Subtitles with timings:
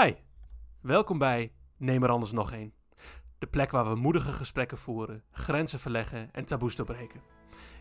[0.00, 0.12] Hi,
[0.80, 2.72] welkom bij Neem er anders nog een.
[3.38, 7.20] De plek waar we moedige gesprekken voeren, grenzen verleggen en taboes doorbreken.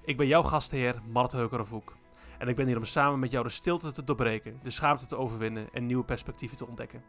[0.04, 1.96] Ik ben jouw gastheer Mart Heukerenvoek.
[2.38, 5.18] En ik ben hier om samen met jou de stilte te doorbreken, de schaamte te
[5.18, 7.04] overwinnen en nieuwe perspectieven te ontdekken.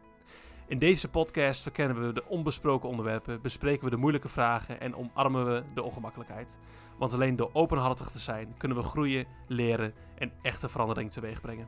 [0.67, 5.45] In deze podcast verkennen we de onbesproken onderwerpen, bespreken we de moeilijke vragen en omarmen
[5.45, 6.57] we de ongemakkelijkheid.
[6.97, 11.67] Want alleen door openhartig te zijn kunnen we groeien, leren en echte verandering teweeg brengen.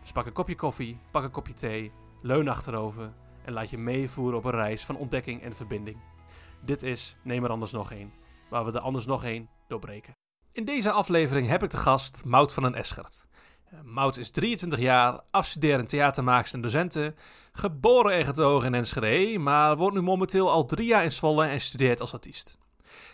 [0.00, 1.92] Dus pak een kopje koffie, pak een kopje thee,
[2.22, 3.12] leun achterover
[3.44, 5.96] en laat je meevoeren op een reis van ontdekking en verbinding.
[6.64, 8.12] Dit is Neem er anders nog één,
[8.50, 10.12] waar we de anders nog één doorbreken.
[10.50, 13.26] In deze aflevering heb ik de gast Mout van den Eschert.
[13.64, 17.16] Eh, Mout is 23 jaar, afstuderend theatermaakster en docenten,
[17.52, 21.60] geboren en getogen in Enschede, maar woont nu momenteel al drie jaar in Zwolle en
[21.60, 22.58] studeert als artiest.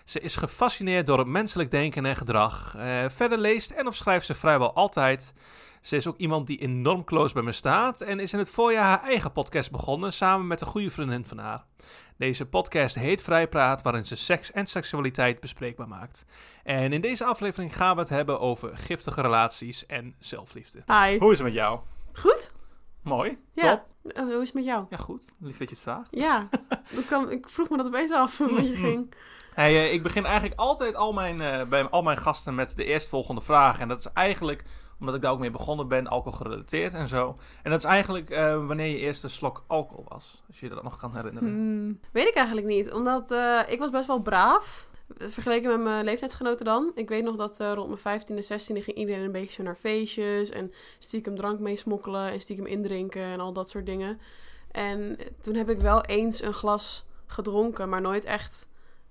[0.05, 2.75] Ze is gefascineerd door het menselijk denken en gedrag.
[2.77, 5.35] Eh, verder leest en of schrijft ze vrijwel altijd.
[5.81, 8.85] Ze is ook iemand die enorm close bij me staat en is in het voorjaar
[8.85, 11.65] haar eigen podcast begonnen samen met een goede vriendin van haar.
[12.17, 16.25] Deze podcast heet Vrijpraat, waarin ze seks en seksualiteit bespreekbaar maakt.
[16.63, 20.83] En in deze aflevering gaan we het hebben over giftige relaties en zelfliefde.
[20.87, 21.19] Hi.
[21.19, 21.81] Hoe is het met jou?
[22.13, 22.53] Goed?
[23.03, 23.39] Mooi.
[23.53, 23.77] Ja.
[24.03, 24.13] Top.
[24.13, 24.87] Eh, hoe is het met jou?
[24.91, 25.25] Ja, goed.
[25.39, 26.09] Lief dat je het vraagt.
[26.11, 26.49] Ja.
[26.99, 29.15] ik, kwam, ik vroeg me dat opeens af, hoe je ging.
[29.59, 33.41] Eh, ik begin eigenlijk altijd al mijn, eh, bij al mijn gasten met de eerstvolgende
[33.41, 33.81] vraag.
[33.81, 34.65] En dat is eigenlijk,
[35.01, 37.37] omdat ik daar ook mee begonnen ben, alcohol gerelateerd en zo.
[37.63, 40.43] En dat is eigenlijk eh, wanneer je eerste slok alcohol was.
[40.49, 41.49] Als je je dat nog kan herinneren.
[41.49, 43.31] Hmm, weet ik eigenlijk niet, omdat
[43.69, 44.89] ik was best wel braaf.
[45.19, 46.93] Vergeleken met mijn leeftijdsgenoten dan.
[46.95, 50.51] Ik weet nog dat rond mijn 15e, 16e ging iedereen een beetje zo naar feestjes.
[50.51, 54.21] En stiekem drank meesmokkelen en stiekem indrinken en al dat soort dingen.
[54.71, 58.69] En toen heb ik wel eens een glas gedronken, maar nooit echt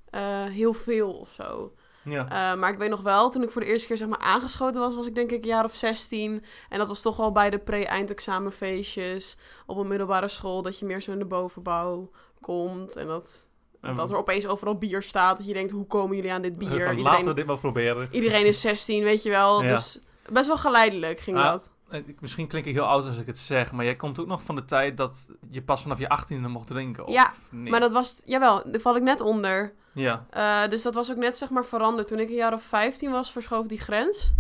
[0.10, 1.72] eh, heel veel of zo.
[2.04, 2.24] Ja.
[2.54, 4.82] Uh, maar ik weet nog wel, toen ik voor de eerste keer zeg maar aangeschoten
[4.82, 6.44] was, was ik denk ik een jaar of 16.
[6.70, 11.02] En dat was toch wel bij de pre-eindexamenfeestjes op een middelbare school, dat je meer
[11.02, 12.96] zo in de bovenbouw komt.
[12.96, 13.48] En dat,
[13.82, 16.58] En dat er opeens overal bier staat, dat je denkt, hoe komen jullie aan dit
[16.58, 16.68] bier?
[16.70, 18.08] Van, Iedereen, Laten we dit wel proberen.
[18.12, 19.64] iedereen is 16, weet je wel.
[19.64, 19.70] Ja.
[19.74, 20.00] Dus
[20.32, 21.72] best wel geleidelijk ging Ah, dat.
[21.90, 24.42] Eh, Misschien klink ik heel oud als ik het zeg, maar jij komt ook nog
[24.44, 27.06] van de tijd dat je pas vanaf je 18e mocht drinken.
[27.06, 27.72] Of Ja, niet?
[27.72, 29.74] Maar dat was, jawel, daar val ik net onder.
[29.98, 30.26] Ja.
[30.30, 32.08] Eh, dus dat was ook net zeg maar veranderd.
[32.08, 34.34] Toen ik een jaar of 15 was, verschoof die grens.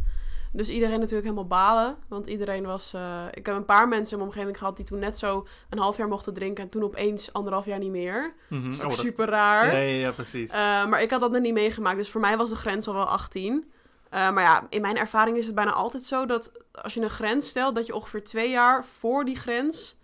[0.51, 1.95] Dus iedereen natuurlijk helemaal balen.
[2.07, 2.94] Want iedereen was...
[2.94, 5.78] eh, ik heb een paar mensen in mijn omgeving gehad die toen net zo een
[5.79, 6.63] half jaar mochten drinken.
[6.63, 8.34] En toen opeens anderhalf jaar niet meer.
[8.50, 8.63] Mhm.
[8.63, 9.72] Dat is ook Oh, dat- super raar.
[9.73, 10.51] Ja, ja, ja, precies.
[10.51, 11.97] Eh, maar ik had dat net niet meegemaakt.
[11.97, 13.72] Dus voor mij was de grens al wel 18.
[14.09, 17.09] Eh, maar ja, in mijn ervaring is het bijna altijd zo dat als je een
[17.09, 19.97] grens stelt, dat je ongeveer twee jaar voor die grens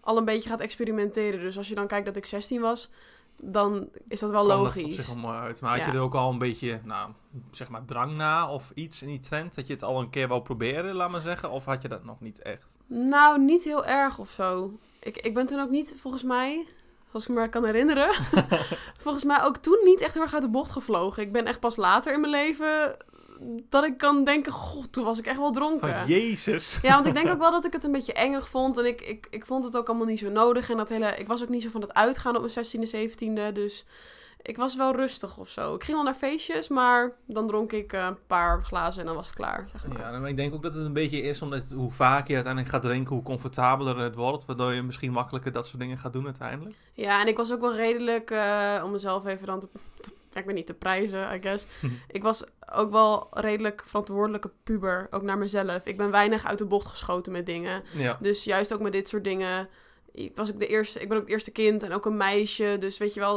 [0.00, 1.40] al een beetje gaat experimenteren.
[1.40, 2.90] Dus als je dan kijkt dat ik 16 was,
[3.42, 4.96] dan is dat wel kwam dat op logisch.
[4.96, 5.60] zich wel mooi uit.
[5.60, 5.86] Maar had Ja.
[5.92, 7.10] je er ook al een beetje, nou,
[7.50, 9.54] zeg maar drang na of iets in die trend?
[9.54, 11.50] Dat je het al een keer wou proberen, laat maar zeggen?
[11.50, 12.76] Of had je dat nog niet echt?
[12.86, 14.78] Nou, niet heel erg of zo.
[15.00, 16.66] Ik, ik ben toen ook niet, volgens mij,
[17.12, 18.14] als ik me kan herinneren,
[19.04, 21.22] volgens mij ook toen niet echt heel erg uit de bocht gevlogen.
[21.22, 22.96] Ik ben echt pas later in mijn leven
[23.68, 25.96] dat ik kan denken, god, toen was ik echt wel dronken.
[25.96, 26.78] Van Jezus.
[26.82, 28.78] Ja, want ik denk ook wel dat ik het een beetje engig vond.
[28.78, 30.70] En ik, ik, ik vond het ook allemaal niet zo nodig.
[30.70, 33.10] En dat hele, ik was ook niet zo van het uitgaan op mijn 16e,
[33.48, 33.52] 17e.
[33.52, 33.84] Dus
[34.42, 35.74] ik was wel rustig of zo.
[35.74, 39.14] Ik ging wel naar feestjes, maar dan dronk ik eh, een paar glazen en dan
[39.16, 39.68] was het klaar.
[39.72, 39.98] Zeg maar.
[40.12, 42.72] Ja, maar ik denk ook dat het een beetje is omdat hoe vaker je uiteindelijk
[42.74, 44.44] gaat drinken, hoe comfortabeler het wordt.
[44.44, 46.76] Waardoor je misschien makkelijker dat soort dingen gaat doen uiteindelijk.
[46.92, 49.68] Ja, en ik was ook wel redelijk, eh, om mezelf even dan te,
[50.00, 51.66] te- ik weet niet, te prijzen, I guess.
[52.08, 55.86] ik was ook wel redelijk verantwoordelijke puber, ook naar mezelf.
[55.86, 57.82] Ik ben weinig uit de bocht geschoten met dingen.
[57.92, 58.18] Ja.
[58.20, 59.68] Dus juist ook met dit soort dingen
[60.12, 62.76] ik was ook de eerste, ik ben ook het eerste kind en ook een meisje.
[62.78, 63.34] Dus weet je wel,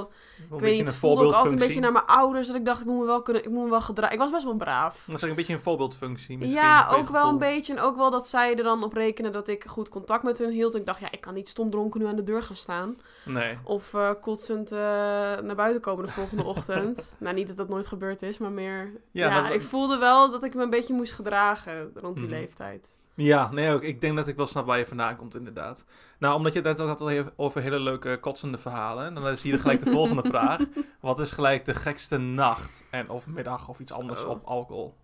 [0.50, 2.48] Wel ik weet niet, voelde ook altijd een beetje naar mijn ouders.
[2.48, 4.14] Dat ik dacht, ik moet me wel kunnen, ik moet me wel gedragen.
[4.14, 5.04] Ik was best wel braaf.
[5.08, 6.60] Dat is een beetje een voorbeeldfunctie misschien.
[6.62, 7.74] Ja, ook wel een beetje.
[7.74, 10.50] En ook wel dat zij er dan op rekenen dat ik goed contact met hun
[10.52, 10.76] hield.
[10.76, 12.98] Ik dacht, ja, ik kan niet stom dronken nu aan de deur gaan staan.
[13.26, 13.58] Nee.
[13.64, 17.14] Of eh, kotsend eh, naar buiten komen de volgende ochtend.
[17.18, 18.92] nou, niet dat dat nooit gebeurd is, maar meer...
[19.12, 22.26] Ja, Ja, dat- ik voelde wel dat ik me een beetje moest gedragen rond die
[22.28, 22.34] Mhm.
[22.36, 22.98] leeftijd.
[23.16, 23.82] Ja, nee, ook.
[23.84, 25.86] Ik denk dat ik wel snap waar je vandaan komt, inderdaad.
[26.20, 29.14] Nou, omdat je het net ook had over hele leuke kotsende verhalen.
[29.14, 30.62] Dan is hier gelijk de volgende vraag.
[31.00, 34.30] Wat is gelijk de gekste nacht en of middag of iets anders Zo.
[34.30, 34.96] op alcohol?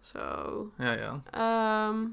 [0.00, 0.18] Zo...
[0.78, 1.22] Ja, ja.
[1.30, 2.06] Ehm,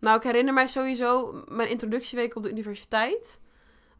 [0.00, 3.40] nou, ik herinner mij sowieso mijn introductieweek op de universiteit.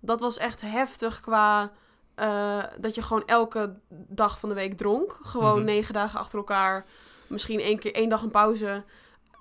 [0.01, 1.73] Dat was echt heftig qua
[2.15, 5.19] eh, dat je gewoon elke dag van de week dronk.
[5.23, 5.65] Gewoon Mhm.
[5.65, 6.87] negen dagen achter elkaar.
[7.29, 8.85] Misschien één keer één dag een pauze.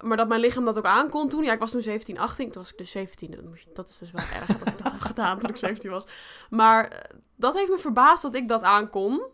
[0.01, 1.43] Maar dat mijn lichaam dat ook aankon toen.
[1.43, 2.51] Ja, ik was toen 17, 18.
[2.51, 3.57] Toen was ik dus 17.
[3.73, 6.03] Dat is dus wel erg dat ik dat heb gedaan toen ik 17 was.
[6.49, 6.99] Maar eh,
[7.35, 9.25] dat heeft me verbaasd dat ik dat aankon.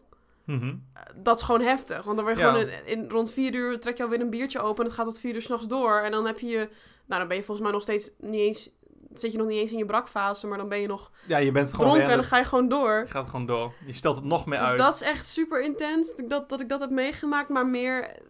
[0.45, 0.75] Mhm.
[1.15, 2.03] Dat is gewoon heftig.
[2.03, 2.51] Want dan word je Ja.
[2.51, 4.79] gewoon in, in- rond vier uur trek je alweer een biertje open.
[4.83, 5.99] En het gaat tot vier uur s'nachts door.
[5.99, 6.69] En dan heb je.
[7.05, 8.69] Nou, dan ben je volgens mij nog steeds niet eens
[9.13, 11.51] zit je nog niet eens in je brakfase, maar dan ben je nog Ja, je
[11.51, 12.91] bent gewoon dronken en aan dan ga je gewoon door.
[12.97, 13.73] het- je gaat gewoon door.
[13.85, 14.77] Je stelt het nog meer Dus uit.
[14.77, 17.49] dat is echt super intens, dat ik dat, ik dat heb meegemaakt.
[17.49, 18.21] Maar meer eh,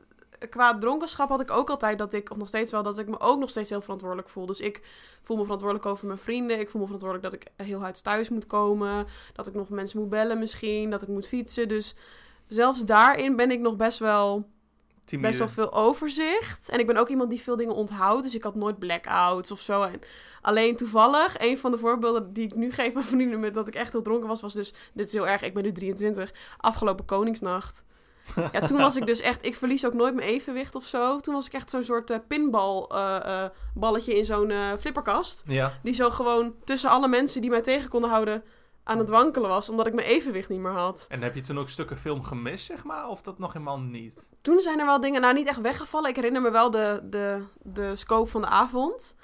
[0.49, 3.19] qua dronkenschap had ik ook altijd dat ik, of nog steeds wel, dat ik me
[3.19, 4.45] ook nog steeds heel verantwoordelijk voel.
[4.45, 4.81] Dus ik
[5.21, 6.59] voel me verantwoordelijk over mijn vrienden.
[6.59, 9.07] Ik voel me verantwoordelijk dat ik heel hard thuis moet komen.
[9.33, 10.89] Dat ik nog mensen moet bellen misschien.
[10.89, 11.67] Dat ik moet fietsen.
[11.67, 11.95] Dus
[12.47, 14.47] zelfs daarin ben ik nog best wel
[15.05, 15.27] Timide.
[15.27, 16.69] best wel veel overzicht.
[16.69, 18.23] En ik ben ook iemand die veel dingen onthoudt.
[18.23, 19.81] Dus ik had nooit blackouts of zo.
[19.81, 20.01] En
[20.41, 23.75] alleen toevallig, een van de voorbeelden die ik nu geef aan vrienden met dat ik
[23.75, 27.05] echt heel dronken was, was dus, dit is heel erg, ik ben nu 23, afgelopen
[27.05, 27.83] Koningsnacht.
[28.51, 31.19] Ja, toen was ik dus echt, ik verlies ook nooit mijn evenwicht of zo.
[31.19, 35.43] Toen was ik echt zo'n soort eh, pinbal eh, eh, balletje in zo'n flipperkast.
[35.45, 35.73] Ja.
[35.83, 38.43] Die zo gewoon tussen alle mensen die mij tegen konden houden
[38.83, 41.05] aan het wankelen was, omdat ik mijn evenwicht niet meer had.
[41.09, 43.07] En heb je toen ook stukken film gemist, zeg maar?
[43.07, 44.29] Of dat nog helemaal niet?
[44.41, 46.09] Toen zijn er wel dingen, nou niet echt weggevallen.
[46.09, 49.15] Ik herinner me wel de, de, de scope van de avond.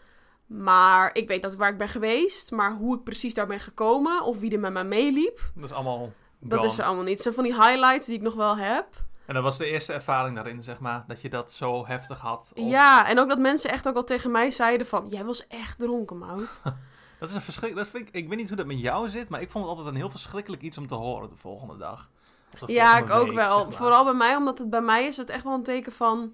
[0.45, 2.51] Maar ik weet dat waar ik ben geweest.
[2.51, 5.75] Maar hoe ik precies daar ben gekomen of wie er met mij meeliep, Dat is
[5.75, 6.71] allemaal dat gone.
[6.71, 7.13] is er allemaal niet.
[7.13, 8.85] Het zijn van die highlights die ik nog wel heb.
[9.25, 11.03] En dat was de eerste ervaring daarin, zeg maar.
[11.07, 12.51] Dat je dat zo heftig had.
[12.55, 15.07] Of- Ja, en ook dat mensen echt ook al tegen mij zeiden van...
[15.09, 16.49] Jij was echt dronken, Mout.
[17.19, 17.89] Dat is een verschrikkelijk...
[17.91, 19.73] Dat vind ik, ik weet niet hoe dat met jou zit, maar ik vond het
[19.73, 22.09] altijd een heel verschrikkelijk iets om te horen de volgende dag.
[22.65, 23.57] Ja, ik ook wel.
[23.57, 23.77] zeg maar.
[23.77, 26.33] Vooral bij mij, omdat het bij mij is het echt wel een teken van...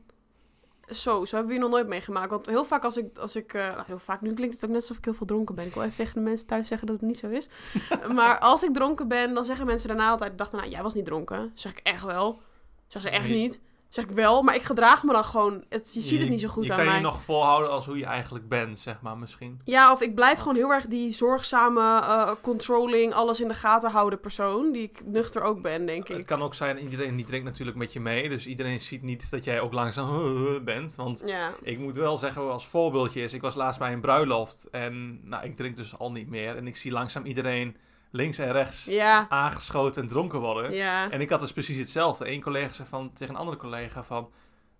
[0.87, 2.29] Zo, zo hebben we hier nog nooit meegemaakt.
[2.29, 3.17] Want heel vaak als ik...
[3.17, 5.25] Als ik eh, nou, heel vaak, nu klinkt het ook net alsof ik heel veel
[5.25, 5.65] dronken ben.
[5.65, 7.47] Ik wil even tegen de mensen thuis zeggen dat het niet zo is.
[8.15, 10.37] maar als ik dronken ben, dan zeggen mensen daarna altijd...
[10.37, 11.51] Dachten, nou, jij was niet dronken.
[11.53, 12.41] Zeg ik echt wel.
[12.87, 13.61] Zeg ze echt niet.
[13.93, 15.63] Zeg ik wel, maar ik gedraag me dan gewoon...
[15.69, 16.95] Het, je ziet het niet zo goed je aan kan mij.
[16.95, 19.59] je nog volhouden als hoe je eigenlijk bent, zeg maar, misschien.
[19.65, 23.91] Ja, of ik blijf gewoon heel erg die zorgzame, eh, controlling, alles in de gaten
[23.91, 24.71] houden persoon.
[24.71, 26.25] Die ik nuchter ook ben, denk Het ik.
[26.25, 28.29] kan ook zijn, iedereen die drinkt natuurlijk met je mee.
[28.29, 30.09] Dus iedereen ziet niet dat jij ook langzaam
[30.65, 30.95] bent.
[30.95, 31.53] Want Ja.
[31.61, 33.33] ik moet wel zeggen, als voorbeeldje is...
[33.33, 36.55] Ik was laatst bij een bruiloft en nou, ik drink dus al niet meer.
[36.55, 37.75] En ik zie langzaam iedereen
[38.15, 39.25] links en rechts Ja.
[39.29, 40.73] aangeschoten en dronken worden.
[40.73, 41.09] Ja.
[41.11, 42.31] En ik had dus precies hetzelfde.
[42.31, 44.31] Eén collega zei van, tegen een andere collega van...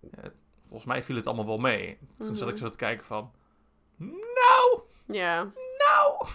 [0.02, 0.24] eh,
[0.62, 1.98] volgens mij viel het allemaal wel mee.
[2.18, 2.62] Toen zat ik Mhm.
[2.64, 3.30] zo te kijken van...
[3.96, 5.50] Nou, Ja.
[5.78, 6.26] nou!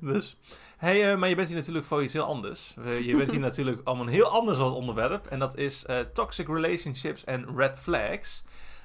[0.12, 0.38] dus...
[0.76, 2.74] Hey, eh, maar je bent hier natuurlijk voor iets heel anders.
[3.02, 5.26] Je bent hier natuurlijk om een heel ander soort onderwerp.
[5.26, 8.44] En dat is eh, toxic relationships en red flags.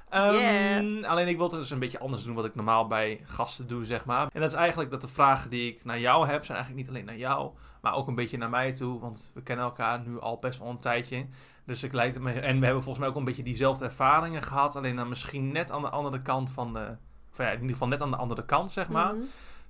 [0.10, 1.10] Ehm, Yeah.
[1.10, 3.86] Alleen ik wil het dus een beetje anders doen wat ik normaal bij gasten doe,
[3.86, 4.28] zeg maar.
[4.34, 6.96] En dat is eigenlijk dat de vragen die ik naar jou heb, zijn eigenlijk niet
[6.96, 7.52] alleen naar jou,
[7.82, 9.00] maar ook een beetje naar mij toe.
[9.00, 11.26] Want we kennen elkaar nu al best wel een tijdje.
[11.66, 14.76] Dus ik lijkt me, en we hebben volgens mij ook een beetje diezelfde ervaringen gehad.
[14.76, 16.96] Alleen dan misschien net aan de andere kant van de.
[17.32, 19.14] Of ja, in ieder geval net aan de andere kant, zeg maar.
[19.14, 19.24] Mhm.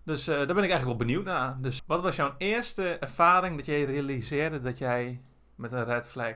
[0.03, 1.57] Dus eh, daar ben ik eigenlijk wel benieuwd naar.
[1.61, 5.21] Dus wat was jouw eerste ervaring dat jij realiseerde dat jij
[5.55, 6.35] met een red flag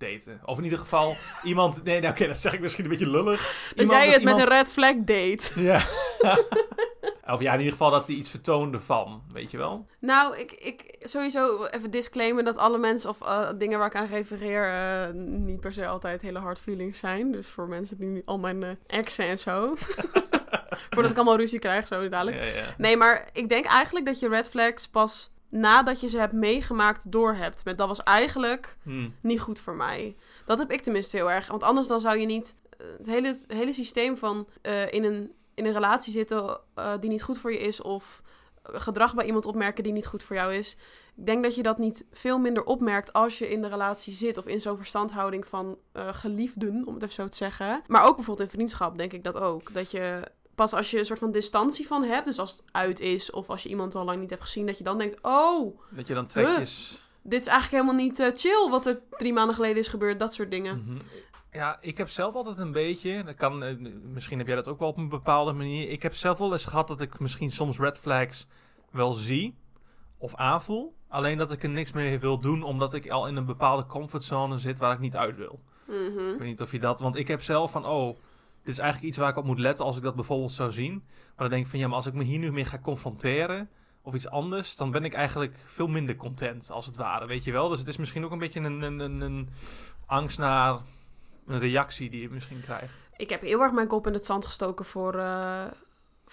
[0.00, 0.38] date?
[0.44, 1.84] Of in ieder geval iemand...
[1.84, 3.40] Nee, nou, oké, dat zeg ik misschien een beetje lullig.
[3.68, 5.50] Dat Iemand jij het met iemand- een red flag date.
[5.70, 5.80] Ja.
[7.34, 9.86] of ja, in ieder geval dat hij iets vertoonde van, weet je wel?
[9.98, 14.06] Nou, ik, ik sowieso even disclaimer dat alle mensen of eh, dingen waar ik aan
[14.06, 17.32] refereer eh, niet per se altijd hele hard feelings zijn.
[17.32, 19.74] Dus voor mensen die nu al mijn eh, exen en zo.
[20.90, 22.36] Voordat ik allemaal ruzie krijg, zo dadelijk.
[22.36, 22.74] Ja, ja.
[22.78, 27.12] Nee, maar ik denk eigenlijk dat je red flags pas nadat je ze hebt meegemaakt
[27.12, 27.64] doorhebt.
[27.64, 29.08] Met dat was eigenlijk Hm.
[29.20, 30.16] niet goed voor mij.
[30.44, 31.46] Dat heb ik tenminste heel erg.
[31.48, 35.32] Want anders dan zou je niet eh, het hele, hele systeem van eh, in, een,
[35.54, 37.82] in een relatie zitten eh, die niet goed voor je is.
[37.82, 38.22] Of
[38.62, 40.76] gedrag bij iemand opmerken die niet goed voor jou is.
[41.16, 44.38] Ik denk dat je dat niet veel minder opmerkt als je in de relatie zit.
[44.38, 47.82] Of in zo'n verstandhouding van geliefden, om het even zo te zeggen.
[47.86, 49.72] Maar ook bijvoorbeeld in vriendschap denk ik dat ook.
[49.72, 50.22] Dat je
[50.60, 52.24] pas als je een soort van distantie van hebt.
[52.24, 54.66] Dus als het uit is of als je iemand al lang niet hebt gezien.
[54.66, 56.98] Dat je dan denkt, oh, Dat je dan trekjes...
[57.22, 60.18] dit is eigenlijk helemaal niet eh, chill wat er drie maanden geleden is gebeurd.
[60.18, 60.84] Dat soort dingen.
[60.84, 60.96] Mhm.
[61.52, 63.74] Ja, ik heb zelf altijd een beetje, dat kan, eh,
[64.12, 65.88] misschien heb jij dat ook wel op een bepaalde manier.
[65.88, 68.46] Ik heb zelf wel eens gehad dat ik misschien soms red flags
[68.90, 69.56] wel zie
[70.18, 70.94] of aanvoel.
[71.08, 74.58] Alleen dat ik er niks mee wil doen, omdat ik al in een bepaalde comfortzone
[74.58, 75.60] zit waar ik niet uit wil.
[75.86, 76.28] Mhm.
[76.32, 78.18] Ik weet niet of je dat, want ik heb zelf van, oh,
[78.62, 81.02] dit is eigenlijk iets waar ik op moet letten als ik dat bijvoorbeeld zou zien.
[81.06, 83.68] Maar dan denk ik van, ja, maar als ik me hier nu mee ga confronteren
[84.02, 87.52] of iets anders, dan ben ik eigenlijk veel minder content, als het ware, weet je
[87.52, 87.68] wel.
[87.68, 89.48] Dus het is misschien ook een beetje een, een, een,
[90.06, 90.78] angst naar
[91.46, 93.08] een reactie die je misschien krijgt.
[93.16, 95.64] Ik heb heel erg mijn kop in het zand gestoken voor, eh,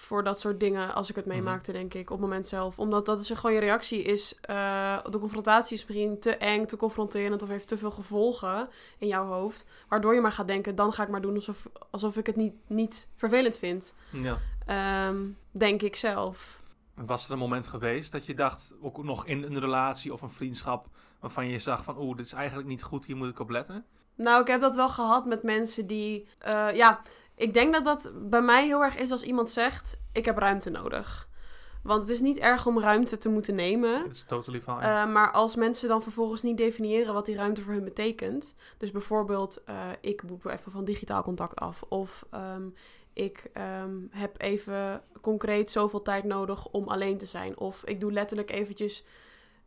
[0.00, 1.34] voor dat soort dingen als ik het Mhm.
[1.34, 2.78] meemaakte, denk ik, op het moment zelf.
[2.78, 6.76] Omdat dat is gewoon je reactie is, eh, de confrontatie is misschien te eng, te
[6.76, 9.66] confronterend of heeft te veel gevolgen in jouw hoofd.
[9.88, 12.54] Waardoor je maar gaat denken, dan ga ik maar doen alsof, alsof ik het niet,
[12.66, 13.94] niet vervelend vind.
[14.12, 14.38] Ja.
[14.66, 15.16] Ehm,
[15.50, 16.60] denk ik zelf.
[16.94, 20.30] Was er een moment geweest dat je dacht, ook nog in een relatie of een
[20.30, 20.86] vriendschap,
[21.20, 23.84] waarvan je zag van, oeh, dit is eigenlijk niet goed, hier moet ik op letten?
[24.14, 26.28] Nou, ik heb dat wel gehad met mensen die.
[26.38, 27.00] eh, ja,
[27.38, 30.70] Ik denk dat dat bij mij heel erg is als iemand zegt: Ik heb ruimte
[30.70, 31.28] nodig.
[31.82, 34.02] Want het is niet erg om ruimte te moeten nemen.
[34.02, 34.80] Het is totally fine.
[34.80, 38.54] Uh, maar als mensen dan vervolgens niet definiëren wat die ruimte voor hun betekent.
[38.78, 41.82] Dus bijvoorbeeld, uh, ik moet even van digitaal contact af.
[41.88, 42.74] Of um,
[43.12, 43.50] ik
[43.82, 47.58] um, heb even concreet zoveel tijd nodig om alleen te zijn.
[47.58, 49.04] Of ik doe letterlijk eventjes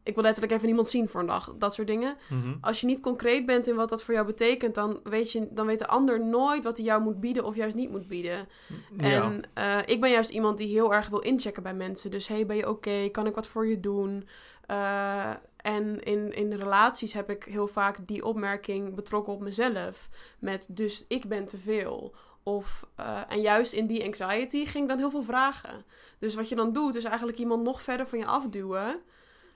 [0.03, 1.53] ik wil letterlijk even niemand zien voor een dag.
[1.57, 2.17] Dat soort dingen.
[2.29, 2.53] Mhm.
[2.61, 5.65] Als je niet concreet bent in wat dat voor jou betekent, dan weet, je, dan
[5.65, 8.47] weet de ander nooit wat hij jou moet bieden of juist niet moet bieden.
[8.97, 9.23] Ja.
[9.23, 12.11] En uh, ik ben juist iemand die heel erg wil inchecken bij mensen.
[12.11, 13.09] Dus hey, ben je oké?
[13.11, 14.27] Kan ik wat voor je doen?
[14.67, 20.09] Uh, en in, in relaties heb ik heel vaak die opmerking betrokken op mezelf.
[20.39, 22.15] Met dus ik ben te veel.
[22.43, 25.85] Of, uh, en juist in die anxiety ging ik dan heel veel vragen.
[26.19, 29.01] Dus wat je dan doet, is eigenlijk iemand nog verder van je afduwen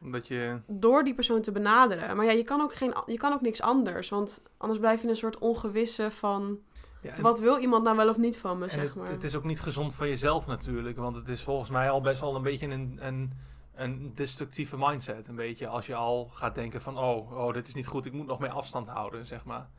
[0.01, 0.59] omdat je...
[0.67, 2.15] Door die persoon te benaderen.
[2.15, 4.09] Maar ja, je kan ook, geen, je kan ook niks anders.
[4.09, 6.59] Want anders blijf je in een soort ongewisse van...
[7.01, 9.09] Ja, Wat wil iemand nou wel of niet van me, zeg het, maar.
[9.09, 10.97] het is ook niet gezond voor jezelf natuurlijk.
[10.97, 13.33] Want het is volgens mij al best wel een beetje een, een,
[13.75, 15.27] een destructieve mindset.
[15.27, 16.97] Een beetje als je al gaat denken van...
[16.97, 18.05] Oh, oh, dit is niet goed.
[18.05, 19.69] Ik moet nog meer afstand houden, zeg maar.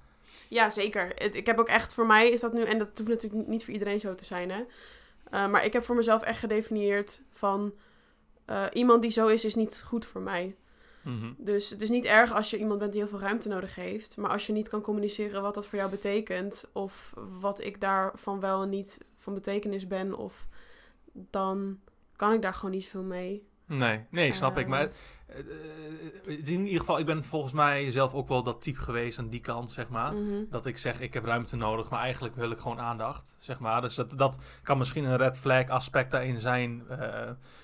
[0.49, 1.13] Ja, zeker.
[1.15, 2.63] Het- ik heb ook echt, voor mij is dat nu...
[2.63, 4.65] En dat hoeft natuurlijk niet voor iedereen zo te zijn, hè.
[5.31, 7.73] Eh, maar ik heb voor mezelf echt gedefinieerd van...
[8.47, 10.57] eh, iemand die zo is, is niet goed voor mij.
[11.03, 11.33] Mhm.
[11.37, 14.17] Dus het is niet erg als je iemand bent die heel veel ruimte nodig heeft.
[14.17, 16.65] Maar als je niet kan communiceren wat dat voor jou betekent.
[16.73, 20.19] Of wat ik daarvan wel en niet van betekenis ben.
[20.19, 20.49] Of
[21.13, 21.81] dan
[22.17, 23.47] kan ik daar gewoon niet veel mee.
[23.67, 24.65] Nee, nee, snap ik.
[24.65, 24.71] Eh.
[24.71, 24.89] Maar
[25.27, 25.45] eh, eh,
[26.25, 29.19] het is in ieder geval, ik ben volgens mij zelf ook wel dat type geweest
[29.19, 30.13] aan die kant, zeg maar.
[30.13, 30.45] Mhm.
[30.51, 33.81] Dat ik zeg, ik heb ruimte nodig, maar eigenlijk wil ik gewoon aandacht, zeg maar.
[33.81, 36.83] Dus dat, dat kan misschien een red flag aspect daarin zijn.
[36.89, 36.99] eh,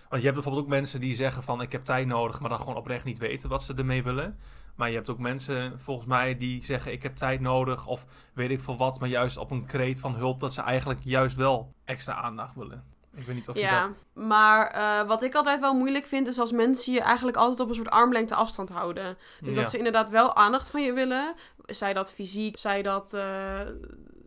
[0.09, 2.59] want je hebt bijvoorbeeld ook mensen die zeggen van, ik heb tijd nodig, maar dan
[2.59, 4.38] gewoon oprecht niet weten wat ze ermee willen.
[4.75, 8.50] Maar je hebt ook mensen, volgens mij, die zeggen, ik heb tijd nodig, of weet
[8.50, 11.75] ik veel wat, maar juist op een kreet van hulp, dat ze eigenlijk juist wel
[11.85, 12.91] extra aandacht willen.
[13.14, 14.25] Ik weet niet of je Ja, dat...
[14.25, 17.69] maar eh, wat ik altijd wel moeilijk vind, is als mensen je eigenlijk altijd op
[17.69, 19.16] een soort armlengte afstand houden.
[19.40, 19.61] Dus Ja.
[19.61, 21.35] dat ze inderdaad wel aandacht van je willen.
[21.66, 23.61] Zij dat fysiek, zij dat eh,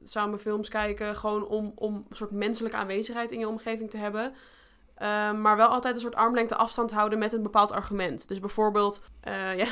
[0.04, 1.16] samen films kijken.
[1.16, 4.34] Gewoon om, om een soort menselijke aanwezigheid in je omgeving te hebben.
[4.96, 8.28] Eh, maar wel altijd een soort armlengte afstand houden met een bepaald argument.
[8.28, 9.68] Dus bijvoorbeeld, eh, ja,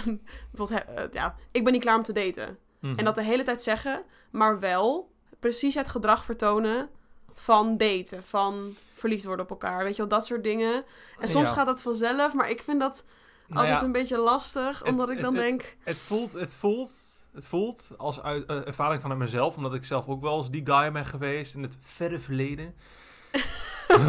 [0.52, 2.58] bijvoorbeeld ja, ik ben niet klaar om te daten.
[2.80, 2.98] Mhm.
[3.00, 6.90] En dat de hele tijd zeggen, maar wel precies het gedrag vertonen
[7.36, 9.84] van daten, van verliefd worden op elkaar.
[9.84, 10.84] Weet je wel, dat soort dingen.
[11.20, 11.54] En soms Ja.
[11.54, 13.04] gaat dat vanzelf, maar ik vind dat
[13.48, 15.76] Nou altijd ja, een beetje lastig, het- omdat ik dan het- denk...
[15.84, 16.92] Het voelt, het voelt,
[17.34, 20.66] het voelt als uit, eh, ervaring vanuit mezelf, omdat ik zelf ook wel eens die
[20.66, 22.76] guy ben geweest in het verre verleden.
[23.94, 24.00] in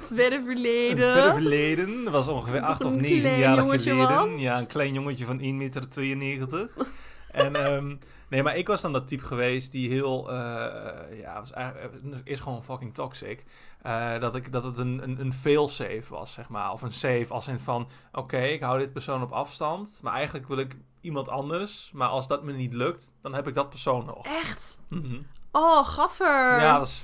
[0.00, 1.04] het verre In verleden.
[1.04, 4.30] het verre verleden, dat was ongeveer Nog acht of een negen klein jaar jongetje geleden.
[4.32, 4.40] was.
[4.40, 6.68] Ja, een klein jongetje van 1,92 meter.
[7.30, 7.96] en ehm,
[8.28, 12.40] nee, maar ik was dan dat type geweest die heel, eh, ja, was eigenlijk, is
[12.40, 13.44] gewoon fucking toxic.
[13.82, 16.72] Eh, dat, ik, dat het een, een, een fail-safe was, zeg maar.
[16.72, 20.48] Of een safe als in van, oké, ik hou dit persoon op afstand, maar eigenlijk
[20.48, 21.90] wil ik iemand anders.
[21.94, 24.24] Maar als dat me niet lukt, dan heb ik dat persoon nog.
[24.26, 24.78] Echt?
[24.88, 25.16] Mhm.
[25.50, 26.60] Oh, gadver.
[26.60, 27.02] Ja, dat is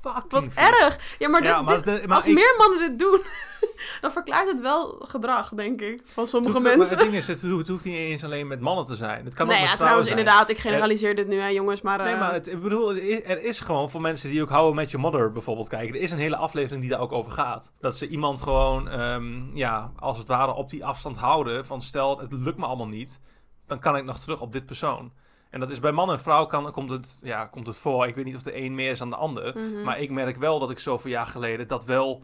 [0.00, 0.98] fucking Wat erg.
[1.18, 3.20] Ja, maar, dit, Ja, maar, dit- de- maar als ik- meer mannen dit doen,
[4.00, 6.96] dan verklaart het wel gedrag, denk ik, van sommige maar mensen.
[6.96, 9.24] Het ding is, het, hoeft- het hoeft niet eens alleen met mannen te zijn.
[9.24, 10.18] Het kan nee, ook met ja, vrouwen trouwens, zijn.
[10.18, 11.98] inderdaad, ik generaliseer dit nu, hè, jongens, maar...
[11.98, 14.90] Nee, eh, maar het, ik bedoel, er is, gewoon voor mensen die ook houden met
[14.90, 15.94] je mother bijvoorbeeld kijken.
[15.94, 17.72] Er is een hele aflevering die daar ook over gaat.
[17.80, 21.66] Dat ze iemand gewoon, ehm, ja, als het ware op die afstand houden.
[21.66, 23.20] Van stel, het lukt me allemaal niet.
[23.66, 25.12] Dan kan ik nog terug op dit persoon.
[25.50, 28.06] En dat is bij man en vrouw kan, komt, het, ja, komt het voor.
[28.06, 29.58] Ik weet niet of de een meer is dan de ander.
[29.58, 29.82] mhm.
[29.82, 32.22] Maar ik merk wel dat ik zoveel jaar geleden dat wel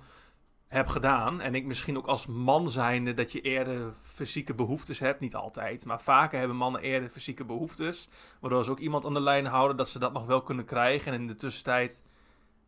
[0.68, 1.40] heb gedaan.
[1.40, 5.20] En ik misschien ook als man zijnde dat je eerder fysieke behoeftes hebt.
[5.20, 8.08] Niet altijd, maar vaker hebben mannen eerder fysieke behoeftes.
[8.40, 11.12] Waardoor ze ook iemand aan de lijn houden dat ze dat nog wel kunnen krijgen.
[11.12, 12.02] En in de tussentijd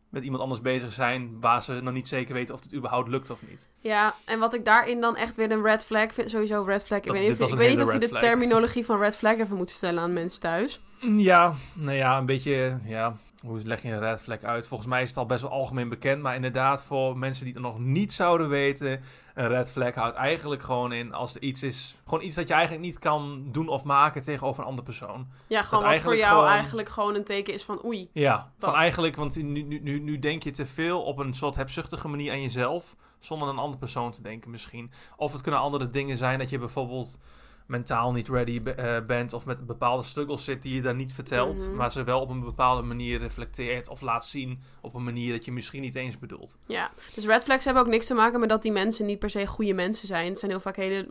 [0.08, 3.30] met iemand anders bezig zijn waar ze nog niet zeker weten of het überhaupt lukt
[3.30, 3.68] of niet.
[3.80, 6.98] Ja, en wat ik daarin dan echt weer een red flag vind, sowieso red flag.
[6.98, 9.70] Ik weet niet ik weet niet of je de terminologie van red flag even moet
[9.70, 10.80] vertellen aan mensen thuis.
[11.00, 14.66] Ja, nou ja, een beetje, ja, hoe leg je een red flag uit?
[14.66, 17.62] Volgens mij is het al best wel algemeen bekend, maar inderdaad voor mensen die het
[17.62, 19.00] nog niet zouden weten,
[19.34, 22.54] een red flag houdt eigenlijk gewoon in als er iets is, gewoon iets dat je
[22.54, 25.26] eigenlijk niet kan doen of maken tegenover een andere persoon.
[25.46, 28.10] Ja, gewoon wat voor jou gewoon- eigenlijk gewoon een teken is van oei.
[28.12, 31.56] Ja, van eigenlijk, want nu, nu, nu, nu denk je te veel op een soort
[31.56, 34.90] hebzuchtige manier aan jezelf, zonder aan een andere persoon te denken misschien.
[35.16, 37.18] Of het kunnen andere dingen zijn dat je bijvoorbeeld
[37.66, 41.58] mentaal niet ready eh, bent of met bepaalde struggles zit die je daar niet vertelt,
[41.66, 41.74] Mhm.
[41.76, 45.44] maar ze wel op een bepaalde manier reflecteert of laat zien op een manier dat
[45.44, 46.56] je misschien niet eens bedoelt.
[46.66, 49.30] Ja, dus red flags hebben ook niks te maken met dat die mensen niet per
[49.30, 50.28] se goede mensen zijn.
[50.28, 51.08] Het zijn heel vaak hele...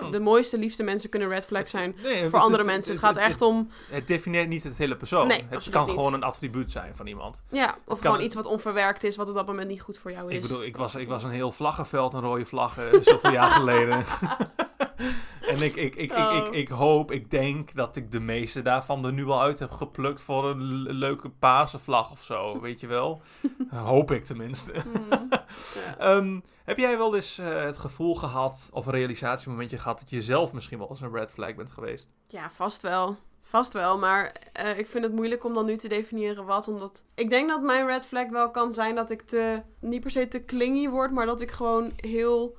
[0.00, 0.10] Ja.
[0.10, 2.90] De mooiste, liefste mensen kunnen red flags zijn Nee, het- voor andere het- mensen.
[2.92, 3.68] Het gaat echt om...
[3.90, 5.26] Het definieert niet het hele persoon.
[5.26, 5.94] Nee, het kan niet.
[5.94, 7.42] gewoon een attribuut zijn van iemand.
[7.50, 10.28] Ja, of gewoon iets wat onverwerkt is, wat op dat moment niet goed voor jou
[10.30, 10.34] is.
[10.36, 14.04] Ik bedoel, ik was, ik was een heel vlaggenveld, een rode vlaggen, zoveel jaar geleden.
[15.52, 16.54] en ik, ik, ik, ik, ik, Oh.
[16.54, 20.20] ik hoop, ik denk dat ik de meeste daarvan er nu al uit heb geplukt
[20.22, 23.22] voor een le- leuke paarse vlag of zo, weet je wel?
[23.70, 24.72] hoop ik tenminste.
[24.82, 25.28] Hmm.
[25.98, 30.22] Ehm, heb jij wel eens eh, het gevoel gehad, of een realisatiemomentje gehad, dat je
[30.22, 32.08] zelf misschien wel eens een red flag bent geweest?
[32.26, 33.16] Ja, vast wel.
[33.40, 36.68] Vast wel, maar eh, ik vind het moeilijk om dan nu te definiëren wat.
[36.68, 40.10] Omdat ik denk dat mijn red flag wel kan zijn dat ik te, niet per
[40.10, 42.56] se te clingy word, maar dat ik gewoon heel.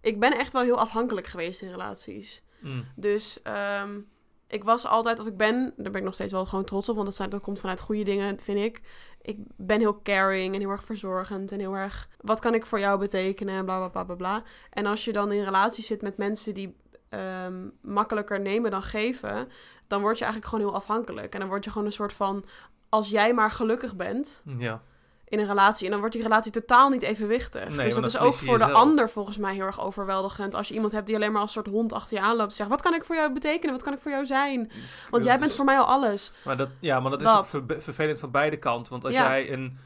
[0.00, 2.42] Ik ben echt wel heel afhankelijk geweest in relaties.
[2.60, 2.84] Mm.
[2.94, 4.00] Dus ehm,
[4.46, 6.94] ik was altijd, of ik ben, daar ben ik nog steeds wel gewoon trots op,
[6.94, 8.80] want dat, zijn, dat komt vanuit goede dingen, vind ik.
[9.22, 12.78] Ik ben heel caring en heel erg verzorgend en heel erg, wat kan ik voor
[12.78, 14.42] jou betekenen en bla bla bla bla bla.
[14.70, 16.76] En als je dan in relatie zit met mensen die
[17.08, 19.48] ehm, makkelijker nemen dan geven,
[19.86, 21.32] dan word je eigenlijk gewoon heel afhankelijk.
[21.34, 22.44] En dan word je gewoon een soort van,
[22.88, 24.82] als jij maar gelukkig bent Ja.
[25.30, 27.68] In een relatie, en dan wordt die relatie totaal niet evenwichtig.
[27.68, 30.54] Nee, dus dat is ook voor de ander volgens mij heel erg overweldigend.
[30.54, 32.68] Als je iemand hebt die alleen maar als soort hond achter je aanloopt en zegt,
[32.68, 33.74] wat kan ik voor jou betekenen?
[33.74, 34.70] Wat kan ik voor jou zijn?
[35.10, 36.32] Want jij bent voor mij al alles.
[36.44, 37.38] Maar dat, ja, maar dat is Dat.
[37.38, 38.92] ook ver- vervelend van beide kanten.
[38.92, 39.28] Want als Ja.
[39.28, 39.78] jij een,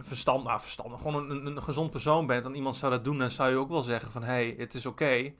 [0.00, 3.30] verstand, nou verstandig, gewoon een, een gezond persoon bent en iemand zou dat doen, dan
[3.30, 5.32] zou je ook wel zeggen van, hé, hey, het is oké,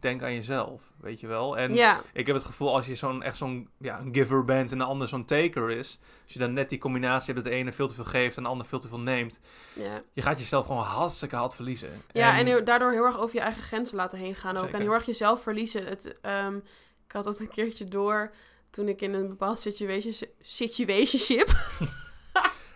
[0.00, 1.58] denk aan jezelf, weet je wel.
[1.58, 4.72] En ja, ik heb het gevoel als je zo'n echt zo'n ja, een giver bent
[4.72, 7.58] en de ander zo'n taker is, als je dan net die combinatie hebt dat de
[7.58, 9.40] ene veel te veel geeft en de ander veel te veel neemt,
[9.74, 10.02] ja.
[10.12, 12.02] je gaat jezelf gewoon hartstikke hard verliezen.
[12.12, 14.62] ja, en daardoor heel erg over je eigen grenzen laten heen gaan ook.
[14.62, 14.78] Zeker.
[14.78, 15.86] En heel erg jezelf verliezen.
[15.86, 16.56] Het, ehm,
[17.06, 18.32] ik had dat een keertje door
[18.70, 21.50] toen ik in een bepaald situation, situationship...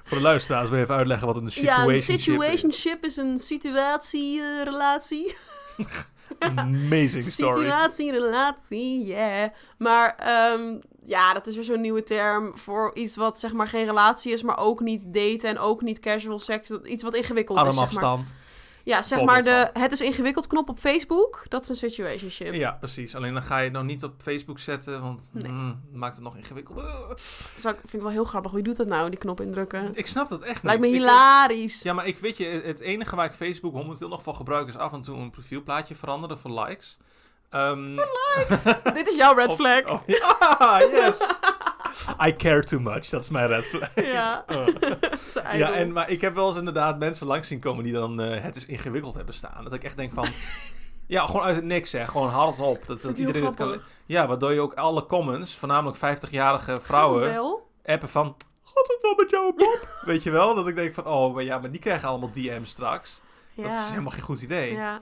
[0.05, 2.23] Voor de luisteraars wil je even uitleggen wat een Ja, een situationship is.
[2.23, 5.37] situationship is een situatie-relatie.
[6.38, 7.55] Amazing story.
[7.55, 9.50] Situatie, relatie, yeah.
[9.79, 13.85] Maar ehm, ja, dat is weer zo'n nieuwe term voor iets wat zeg maar geen
[13.85, 16.71] relatie is, maar ook niet daten en ook niet casual seks.
[16.71, 18.19] Iets wat ingewikkeld is, zeg maar.
[18.85, 22.55] Ja, zeg maar de het is ingewikkeld knop op Facebook, dat is een situationship.
[22.55, 23.17] Ja, precies.
[23.17, 25.49] Alleen dan ga je het nog niet op Facebook zetten, want Nee.
[25.52, 26.85] mm, maakt het nog ingewikkelder.
[27.63, 28.52] Dat vind ik wel heel grappig.
[28.52, 29.91] Wie doet dat nou, die knop indrukken?
[29.95, 30.95] Ik snap dat echt Lijkt me niet.
[30.97, 31.83] Ik- hilarisch.
[31.83, 34.76] ja, maar ik weet je, het enige waar ik Facebook momenteel nog voor gebruik is
[34.76, 36.99] af en toe een profielplaatje veranderen voor likes.
[37.50, 37.97] Ehm,
[38.95, 39.85] Dit is jouw red of- flag.
[39.91, 41.19] oh, ja, yes.
[42.26, 43.91] I care too much, dat is mijn red flag.
[44.13, 44.45] Ja.
[44.55, 45.57] Oh.
[45.57, 48.43] Ja, en, maar ik heb wel eens inderdaad mensen langs zien komen die dan eh,
[48.43, 49.65] het is ingewikkeld hebben staan.
[49.65, 50.28] Dat ik echt denk van,
[51.07, 52.87] ja, gewoon uit het niks zeg, gewoon hard op.
[52.87, 53.81] Dat, iedereen het kan.
[54.07, 58.37] Ja, waardoor je ook alle comments, voornamelijk 50-jarige Gaat het vrouwen, appen van...
[58.65, 59.89] Gaat het wel met jou, Bob?
[60.00, 60.55] Weet je wel?
[60.55, 63.21] Dat ik denk van, oh, maar ja, maar die krijgen allemaal DM's straks.
[63.55, 63.69] Ja.
[63.69, 64.73] Dat is helemaal geen goed idee.
[64.73, 65.00] Ja.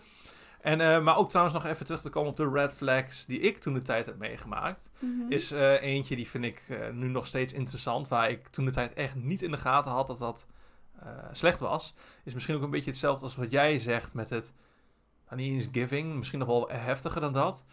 [0.61, 3.41] En, eh, maar ook trouwens nog even terug te komen op de red flags die
[3.41, 4.91] ik toen de tijd heb meegemaakt.
[4.99, 5.33] Mhm.
[5.33, 8.09] Is eh, eentje die vind ik eh, nu nog steeds interessant.
[8.09, 10.47] Waar ik toen de tijd echt niet in de gaten had dat dat
[11.33, 11.95] slecht was.
[12.25, 14.53] Is misschien ook een beetje hetzelfde als wat jij zegt met het...
[15.29, 17.65] nou, niet eens giving, misschien nog wel heftiger dan dat.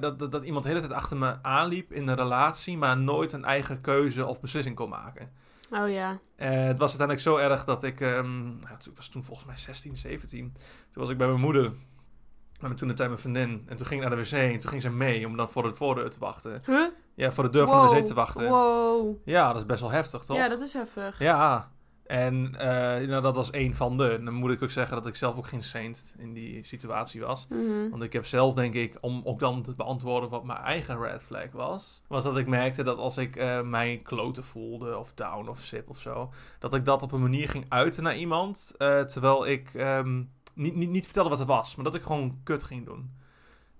[0.00, 3.32] Dat, dat, dat iemand de hele tijd achter me aanliep in een relatie, maar nooit
[3.32, 5.32] een eigen keuze of beslissing kon maken.
[5.72, 6.18] Oh ja.
[6.36, 9.56] Eh, het was uiteindelijk zo erg dat ik, ehm, nou, ik was toen volgens mij
[9.56, 10.52] 16, 17.
[10.92, 13.64] Toen was ik bij mijn moeder, met mijn toen de tijd mijn vriendin.
[13.66, 15.62] En toen ging ik naar de wc en toen ging ze mee om dan voor
[15.62, 16.62] de voordeur te wachten.
[16.66, 16.86] Huh?
[17.14, 18.48] Ja, voor de deur van de wc te wachten.
[18.48, 19.16] Wow.
[19.24, 20.36] Ja, dat is best wel heftig, toch?
[20.36, 21.18] Ja, dat is heftig.
[21.18, 21.70] Ja,
[22.12, 24.20] en eh, nou, dat was één van de.
[24.24, 27.46] Dan moet ik ook zeggen dat ik zelf ook geen saint in die situatie was.
[27.48, 27.90] Mhm.
[27.90, 31.22] Want ik heb zelf, denk ik, om ook dan te beantwoorden wat mijn eigen red
[31.22, 35.48] flag was, was dat ik merkte dat als ik eh mij kloten voelde, of down
[35.48, 39.00] of sip of zo, dat ik dat op een manier ging uiten naar iemand, eh,
[39.00, 40.22] terwijl ik ehm,
[40.54, 43.10] niet, niet, niet vertelde wat er was, maar dat ik gewoon kut ging doen.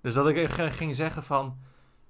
[0.01, 1.57] Dus dat ik ging zeggen van,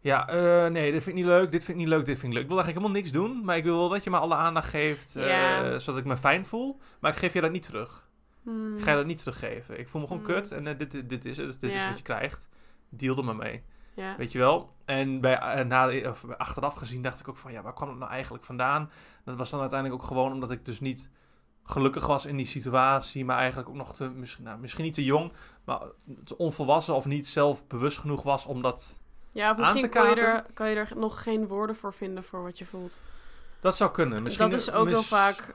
[0.04, 2.32] ja, eh, nee, dit vind ik niet leuk, dit vind ik niet leuk, dit vind
[2.32, 2.44] ik leuk.
[2.44, 4.70] Ik wil eigenlijk helemaal niks doen, maar ik wil wel dat je me alle aandacht
[4.70, 8.10] geeft, eh, zodat ik me fijn voel, maar ik geef je dat niet terug.
[8.44, 8.78] Hmm.
[8.78, 9.80] Ik ga je dat niet teruggeven.
[9.80, 10.28] Ik voel me gewoon Mm.
[10.28, 11.60] kut en eh, dit, dit, dit is het.
[11.60, 12.50] Dit is wat je krijgt.
[12.90, 13.64] Deal er maar mee.
[13.96, 14.18] Ja.
[14.18, 14.74] Weet je wel?
[14.86, 17.52] En bij, na, of achteraf gezien dacht ik ook van...
[17.52, 18.90] Ja, waar kwam het nou eigenlijk vandaan?
[19.26, 21.10] Dat was dan uiteindelijk ook gewoon omdat ik dus niet
[21.64, 23.26] gelukkig was in die situatie.
[23.26, 24.10] Maar eigenlijk ook nog te...
[24.10, 25.32] Misschien, nou, misschien niet te jong.
[25.64, 25.82] Maar
[26.24, 29.02] te onvolwassen of niet zelfbewust genoeg was om dat...
[29.34, 32.44] Ja, of misschien kan je, er, kan je er nog geen woorden voor vinden voor
[32.44, 33.02] wat je voelt.
[33.60, 34.24] Dat zou kunnen.
[34.24, 35.52] Misschien dat is ook mis- heel vaak,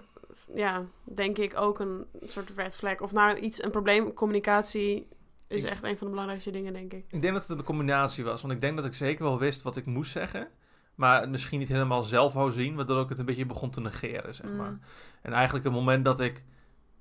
[0.55, 3.01] ja, denk ik ook een soort red flag.
[3.01, 5.09] Of nou iets, een probleem, communicatie
[5.47, 7.05] is Ik- echt een van de belangrijkste dingen, denk ik.
[7.09, 8.41] Ik denk dat het een combinatie was.
[8.41, 10.49] Want ik denk dat ik zeker wel wist wat ik moest zeggen.
[10.95, 12.77] Maar het misschien niet helemaal zelf wou zien.
[12.77, 14.71] Waardoor ik het een beetje begon te negeren, zeg maar.
[14.71, 14.81] Mm.
[15.23, 16.45] En eigenlijk het moment dat ik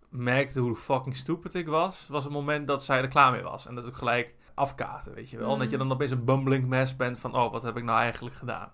[0.10, 2.08] merkte hoe fucking stupid ik was...
[2.10, 3.68] was het moment dat zij er klaar mee was.
[3.68, 5.54] En dat ik gelijk afkaarten, weet je wel.
[5.54, 5.60] Mm.
[5.60, 7.36] Dat je dan opeens een bumbling mess bent van...
[7.36, 8.72] oh, wat heb ik nou eigenlijk gedaan?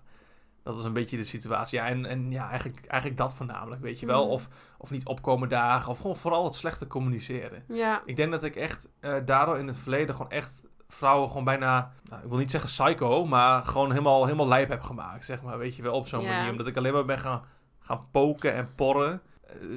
[0.62, 1.78] Dat is een beetje de situatie.
[1.78, 4.24] Ja, en, en ja, eigenlijk, eigenlijk dat voornamelijk, weet je wel.
[4.24, 4.30] Mm.
[4.30, 5.90] Of, of niet opkomen dagen.
[5.90, 7.64] Of gewoon vooral het slechte communiceren.
[7.68, 11.44] Ja, Ik denk dat ik echt eh, daardoor in het verleden gewoon echt vrouwen gewoon
[11.44, 15.42] bijna, nou, ik wil niet zeggen psycho, maar gewoon helemaal, helemaal lijp heb gemaakt, zeg
[15.42, 16.36] maar, weet je wel, op zo'n Ja.
[16.36, 16.50] manier.
[16.50, 17.42] Omdat ik alleen maar ben gaan,
[17.80, 19.22] gaan poken en porren,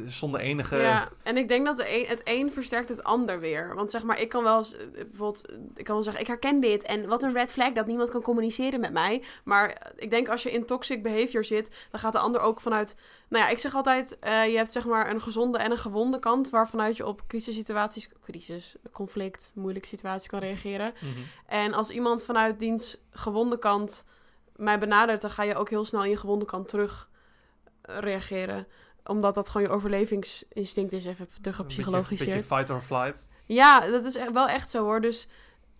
[0.05, 0.77] zonder enige...
[0.77, 3.75] ja, en ik denk dat de een, het een versterkt het ander weer.
[3.75, 6.27] Want zeg maar, ik kan wel eens, eh, bijvoorbeeld, eh, ik kan wel zeggen, ik
[6.27, 6.83] herken dit.
[6.83, 9.23] En wat een red flag dat niemand kan communiceren met mij.
[9.43, 12.61] Maar eh, ik denk als je in toxic behavior zit, dan gaat de ander ook
[12.61, 12.95] vanuit...
[13.29, 16.19] Nou ja, ik zeg altijd, eh, je hebt zeg maar een gezonde en een gewonde
[16.19, 16.49] kant...
[16.49, 20.93] waarvanuit je op crisissituaties, crisis, conflict, moeilijke situaties kan reageren.
[21.01, 21.19] Mhm.
[21.45, 24.05] En als iemand vanuit diens gewonde kant
[24.55, 27.09] mij benadert, dan ga je ook heel snel in je gewonde kant terug
[27.81, 28.67] eh, reageren.
[29.07, 32.19] Omdat dat gewoon je overlevingsinstinct is, even terug Een op beetje- psychologisch.
[32.25, 33.29] beetje fight or flight.
[33.45, 35.01] Ja, dat is echt, wel echt zo hoor.
[35.01, 35.27] Dus,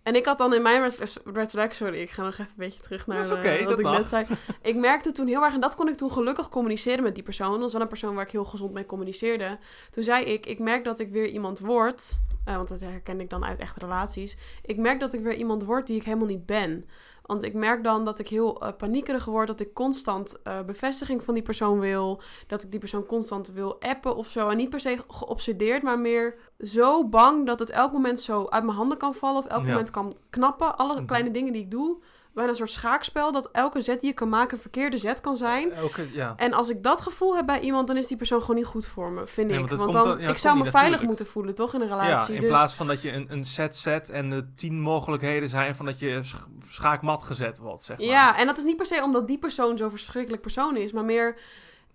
[0.02, 3.06] en ik had dan in mijn flag, sorry, ik ga nog even een beetje terug
[3.06, 3.98] naar Dat is eh, oké, wat dat ik mag.
[3.98, 4.26] net zei.
[4.62, 7.50] Ik merkte toen heel erg, en dat kon ik toen gelukkig communiceren met die persoon.
[7.50, 9.58] Dat was wel een persoon waar ik heel gezond mee communiceerde.
[9.90, 13.30] Toen zei ik, ik merk dat ik weer iemand word, eh, want dat herken ik
[13.30, 14.36] dan uit echte relaties.
[14.62, 16.88] Ik merk dat ik weer iemand word die ik helemaal niet ben.
[17.28, 21.24] Want ik merk dan dat ik heel eh, paniekerig word, dat ik constant eh, bevestiging
[21.24, 22.20] van die persoon wil.
[22.46, 24.48] Dat ik die persoon constant wil appen of zo.
[24.48, 28.64] En niet per se geobsedeerd, maar meer zo bang dat het elk moment zo uit
[28.64, 29.38] mijn handen kan vallen.
[29.38, 29.68] Of elk Ja.
[29.68, 30.76] moment kan knappen.
[30.76, 31.04] Alle Mhm.
[31.06, 31.96] kleine dingen die ik doe.
[32.38, 33.32] Bijna een soort schaakspel.
[33.32, 35.72] Dat elke zet die je kan maken een verkeerde zet kan zijn.
[35.72, 36.34] Elke, ja.
[36.36, 38.86] En als ik dat gevoel heb bij iemand, dan is die persoon gewoon niet goed
[38.86, 39.68] voor me, vind Nee, ik.
[39.68, 41.06] want dan, dan- ja, ik zou me veilig natuurlijk.
[41.08, 42.34] moeten voelen, toch, in een ja, relatie.
[42.34, 45.74] in dus, plaats van dat je een, een set zet en de tien mogelijkheden zijn
[45.76, 48.06] van dat je sch- schaakmat gezet wordt, zeg maar.
[48.06, 51.04] Ja, en dat is niet per se omdat die persoon zo'n verschrikkelijk persoon is, maar
[51.04, 51.36] meer...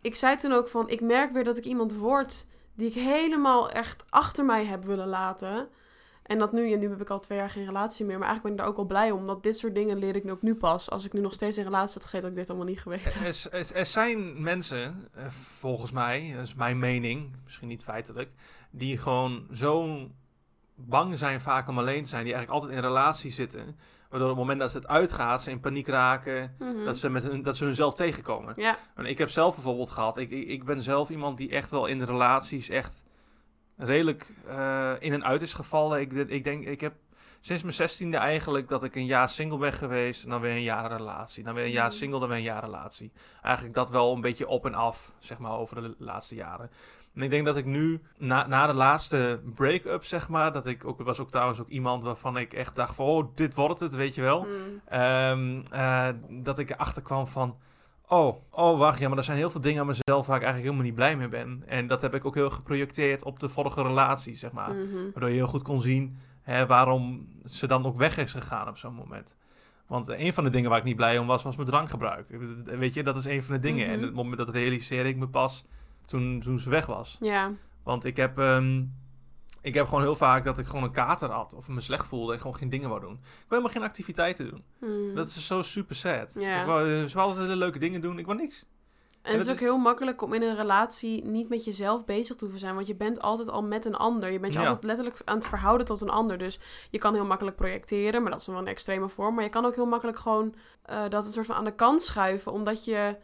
[0.02, 3.70] Ik zei toen ook van, ik merk weer dat ik iemand word die ik helemaal
[3.70, 5.68] echt achter mij heb willen laten.
[6.24, 8.44] En dat nu, en nu heb ik al twee jaar geen relatie meer, maar eigenlijk
[8.44, 9.26] ben ik daar ook wel blij om.
[9.26, 10.90] Want dit soort dingen leer ik nu ook nu pas.
[10.90, 13.22] Als ik nu nog steeds in relatie had gezeten, had ik dit allemaal niet geweten.
[13.22, 18.30] Er, er, er zijn mensen, eh, volgens mij, dat is mijn mening, misschien niet feitelijk,
[18.72, 19.98] die gewoon zo
[20.76, 23.78] bang zijn vaak om alleen te zijn, die eigenlijk altijd in relatie zitten,
[24.10, 26.86] waardoor op het moment dat het uitgaat, ze in paniek raken, Mhm.
[26.86, 28.54] dat, ze met hun, dat ze hunzelf tegenkomen.
[28.58, 31.72] Ja, En ik heb zelf bijvoorbeeld gehad, ik, ik, ik ben zelf iemand die echt
[31.72, 33.04] wel in de relaties echt
[33.78, 36.00] redelijk eh, in en uit is gevallen.
[36.00, 36.94] Ik, ik denk, ik heb
[37.42, 40.24] sinds mijn zestiende eigenlijk dat ik een jaar single ben geweest.
[40.24, 41.44] En dan weer een jaar relatie.
[41.44, 41.96] Dan weer een jaar Mhm.
[41.96, 43.12] single, dan weer een jaar relatie.
[43.42, 46.70] Eigenlijk dat wel een beetje op en af, zeg maar, over de laatste jaren.
[47.16, 50.86] En ik denk dat ik nu, na, na de laatste break-up, zeg maar, dat ik
[50.86, 53.94] ook, was ook trouwens ook iemand waarvan ik echt dacht van, oh, dit wordt het,
[53.96, 54.42] weet je wel.
[54.44, 54.82] Mm.
[54.86, 57.58] Ehm, eh, dat ik erachter kwam van...
[58.14, 60.64] Oh, oh, wacht, ja, maar er zijn heel veel dingen aan mezelf waar ik eigenlijk
[60.64, 61.64] helemaal niet blij mee ben.
[61.66, 64.72] En dat heb ik ook heel geprojecteerd op de vorige relatie, zeg maar.
[64.72, 65.04] Mhm.
[65.04, 68.78] Waardoor je heel goed kon zien hè, waarom ze dan ook weg is gegaan op
[68.78, 69.38] zo'n moment.
[69.88, 72.30] Want eh, een van de dingen waar ik niet blij om was, was mijn drankgebruik.
[72.30, 73.86] Eh, Weet je, dat is een van de dingen.
[73.86, 73.96] Mhm.
[73.96, 75.66] En het moment dat realiseerde ik me pas
[76.06, 77.18] toen, toen ze weg was.
[77.20, 77.52] Ja,
[77.84, 78.84] Want ik heb, ehm,
[79.64, 82.34] ik heb gewoon heel vaak dat ik gewoon een kater had of me slecht voelde
[82.34, 83.14] en gewoon geen dingen wou doen.
[83.14, 84.64] Ik wil helemaal geen activiteiten doen.
[84.80, 85.16] Mm.
[85.16, 86.34] Dat is zo super sad.
[86.40, 86.60] Ja.
[86.62, 88.66] Ik wou, eh, ze altijd hele leuke dingen doen, ik wou niks.
[89.22, 92.36] En het is ook is- heel makkelijk om in een relatie niet met jezelf bezig
[92.36, 92.76] te hoeven zijn.
[92.76, 94.32] Want je bent altijd al met een ander.
[94.32, 94.66] Je bent je Ja.
[94.66, 96.38] altijd letterlijk aan het verhouden tot een ander.
[96.38, 99.36] Dus je kan heel makkelijk projecteren, maar dat is wel een extreme vorm.
[99.36, 102.02] Maar je kan ook heel makkelijk gewoon eh, dat een soort van aan de kant
[102.02, 102.52] schuiven.
[102.52, 103.16] Omdat je,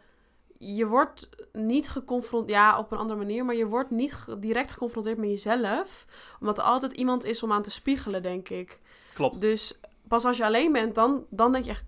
[0.62, 3.44] je wordt niet geconfronteerd, ja, op een andere manier.
[3.44, 6.06] Maar je wordt niet direct geconfronteerd met jezelf.
[6.40, 8.80] Omdat er altijd iemand is om aan te spiegelen, denk ik.
[9.14, 9.40] Klopt.
[9.40, 11.84] Dus pas als je alleen bent, dan, dan denk je echt,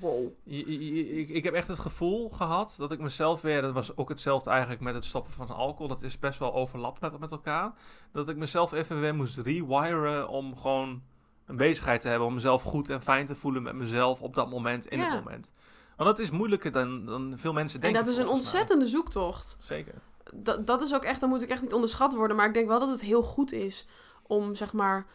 [0.00, 0.26] wow.
[0.42, 3.72] Je- je- je- Ik, ik heb echt het gevoel gehad dat ik mezelf weer, dat
[3.72, 7.18] was ook hetzelfde eigenlijk met het stoppen van alcohol, dat is best wel overlapt met,
[7.18, 7.72] met elkaar.
[8.12, 11.02] Dat ik mezelf even weer moest rewiren om gewoon
[11.46, 14.50] een bezigheid te hebben, om mezelf goed en fijn te voelen met mezelf op dat
[14.50, 15.04] moment, in Ja.
[15.14, 15.52] het moment.
[15.96, 18.04] Want dat is moeilijker dan, dan veel mensen En denken.
[18.04, 19.56] dat is een ontzettende zoektocht.
[19.60, 19.94] Zeker.
[20.34, 22.36] dat, dat is ook echt, dat moet ik echt niet onderschat worden.
[22.36, 23.86] Maar ik denk wel dat het heel goed is
[24.22, 25.06] om, zeg maar,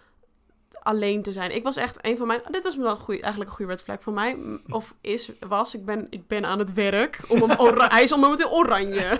[0.82, 1.56] alleen te zijn.
[1.56, 2.42] Ik was echt een van mijn...
[2.52, 4.38] Dit was wel een goeie, eigenlijk een goede red flag van mij.
[4.70, 7.20] Of is, was, ik ben, ik ben aan het werk.
[7.28, 9.20] Om hem ora- hij is al momenteel oranje.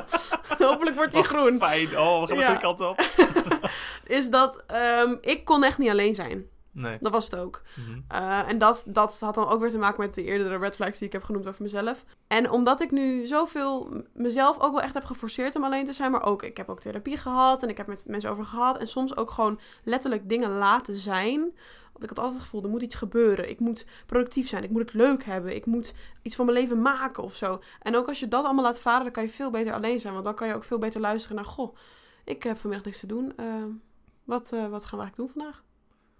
[0.58, 1.58] Hopelijk wordt hij Oh, groen.
[1.58, 1.98] Fijn.
[1.98, 2.46] Oh, we gaan de Ja.
[2.46, 3.00] goede kant op.
[4.18, 6.46] Is dat, ehm, ik kon echt niet alleen zijn.
[6.72, 6.98] Nee.
[7.00, 7.62] Dat was het ook.
[7.74, 8.00] Mhm.
[8.08, 10.98] Eh, en dat, dat had dan ook weer te maken met de eerdere red flags
[10.98, 12.04] die ik heb genoemd over mezelf.
[12.26, 16.10] En omdat ik nu zoveel mezelf ook wel echt heb geforceerd om alleen te zijn,
[16.10, 18.78] maar ook, ik heb ook therapie gehad en ik heb met mensen over gehad.
[18.78, 21.40] En soms ook gewoon letterlijk dingen laten zijn.
[21.92, 23.50] Want ik had altijd het gevoel, er moet iets gebeuren.
[23.50, 26.82] Ik moet productief zijn, ik moet het leuk hebben, ik moet iets van mijn leven
[26.82, 27.62] maken of zo.
[27.82, 30.12] En ook als je dat allemaal laat varen, dan kan je veel beter alleen zijn.
[30.12, 31.76] Want dan kan je ook veel beter luisteren naar, goh,
[32.24, 33.32] ik heb vanmiddag niks te doen.
[33.36, 33.64] Eh,
[34.24, 35.62] wat, eh, wat gaan we eigenlijk doen vandaag?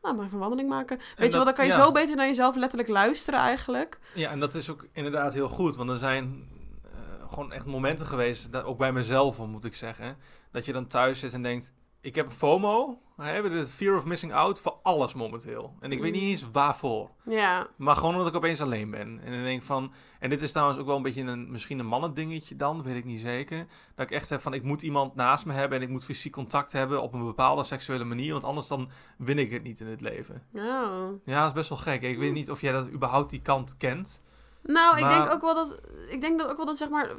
[0.03, 0.99] Nou, maar even een wandeling maken.
[1.17, 1.83] Weet je wel, dan kan je ja.
[1.83, 3.99] zo beter naar jezelf letterlijk luisteren eigenlijk.
[4.15, 5.77] Ja, en dat is ook inderdaad heel goed.
[5.77, 6.49] Want er zijn
[6.85, 10.17] eh, gewoon echt momenten geweest, dat, ook bij mezelf moet ik zeggen,
[10.51, 14.33] dat je dan thuis zit en denkt, ik heb FOMO, hebben de fear of missing
[14.33, 15.75] out voor alles momenteel.
[15.81, 16.29] En ik weet niet Mm.
[16.29, 17.11] eens waarvoor.
[17.25, 19.21] Ja, Maar gewoon omdat ik opeens alleen ben.
[19.25, 21.79] En dan denk ik van, en dit is trouwens ook wel een beetje een, misschien
[21.79, 23.67] een mannendingetje dan, weet ik niet zeker.
[23.95, 26.33] Dat ik echt heb van, ik moet iemand naast me hebben en ik moet fysiek
[26.33, 28.33] contact hebben op een bepaalde seksuele manier.
[28.33, 30.43] Want anders dan win ik het niet in het leven.
[30.55, 31.07] oh.
[31.25, 32.03] Ja, dat is best wel gek.
[32.03, 34.23] Ik weet niet of jij dat überhaupt die kant kent.
[34.63, 37.11] Nou, ik denk ook wel dat, ik denk dat ook wel dat zeg maar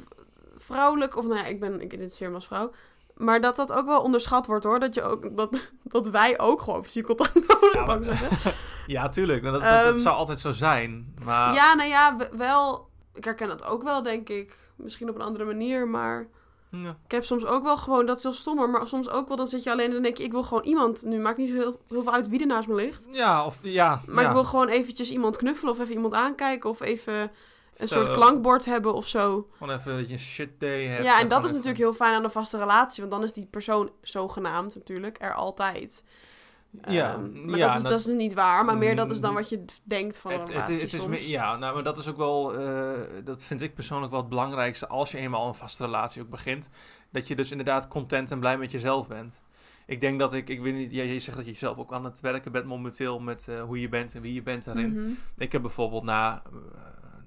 [0.56, 2.70] vrouwelijk, of nou ja, ik ben, ik identificeer me als vrouw,
[3.16, 6.62] maar dat dat ook wel onderschat wordt hoor, dat je ook, dat, dat wij ook
[6.62, 8.06] gewoon fysiek contact nodig Ja, hebben.
[8.06, 8.52] maar- zeggen.
[8.86, 9.42] Ja, tuurlijk.
[9.42, 11.14] Dat, dat, dat Ehm, zou altijd zo zijn.
[11.24, 15.20] Maar Ja, nou ja, wel, ik herken het ook wel denk ik, misschien op een
[15.22, 16.26] andere manier, maar
[16.70, 16.96] ja.
[17.04, 19.48] ik heb soms ook wel gewoon, dat is heel stommer, maar soms ook wel, dan
[19.48, 21.54] zit je alleen en dan denk je, ik wil gewoon iemand, nu maakt niet zo
[21.54, 24.00] heel, heel veel uit wie er naast me ligt, ja, of ja.
[24.06, 24.28] maar ja.
[24.28, 27.30] ik wil gewoon eventjes iemand knuffelen of even iemand aankijken of even
[27.76, 29.48] een Zo, soort klankbord hebben of zo.
[29.58, 31.04] Gewoon even dat je een shit day hebt.
[31.04, 33.32] Ja, en dat is even- natuurlijk heel fijn aan een vaste relatie, want dan is
[33.32, 36.04] die persoon zogenaamd natuurlijk er altijd.
[36.88, 39.20] Ja, Ehm, maar ja, dat, is, dat- dat is niet waar, maar meer dat is
[39.20, 41.82] dan Mm, wat je denkt van een Het, het, het is meer, ja, nou, maar
[41.82, 45.46] dat is ook wel, eh, dat vind ik persoonlijk wel het belangrijkste als je eenmaal
[45.48, 46.68] een vaste relatie ook begint.
[47.12, 49.42] Dat je dus inderdaad content en blij met jezelf bent.
[49.86, 52.20] Ik denk dat ik, ik weet niet, jij zegt dat je zelf ook aan het
[52.20, 54.92] werken bent momenteel met eh, hoe je bent en wie je bent daarin.
[54.92, 55.10] Mhm.
[55.38, 56.52] Ik heb bijvoorbeeld na, eh,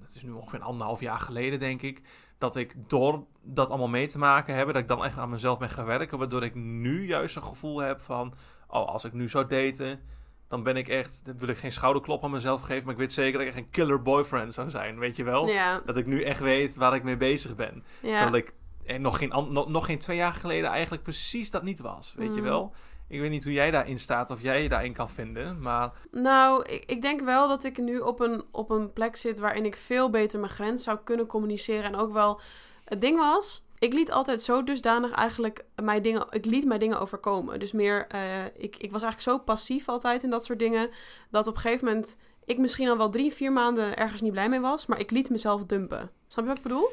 [0.08, 2.02] het is nu ongeveer een anderhalf jaar geleden denk ik,
[2.38, 5.58] dat ik door dat allemaal mee te maken hebben, dat ik dan echt aan mezelf
[5.58, 8.34] ben gaan werken, waardoor ik nu juist een gevoel heb van,
[8.68, 10.00] oh, als ik nu zou daten,
[10.48, 13.12] dan ben ik echt, dan wil ik geen schouderklop aan mezelf geven, maar ik weet
[13.12, 15.46] zeker dat ik echt een killer boyfriend zou zijn, weet je wel?
[15.48, 17.84] Ja, Dat ik nu echt weet waar ik mee bezig ben.
[18.02, 18.14] ja.
[18.14, 18.54] Terwijl ik
[18.86, 19.32] eh, nog, geen,
[19.68, 22.46] nog geen twee jaar geleden eigenlijk precies dat niet was, weet je Mm.
[22.46, 22.74] wel?
[23.08, 26.64] Ik weet niet hoe jij daarin staat of jij je daarin kan vinden, maar Nou,
[26.64, 29.76] ik, ik denk wel dat ik nu op een, op een plek zit waarin ik
[29.76, 31.84] veel beter mijn grens zou kunnen communiceren.
[31.84, 32.40] En ook wel,
[32.84, 37.00] het ding was, ik liet altijd zo dusdanig eigenlijk mijn dingen, ik liet mijn dingen
[37.00, 37.60] overkomen.
[37.60, 40.90] Dus meer, eh, ik, ik was eigenlijk zo passief altijd in dat soort dingen,
[41.30, 44.48] dat op een gegeven moment ik misschien al wel drie, vier maanden ergens niet blij
[44.48, 46.10] mee was, maar ik liet mezelf dumpen.
[46.28, 46.88] Snap je wat ik bedoel?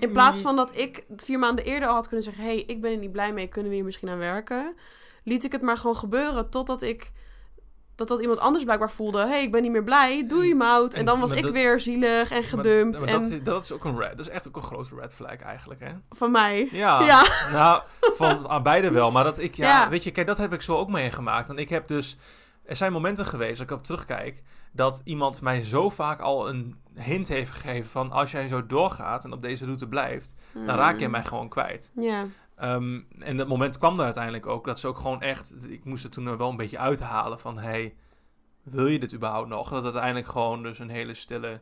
[0.00, 2.92] In plaats van dat ik vier maanden eerder al had kunnen zeggen: hey, ik ben
[2.92, 4.76] er niet blij mee, kunnen we hier misschien aan werken?
[5.28, 7.10] Liet ik het maar gewoon gebeuren totdat ik.
[7.94, 9.26] Dat dat iemand anders blijkbaar voelde.
[9.26, 10.26] hey, ik ben niet meer blij.
[10.26, 10.92] Doei, mout.
[10.94, 13.00] En en- dan was ik dat- weer zielig en gedumpt.
[13.00, 14.10] maar en dat, is- dat is ook een red.
[14.10, 15.88] Dat is echt ook een grote red flag eigenlijk, hè?
[16.10, 16.68] van mij.
[16.72, 17.00] Ja.
[17.10, 17.26] Ja.
[17.52, 19.10] Nou, van aan beide wel.
[19.10, 19.88] Maar dat ik, ja, Ja.
[19.88, 21.50] weet je, kijk, dat heb ik zo ook meegemaakt.
[21.50, 22.16] En ik heb dus,
[22.64, 26.76] er zijn momenten geweest, als ik op terugkijk, dat iemand mij zo vaak al een
[26.94, 30.98] hint heeft gegeven van, als jij zo doorgaat en op deze route blijft, dan raak
[30.98, 31.90] je mij gewoon kwijt.
[31.94, 32.24] Ja.
[32.56, 36.02] Ehm, en dat moment kwam er uiteindelijk ook, dat ze ook gewoon echt, ik moest
[36.02, 37.94] het toen wel een beetje uithalen van, hey,
[38.62, 39.70] wil je dit überhaupt nog?
[39.70, 41.60] Dat uiteindelijk gewoon dus een hele stille,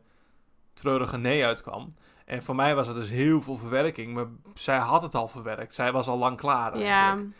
[0.75, 1.95] treurige nee uitkwam.
[2.25, 5.75] En voor mij was het dus heel veel verwerking, maar zij had het al verwerkt.
[5.75, 6.85] Zij was al lang klaar Ja.
[7.07, 7.35] eigenlijk.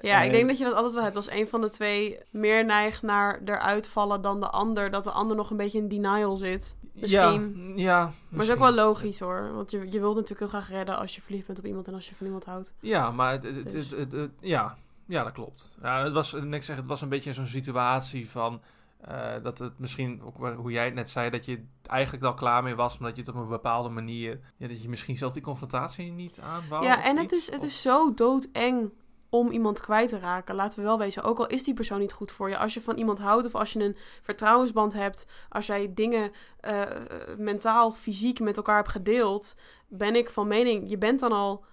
[0.00, 1.16] Ja, ik En- denk dat je dat altijd wel hebt.
[1.16, 4.90] Als een van de twee meer neigt naar eruit vallen dan de ander.
[4.90, 6.76] Dat de ander nog een beetje in denial zit.
[7.00, 7.72] Misschien.
[7.76, 9.52] Ja, ja Maar het is ook wel logisch hoor.
[9.54, 11.94] Want je, je wilt natuurlijk heel graag redden als je verliefd bent op iemand en
[11.94, 12.74] als je van iemand houdt.
[12.80, 13.90] Ja, maar het, het, het, Dus.
[13.90, 15.76] het- het- het- ja, ja, dat klopt.
[15.82, 18.60] Ja, het was, ik zeg, het was een beetje zo'n situatie van
[19.00, 22.62] eh, dat het misschien, ook hoe jij het net zei, dat je eigenlijk al klaar
[22.62, 25.32] mee was, maar dat je het op een bepaalde manier, ja, dat je misschien zelf
[25.32, 26.84] die confrontatie niet aan wou.
[26.84, 28.90] ja, en het iets, is, het of- is zo doodeng
[29.30, 30.54] om iemand kwijt te raken.
[30.54, 31.22] Laten we wel wezen.
[31.22, 32.58] Ook al is die persoon niet goed voor je.
[32.58, 35.26] Als je van iemand houdt of als je een vertrouwensband hebt.
[35.48, 36.82] Als jij dingen eh,
[37.36, 39.54] mentaal, fysiek met elkaar hebt gedeeld.
[39.88, 41.64] Ben ik van mening, je bent dan al...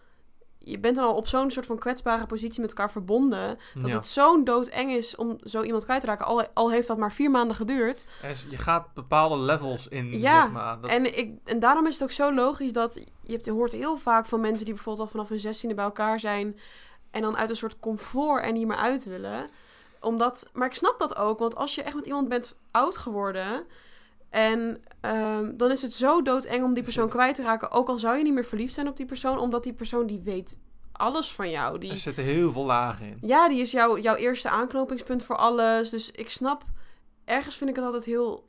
[0.68, 3.60] Je bent dan al op zo'n soort van kwetsbare positie met elkaar verbonden.
[3.74, 3.96] Dat ja.
[3.96, 6.26] het zo'n doodeng is om zo iemand kwijt te raken.
[6.26, 8.06] Al, al heeft dat maar vier maanden geduurd.
[8.24, 10.82] Is- je gaat bepaalde levels in, Ja, zeg maar.
[10.82, 13.72] Dat, En, ik, en daarom is het ook zo logisch dat je, hebt, je hoort
[13.72, 16.60] heel vaak van mensen die bijvoorbeeld al vanaf hun zestiende bij elkaar zijn
[17.16, 19.50] en dan uit een soort comfort er niet meer uit willen.
[20.00, 23.64] Omdat, maar ik snap dat ook, want als je echt met iemand bent oud geworden
[24.30, 28.00] en ehm, dan is het zo doodeng om die persoon kwijt te raken, ook al
[28.00, 30.58] zou je niet meer verliefd zijn op die persoon, omdat die persoon die weet
[30.92, 31.74] alles van jou.
[31.74, 33.18] er Die, zitten heel veel lagen in.
[33.22, 35.90] ja, die is jouw jouw eerste aanknopingspunt voor alles.
[35.90, 36.64] Dus ik snap
[37.26, 38.44] ergens vind ik het altijd heel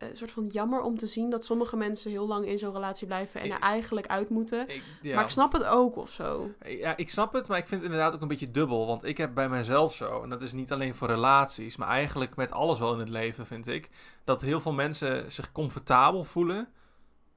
[0.00, 3.06] eh, soort van jammer om te zien dat sommige mensen heel lang in zo'n relatie
[3.06, 4.68] blijven en Ik- er eigenlijk uit moeten.
[4.68, 5.14] Ik, ja.
[5.14, 6.50] Maar ik snap het ook of zo.
[6.66, 8.86] Ja, ik snap het, maar ik vind het inderdaad ook een beetje dubbel.
[8.86, 12.36] Want ik heb bij mezelf zo, en dat is niet alleen voor relaties, maar eigenlijk
[12.36, 13.88] met alles wel in het leven, vind ik,
[14.24, 16.68] dat heel veel mensen zich comfortabel voelen,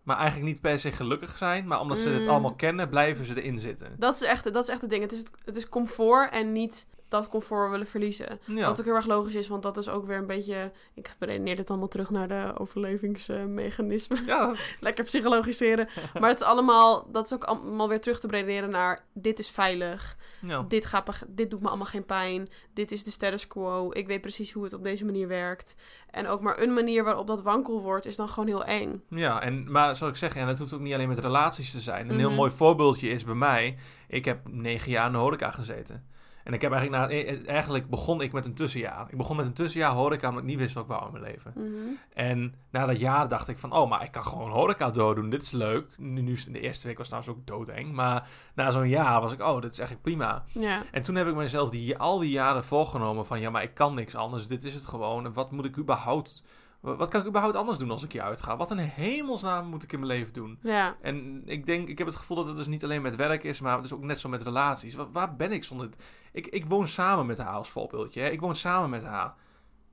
[0.03, 1.67] maar eigenlijk niet per se gelukkig zijn.
[1.67, 2.29] Maar omdat ze het Mm.
[2.29, 3.95] allemaal kennen, blijven ze erin zitten.
[3.99, 5.01] Dat is echt, dat is echt het ding.
[5.01, 6.87] Het is, het is comfort en niet
[7.21, 8.39] dat comfort willen verliezen.
[8.45, 8.67] Ja.
[8.67, 10.71] Wat ook heel erg logisch is, want dat is ook weer een beetje...
[10.93, 14.25] Ik redeneer dit allemaal terug naar de overlevingsmechanismen.
[14.25, 15.87] Ja, Lekker psychologiseren.
[16.19, 17.07] maar het is allemaal...
[17.11, 19.05] Dat is ook allemaal weer terug te redeneren naar...
[19.13, 20.17] Dit is veilig.
[20.41, 20.65] ja.
[20.67, 22.47] Dit, gaat, dit doet me allemaal geen pijn.
[22.73, 23.89] Dit is de status quo.
[23.91, 25.75] Ik weet precies hoe het op deze manier werkt.
[26.11, 28.05] En ook maar een manier waarop dat wankel wordt...
[28.05, 29.03] is dan gewoon heel eng.
[29.09, 31.79] Ja, en, maar zoals ik zeg, en het hoeft ook niet alleen met relaties te
[31.79, 32.09] zijn.
[32.09, 32.37] Een heel Mhm.
[32.37, 36.07] mooi voorbeeldje is bij mij, ik heb negen jaar in de horeca gezeten.
[36.43, 39.07] En ik heb eigenlijk, na, eh, eigenlijk begon ik met een tussenjaar.
[39.09, 41.23] Ik begon met een tussenjaar horeca, omdat ik niet wist wat ik wou in mijn
[41.23, 41.53] leven.
[41.55, 41.93] Mhm.
[42.13, 45.29] En na dat jaar dacht ik van, oh, maar ik kan gewoon horeca doordoen.
[45.29, 45.97] Dit is leuk.
[45.97, 47.91] Nu, nu de eerste week was trouwens ook doodeng.
[47.91, 50.43] Maar na zo'n jaar was ik, oh, dit is eigenlijk prima.
[50.91, 53.93] En toen heb ik mezelf die, al die jaren voorgenomen van, ja, maar ik kan
[53.93, 54.47] niks anders.
[54.47, 55.25] Dit is het gewoon.
[55.25, 56.43] En wat moet ik überhaupt...
[56.83, 58.57] wa- Wat kan ik überhaupt anders doen als ik hier uitga?
[58.57, 60.59] Wat in hemelsnaam moet ik in mijn leven doen?
[60.61, 60.95] Ja.
[61.01, 63.59] En ik denk, ik heb het gevoel dat het dus niet alleen met werk is,
[63.59, 64.95] maar dus ook net zo met relaties.
[64.95, 65.89] Wa- waar ben ik zonder...
[66.31, 68.21] Ik, ik woon samen met haar als voorbeeldje.
[68.21, 68.29] Hè?
[68.29, 69.33] Ik woon samen met haar.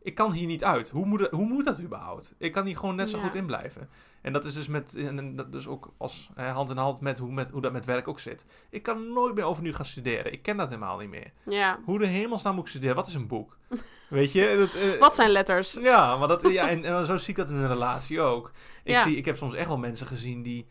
[0.02, 0.88] Ik kan hier niet uit.
[0.90, 2.34] Hoe moet, hoe moet dat überhaupt?
[2.38, 3.22] Ik kan hier gewoon net zo Ja.
[3.22, 3.88] goed in blijven.
[4.20, 7.18] En dat is dus met, en dat dus ook als hè, hand in hand met
[7.18, 8.46] hoe, met hoe dat met werk ook zit.
[8.70, 10.32] Ik kan nooit meer over nu gaan studeren.
[10.32, 11.32] Ik ken dat helemaal niet meer.
[11.44, 11.78] Ja.
[11.84, 12.96] Hoe de hemelsnaam moet ik studeren?
[12.96, 13.56] Wat is een boek?
[14.08, 14.56] Weet je?
[14.58, 15.72] Dat, eh, Wat zijn letters?
[15.80, 18.50] ja, maar dat, ja en, en zo zie ik dat in een relatie ook.
[18.84, 19.02] Ik, Ja.
[19.02, 20.66] zie, ik heb soms echt wel mensen gezien die,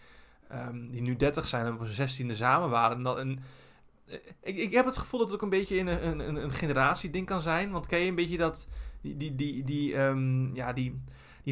[0.48, 2.98] ehm, die nu 30 zijn en op hun 16e samen waren.
[2.98, 3.40] En, dat, en,
[4.08, 6.36] eh, ik, ik heb het gevoel dat het ook een beetje in een, een, een,
[6.36, 7.72] een generatieding kan zijn.
[7.72, 8.68] Want ken je een beetje dat,
[9.02, 11.02] die, die, die, die, ehm, ja, die,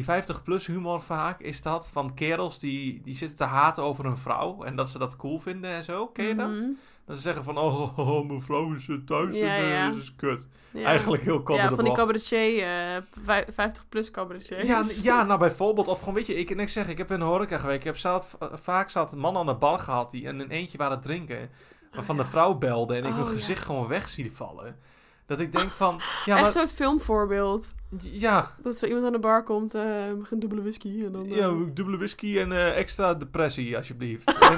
[0.04, 4.16] die 50-plus humor vaak is dat van kerels die, die zitten te haten over een
[4.16, 4.64] vrouw.
[4.64, 6.06] En dat ze dat cool vinden en zo.
[6.06, 6.50] Ken je dat?
[6.50, 6.68] Mhm.
[7.06, 9.90] Dat ze zeggen van, oh, oh, mijn vrouw is eh, thuis Ja, en eh, ja.
[9.90, 10.48] is kut.
[10.70, 10.84] Ja.
[10.84, 14.66] Eigenlijk heel kort Ja, van die cabaretier, eh 50-plus cabaretier.
[14.66, 17.18] Ja, ja, nou bijvoorbeeld, of gewoon, weet je, ik, en ik zeg, ik heb in
[17.18, 20.38] de horeca gewerkt, ik heb zat, vaak zat mannen aan de bar gehad die in
[20.38, 21.50] een eentje waren drinken,
[21.92, 22.22] waarvan ja.
[22.22, 23.30] de vrouw belde en ik Oh, hun ja.
[23.30, 24.78] gezicht gewoon weg zie vallen.
[25.26, 27.74] Dat ik denk van, ja, Echt maar, zo'n filmvoorbeeld.
[28.00, 29.82] Ja, Dat zo iemand aan de bar komt, eh
[30.18, 31.24] mag een dubbele whisky en dan...
[31.26, 34.26] eh, ja, dubbele whisky en eh, extra depressie, alsjeblieft.
[34.50, 34.56] En-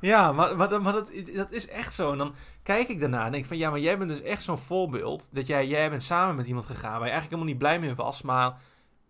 [0.00, 2.12] ja, maar, maar, dat- maar dat, dat is echt zo.
[2.12, 4.58] En dan kijk ik daarna en denk van, ja, maar jij bent dus echt zo'n
[4.58, 7.78] voorbeeld, dat jij, jij bent samen met iemand gegaan waar je eigenlijk helemaal niet blij
[7.80, 8.54] mee was, maar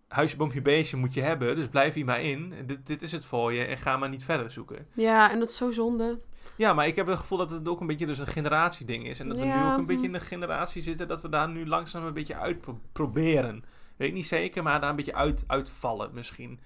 [0.09, 2.54] huisje, boompje, beestje moet je hebben, dus blijf hier maar in.
[2.66, 4.87] Dit, dit is het voor je en ga maar niet verder zoeken.
[4.94, 6.18] Ja, en dat is zo zonde.
[6.61, 9.20] Ja, maar ik heb het gevoel dat het ook een beetje dus een generatieding is.
[9.20, 10.07] En dat we nu ook een beetje hm.
[10.07, 13.64] in de generatie zitten dat we daar nu langzaam een beetje uit pro- proberen.
[13.96, 16.61] Weet ik niet zeker, maar daar een beetje uit, uitvallen misschien.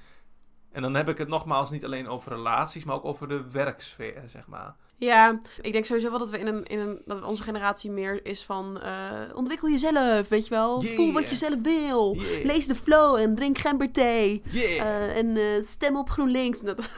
[0.73, 4.23] En dan heb ik het nogmaals niet alleen over relaties, maar ook over de werksfeer,
[4.27, 4.75] zeg maar.
[4.97, 8.27] Ja, ik denk sowieso wel dat we in een, in een dat onze generatie meer
[8.27, 10.83] is van eh, ontwikkel jezelf, weet je wel.
[10.83, 10.95] Yeah.
[10.95, 12.15] Voel wat je zelf wil.
[12.15, 12.45] Yeah.
[12.45, 14.43] Lees de flow en drink gemberthee.
[14.51, 14.81] Yeah!
[14.81, 16.61] Eh, en eh, stem op GroenLinks.
[16.69, 16.89] Dat...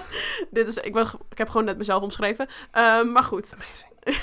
[0.50, 2.46] Dit is, ik, ben, ik heb gewoon net mezelf omschreven.
[2.70, 3.52] Eh, maar goed.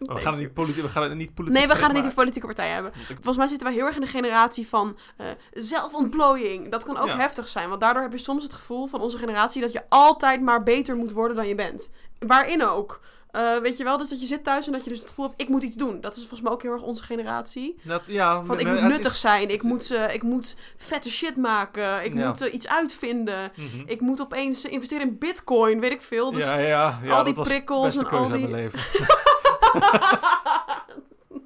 [0.00, 1.92] Oh, we, gaan het niet politi- we gaan het niet politiek Nee, we gaan het
[1.96, 2.92] niet over politieke partijen hebben.
[2.92, 6.70] Ik- Volgens mij zitten wij heel erg in de generatie van eh, zelfontplooiing.
[6.70, 7.16] Dat kan ook Ja.
[7.16, 7.68] heftig zijn.
[7.68, 10.96] Want daardoor heb je soms het gevoel van onze generatie dat je altijd maar beter
[10.96, 11.90] moet worden dan je bent.
[12.18, 13.00] Waarin ook.
[13.32, 15.26] Eh, weet je wel, dus dat je zit thuis en dat je dus het gevoel
[15.28, 16.00] hebt, ik moet iets doen.
[16.00, 17.80] Dat is volgens mij ook heel erg onze generatie.
[17.84, 21.36] Dat, ja, Van, ik moet nuttig is- zijn, ik moet, eh, ik moet vette shit
[21.36, 22.28] maken, ik Ja.
[22.28, 23.52] moet eh, iets uitvinden.
[23.56, 23.82] Mhm.
[23.86, 26.30] Ik moet opeens eh, investeren in bitcoin, weet ik veel.
[26.32, 28.80] Dus ja, ja, ja, al dat die prikkels beste en keuze al die- mijn leven.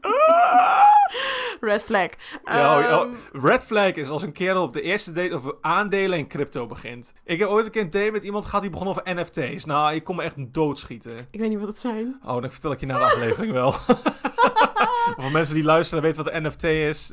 [1.61, 2.09] Red flag.
[2.44, 6.18] Ja, Ehm, oh, red flag is als een kerel op de eerste date over aandelen
[6.18, 7.12] en crypto begint.
[7.24, 9.64] Ik heb ooit een keer een date met iemand gehad die begon over NFT's.
[9.64, 11.29] Nou, ik kon me echt doodschieten.
[11.31, 12.20] Ik weet niet wat het zijn.
[12.24, 13.72] Oh, dan vertel ik je na de aflevering wel.
[15.20, 17.12] Voor mensen die luisteren en weten wat een NFT is.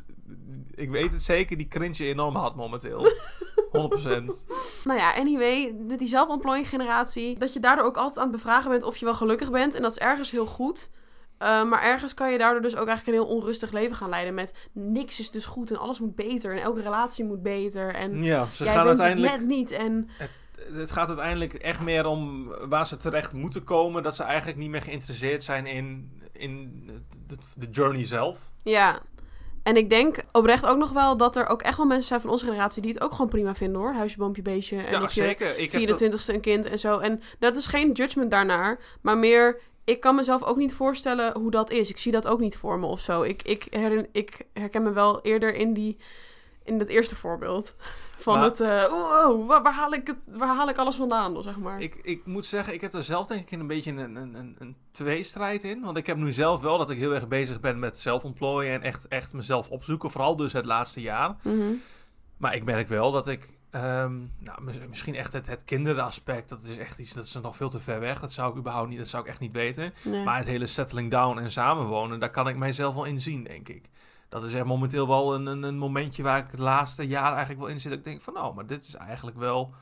[0.74, 3.06] Ik weet het zeker, die cringe enorm hard momenteel.
[3.06, 3.10] 100%.
[4.84, 8.70] Nou ja, anyway, met die zelfontplooiing generatie, dat je daardoor ook altijd aan het bevragen
[8.70, 9.74] bent of je wel gelukkig bent.
[9.74, 10.90] En dat is ergens heel goed.
[11.42, 14.34] Uh, maar ergens kan je daardoor dus ook eigenlijk een heel onrustig leven gaan leiden.
[14.34, 16.52] Met niks is dus goed en alles moet beter.
[16.56, 17.94] En elke relatie moet beter.
[17.94, 19.32] En Ja, ze jij gaan bent uiteindelijk...
[19.32, 19.70] het net niet.
[19.70, 20.08] En
[20.72, 24.02] Het gaat uiteindelijk echt meer om waar ze terecht moeten komen.
[24.02, 26.82] Dat ze eigenlijk niet meer geïnteresseerd zijn in, in
[27.26, 28.38] de, de journey zelf.
[28.62, 28.98] ja.
[29.62, 32.30] En ik denk oprecht ook nog wel dat er ook echt wel mensen zijn van
[32.30, 33.92] onze generatie die het ook gewoon prima vinden hoor.
[33.92, 34.76] Huisje, boompje, beestje.
[34.82, 35.58] En Ja, zeker.
[35.58, 36.98] Ik heb dat- 24ste een kind en zo.
[36.98, 38.78] En dat is geen judgment daarnaar.
[39.00, 41.90] Maar meer, ik kan mezelf ook niet voorstellen hoe dat is.
[41.90, 43.22] Ik zie dat ook niet voor me of zo.
[43.22, 45.96] Ik, ik, herin, ik herken me wel eerder in die,
[46.64, 47.76] in het eerste voorbeeld.
[48.16, 50.96] Van Maar- het, eh, oh, oh, waar, waar haal ik het, waar haal ik alles
[50.96, 51.80] vandaan, zeg maar.
[51.80, 54.56] Ik, ik moet zeggen, ik heb er zelf denk ik een beetje een, een, een,
[54.58, 55.80] een tweestrijd in.
[55.82, 58.82] Want ik heb nu zelf wel dat ik heel erg bezig ben met zelfontplooien en
[58.82, 60.10] echt, echt mezelf opzoeken.
[60.10, 61.36] Vooral dus het laatste jaar.
[61.42, 61.72] Mhm.
[62.36, 66.62] Maar ik merk wel dat ik, ehm, nou, mis- misschien echt het, het kinderaspect, dat
[66.64, 68.20] is echt iets, dat is nog veel te ver weg.
[68.20, 69.92] Dat zou ik überhaupt niet, dat zou ik echt niet weten.
[70.04, 70.24] Nee.
[70.24, 73.68] Maar het hele settling down en samenwonen, daar kan ik mijzelf wel in zien, denk
[73.68, 73.88] ik.
[74.28, 77.60] Dat is echt momenteel wel een, een, een momentje waar ik het laatste jaar eigenlijk
[77.60, 77.90] wel in zit.
[77.90, 79.74] Dat ik denk van, nou, maar dit is eigenlijk wel...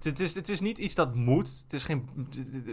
[0.00, 2.08] Het is, het is niet iets dat moet, het is geen,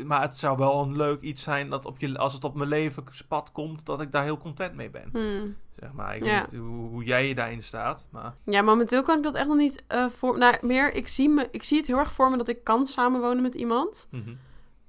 [0.06, 2.70] maar het zou wel een leuk iets zijn dat op je, als het op mijn
[2.70, 5.10] levenspad komt, dat ik daar heel content mee ben.
[5.12, 5.56] Hmm.
[5.80, 6.16] Zeg maar.
[6.16, 6.40] Ik Ja.
[6.42, 8.34] weet niet hoe, hoe jij je daarin staat, maar...
[8.44, 10.38] Ja, momenteel kan ik dat echt nog niet eh, voor...
[10.38, 12.86] Nou, meer, ik zie, me, ik zie het heel erg voor me dat ik kan
[12.86, 14.08] samenwonen met iemand.
[14.12, 14.34] mhm.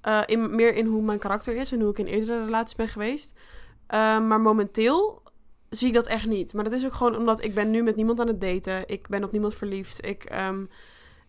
[0.01, 2.89] Eh, in, meer in hoe mijn karakter is en hoe ik in eerdere relaties ben
[2.89, 3.32] geweest.
[3.86, 5.22] Eh, maar momenteel
[5.68, 6.53] zie ik dat echt niet.
[6.53, 8.89] Maar dat is ook gewoon omdat ik ben nu met niemand aan het daten.
[8.89, 10.05] Ik ben op niemand verliefd.
[10.07, 10.64] Ik, ehm,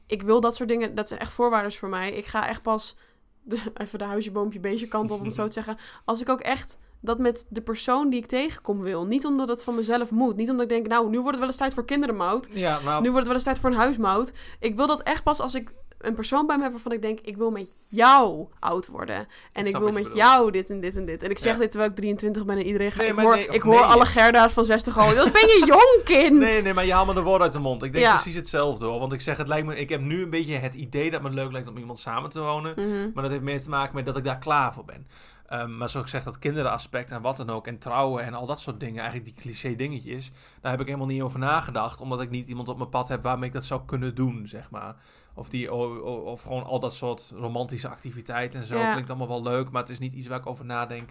[0.10, 0.96] ik wil dat soort dingen.
[0.96, 2.12] Dat zijn echt voorwaarden voor mij.
[2.12, 2.96] Ik ga echt pas
[3.42, 5.78] de, even de huisje, boompje, beestje kant op, om het zo te zeggen.
[6.06, 9.06] Als ik ook echt dat met de persoon die ik tegenkom wil.
[9.06, 10.36] Niet omdat het van mezelf moet.
[10.36, 12.50] Niet omdat ik denk, nou, nu wordt het wel eens tijd voor kinderen, Mout.
[12.52, 14.34] Ja, nou, Nu wordt het wel eens tijd voor een huismout.
[14.60, 17.20] Ik wil dat echt pas als ik een persoon bij me heb waarvan ik denk,
[17.20, 19.28] ik wil met jou oud worden.
[19.54, 20.16] En Ik wil met bedoelt.
[20.16, 21.24] jou dit en dit en dit.
[21.24, 21.60] En ik zeg Ja.
[21.60, 23.02] dit terwijl ik 23 ben en iedereen gaat...
[23.02, 25.16] Nee, ik hoor, nee, ik hoor alle Gerda's van 60 al.
[25.16, 26.38] Dat ben je jong, kind!
[26.40, 27.84] Nee, nee, maar je haalt me de woorden uit de mond.
[27.84, 28.14] Ik denk Ja.
[28.14, 29.00] precies hetzelfde hoor.
[29.00, 31.30] Want ik zeg, het lijkt me, ik heb nu een beetje het idee dat het
[31.30, 32.74] me leuk lijkt om iemand samen te wonen.
[32.76, 33.10] Mhm.
[33.14, 35.08] Maar dat heeft meer te maken met dat ik daar klaar voor ben.
[35.48, 37.68] Ehm, maar zoals ik zeg, dat kinderaspect en wat dan ook.
[37.68, 39.02] En trouwen en al dat soort dingen.
[39.02, 40.32] Eigenlijk die cliché dingetjes.
[40.62, 42.00] Daar heb ik helemaal niet over nagedacht.
[42.02, 44.72] Omdat ik niet iemand op mijn pad heb waarmee ik dat zou kunnen doen, zeg
[44.72, 44.96] maar.
[45.40, 48.78] Of, die, of gewoon al dat soort romantische activiteiten en zo.
[48.78, 48.92] Ja.
[48.92, 49.70] Klinkt allemaal wel leuk.
[49.70, 51.10] Maar het is niet iets waar ik over nadenk.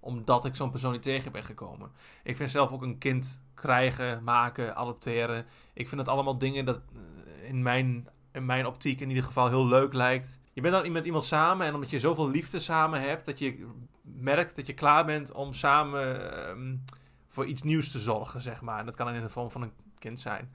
[0.00, 1.90] Omdat ik zo'n persoon niet tegen ben gekomen.
[2.22, 5.46] Ik vind zelf ook een kind krijgen, maken, adopteren.
[5.72, 9.48] Ik vind het allemaal dingen dat eh, in mijn, in mijn optiek in ieder geval
[9.48, 10.40] heel leuk lijkt.
[10.52, 13.66] Je bent dan met iemand samen en omdat je zoveel liefde samen hebt, dat je
[14.02, 16.76] merkt dat je klaar bent om samen ehm,
[17.28, 18.78] voor iets nieuws te zorgen, zeg maar.
[18.78, 20.50] En dat kan in de vorm van een kind zijn.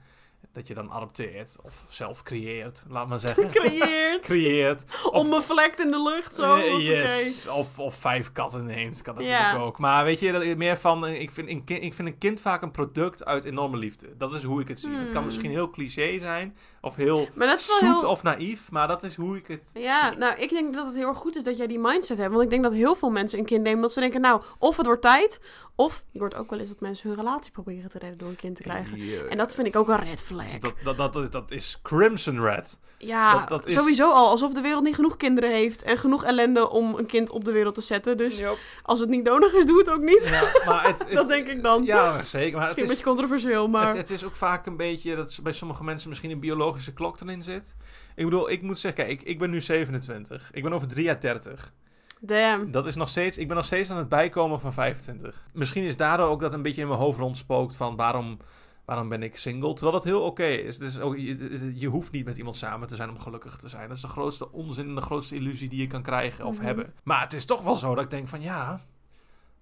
[0.52, 3.50] Dat je dan adopteert of zelf creëert, laat maar zeggen.
[3.50, 4.20] Creëert.
[4.24, 4.84] creëert.
[5.04, 6.58] Of- Onbevlekt in de lucht, zo.
[6.58, 7.48] Yes.
[7.48, 9.78] Of, of vijf katten neemt, kan natuurlijk ook.
[9.78, 12.40] Maar weet je, dat meer van, eh, ik vind, een kind, ik vind een kind
[12.40, 14.06] vaak een product uit enorme liefde.
[14.16, 14.90] Dat is hoe ik het zie.
[14.94, 15.24] Het kan Hmm.
[15.24, 17.28] misschien heel cliché zijn, of heel
[17.58, 18.08] zoet heel...
[18.10, 20.18] of naïef, maar dat is hoe ik het Ja, zie.
[20.18, 22.30] nou, ik denk dat het heel erg goed is dat jij die mindset hebt.
[22.30, 24.76] Want ik denk dat heel veel mensen een kind nemen dat ze denken, nou, of
[24.76, 25.40] het wordt tijd,
[25.80, 28.36] of je hoort ook wel eens dat mensen hun relatie proberen te redden door een
[28.36, 29.28] kind te krijgen.
[29.30, 30.58] En dat vind ik ook een red flag.
[30.58, 32.78] Dat, dat, dat, dat, dat is Crimson Red.
[32.98, 34.28] Ja, Dat- dat is- sowieso al.
[34.28, 37.52] Alsof de wereld niet genoeg kinderen heeft en genoeg ellende om een kind op de
[37.52, 38.16] wereld te zetten.
[38.16, 38.42] Dus
[38.82, 40.28] als het niet nodig is, doe het ook niet.
[40.28, 41.84] Ja, maar het, het- dat denk ik dan.
[41.84, 42.58] Ja, zeker.
[42.58, 43.86] Maar het Misschien een is, beetje controversieel, maar...
[43.88, 47.20] het, het is ook vaak een beetje dat bij sommige mensen misschien een biologische klok
[47.20, 47.76] erin zit.
[48.16, 50.50] Ik bedoel, ik moet zeggen, kijk, ik, ik ben nu 27.
[50.52, 51.72] Ik ben over drie jaar 30.
[52.20, 52.70] Damn.
[52.70, 55.46] Dat is nog steeds, ik ben nog steeds aan het bijkomen van 25.
[55.52, 58.38] Misschien is daardoor ook dat een beetje in mijn hoofd rondspookt van waarom,
[58.84, 59.72] waarom ben ik single?
[59.72, 60.78] Terwijl dat heel oké is.
[60.78, 63.88] Is ook, je, je hoeft niet met iemand samen te zijn om gelukkig te zijn.
[63.88, 66.64] Dat is de grootste onzin en de grootste illusie die je kan krijgen of Mhm.
[66.66, 66.94] hebben.
[67.04, 68.80] Maar het is toch wel zo dat ik denk van ja,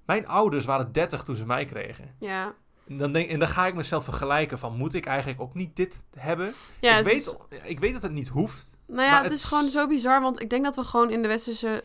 [0.07, 2.15] mijn ouders waren 30 toen ze mij kregen.
[2.19, 2.55] Ja.
[2.89, 5.77] En dan, denk, en dan ga ik mezelf vergelijken van moet ik eigenlijk ook niet
[5.77, 6.55] dit hebben?
[6.81, 7.17] Ja, ik, weet,
[7.51, 8.79] is- ik weet dat het niet hoeft.
[8.87, 11.23] Nou ja, het het is gewoon zo bizar, want ik denk dat we gewoon in
[11.23, 11.85] de westerse,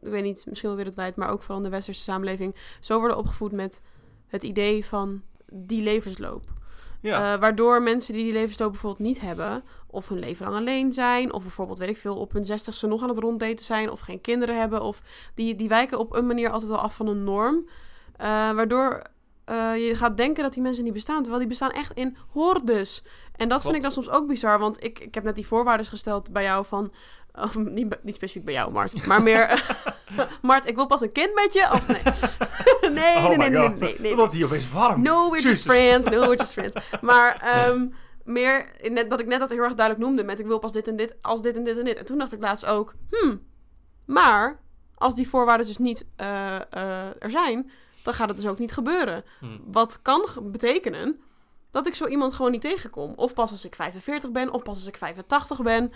[0.00, 3.16] ik weet niet, misschien wel wereldwijd, maar ook vooral in de westerse samenleving, zo worden
[3.16, 3.82] opgevoed met
[4.26, 5.22] het idee van
[5.52, 6.44] die levensloop.
[7.00, 7.32] Ja.
[7.34, 11.32] Eh, waardoor mensen die die levensloop bijvoorbeeld niet hebben, of hun leven lang alleen zijn,
[11.32, 14.20] of bijvoorbeeld, weet ik veel, op hun zestigste nog aan het ronddaten zijn, of geen
[14.20, 15.02] kinderen hebben, of
[15.34, 17.68] die, die wijken op een manier altijd al af van een norm.
[18.16, 19.02] Eh, waardoor
[19.44, 23.02] eh, je gaat denken dat die mensen niet bestaan, terwijl die bestaan echt in hordes.
[23.36, 25.86] En dat vind ik dan soms ook bizar, want ik, ik heb net die voorwaarden
[25.86, 26.92] gesteld bij jou van...
[27.42, 29.06] Of niet, specifiek bij jou, Mart.
[29.06, 29.46] Maar meer...
[30.42, 31.66] Mart, ik wil pas een kind met je.
[31.66, 32.02] Als, nee.
[32.90, 35.02] nee, oh nee, nee, nee, nee, nee, wordt hij opeens warm.
[35.02, 36.08] No, we're just friends.
[36.08, 36.76] No, we're just friends.
[37.00, 37.86] Maar ehm,
[38.24, 40.88] meer net, dat ik net dat heel erg duidelijk noemde met ik wil pas dit
[40.88, 41.98] en dit, als dit en dit en dit.
[41.98, 43.42] En toen dacht ik laatst ook, hmm,
[44.04, 44.60] maar
[44.94, 47.70] als die voorwaarden dus niet eh, eh, er zijn,
[48.02, 49.24] dan gaat het dus ook niet gebeuren.
[49.40, 49.46] Hm.
[49.64, 51.20] Wat kan betekenen
[51.70, 53.12] dat ik zo iemand gewoon niet tegenkom.
[53.16, 55.92] Of pas als ik 45 ben, of pas als ik 85 ben.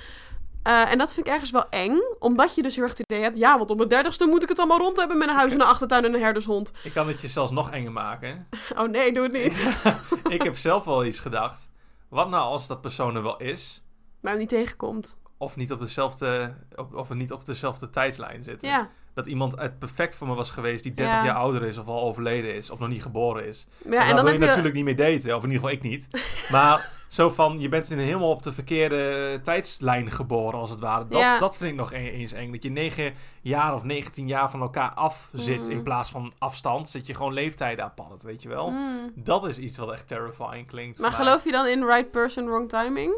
[0.62, 3.22] Eh, en dat vind ik ergens wel eng, omdat je dus heel erg het idee
[3.22, 3.36] hebt...
[3.36, 5.60] ja, want op mijn dertigste moet ik het allemaal rond hebben met een huis en
[5.60, 6.72] een achtertuin en een herdershond.
[6.84, 8.46] Ik kan het je zelfs nog enger maken.
[8.78, 9.66] Oh nee, doe het niet.
[10.36, 11.68] ik heb zelf wel iets gedacht.
[12.08, 13.82] Wat nou als dat persoon er wel is,
[14.20, 15.16] Maar hem niet tegenkomt.
[15.38, 18.68] of niet op dezelfde, op, of niet op dezelfde tijdslijn zitten?
[18.68, 18.88] Ja.
[19.14, 21.24] Dat iemand uit perfect voor me was geweest die 30 Ja.
[21.24, 23.66] jaar ouder is of al overleden is of nog niet geboren is.
[23.84, 24.46] Ja, en daar dan wil je je...
[24.46, 26.08] natuurlijk niet mee daten, of in ieder geval ik niet.
[26.50, 31.06] Maar Zo van, je bent in helemaal op de verkeerde tijdslijn geboren, als het ware.
[31.08, 31.38] Dat, Ja.
[31.38, 32.52] dat vind ik nog e- eens eng.
[32.52, 35.70] Dat je negen jaar of 19 jaar van elkaar af zit Mhm.
[35.70, 36.88] in plaats van afstand.
[36.88, 38.70] Zit je gewoon leeftijden apart, weet je wel.
[38.70, 39.12] Mm.
[39.14, 40.98] Dat is iets wat echt terrifying klinkt.
[40.98, 43.14] Maar geloof je dan in right person, wrong timing?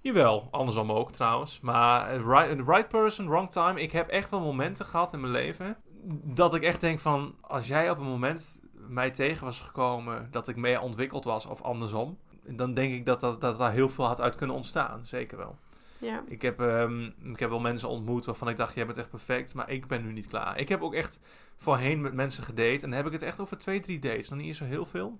[0.00, 1.60] Jawel, andersom ook trouwens.
[1.60, 3.80] Maar eh, right, right person, wrong time.
[3.80, 5.76] Ik heb echt wel momenten gehad in mijn leven.
[6.24, 10.48] Dat ik echt denk van, als jij op een moment mij tegen was gekomen dat
[10.48, 12.18] ik meer ontwikkeld was of andersom.
[12.48, 15.04] Dan denk ik dat, dat, dat daar heel veel had uit kunnen ontstaan.
[15.04, 15.56] Zeker wel.
[15.98, 16.22] Ja.
[16.26, 19.54] Ik heb, ehm, ik heb wel mensen ontmoet waarvan ik dacht, jij bent echt perfect.
[19.54, 20.58] Maar ik ben nu niet klaar.
[20.58, 21.20] Ik heb ook echt
[21.56, 22.72] voorheen met mensen gedate.
[22.72, 24.28] En dan heb ik het echt over twee, drie dates.
[24.28, 25.18] Nog niet eens zo heel veel.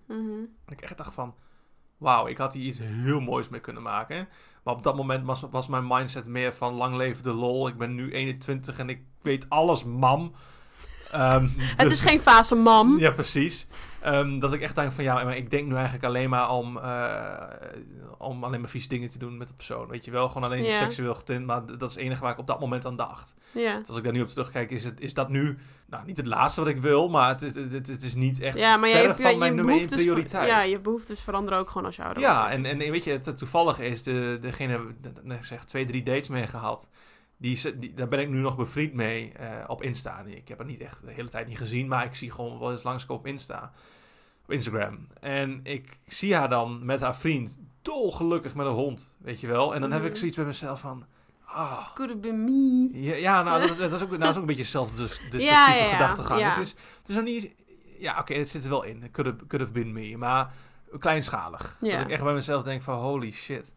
[0.64, 1.34] Dat ik echt dacht van,
[1.96, 4.28] wauw, ik had hier iets heel moois mee kunnen maken.
[4.62, 7.68] Maar op dat moment was, was mijn mindset meer van lang leven de lol.
[7.68, 10.32] Ik ben nu 21 en ik weet alles, mam.
[11.12, 12.98] Ehm, Het dus- is geen fase, mam.
[12.98, 13.66] Ja, precies.
[14.00, 16.78] Ehm, dat ik echt denk van, ja, maar ik denk nu eigenlijk alleen maar om,
[16.78, 17.32] eh,
[18.18, 19.88] om alleen maar vieze dingen te doen met de persoon.
[19.88, 21.46] Weet je wel, gewoon alleen seksueel getint.
[21.46, 23.34] Maar dat is het enige waar ik op dat moment aan dacht.
[23.52, 26.26] Dus als ik daar nu op terugkijk, is, het, is dat nu, nou, niet het
[26.26, 27.08] laatste wat ik wil.
[27.08, 29.56] Maar het is, het, het is niet echt Ja, maar verre van je, mijn je
[29.56, 30.48] nummer één ver- prioriteit.
[30.48, 32.54] ja, je behoeftes veranderen ook gewoon als je ouder Ja, wordt.
[32.54, 36.46] en, en weet je, het, toevallige is, de, degene, de, zeg, twee, drie dates mee
[36.46, 36.88] gehad.
[37.38, 40.20] Die, daar ben ik nu nog bevriend mee eh, op Insta.
[40.26, 42.72] Ik heb het niet echt de hele tijd niet gezien, maar ik zie gewoon wel
[42.72, 43.72] eens langskomen op Insta.
[44.44, 45.06] Op Instagram.
[45.20, 49.74] En ik zie haar dan met haar vriend dolgelukkig met een hond, weet je wel.
[49.74, 50.16] En dan heb ik Mhm.
[50.18, 51.04] zoiets bij mezelf van...
[51.44, 52.88] Ah, Could have been me.
[53.02, 55.46] ja, ja, nou, dat, is- dat, is ook, nou, dat is ook een beetje zelfdestructieve
[55.46, 56.42] Ja, ja, gedachtegang.
[56.42, 57.54] Het, is, het is nog niet...
[57.98, 59.10] Ja, oké, het zit er wel in.
[59.10, 60.16] Could have, could have been me.
[60.16, 60.52] Maar
[60.98, 61.76] kleinschalig.
[61.80, 63.72] Dat ik echt bij mezelf denk van holy shit.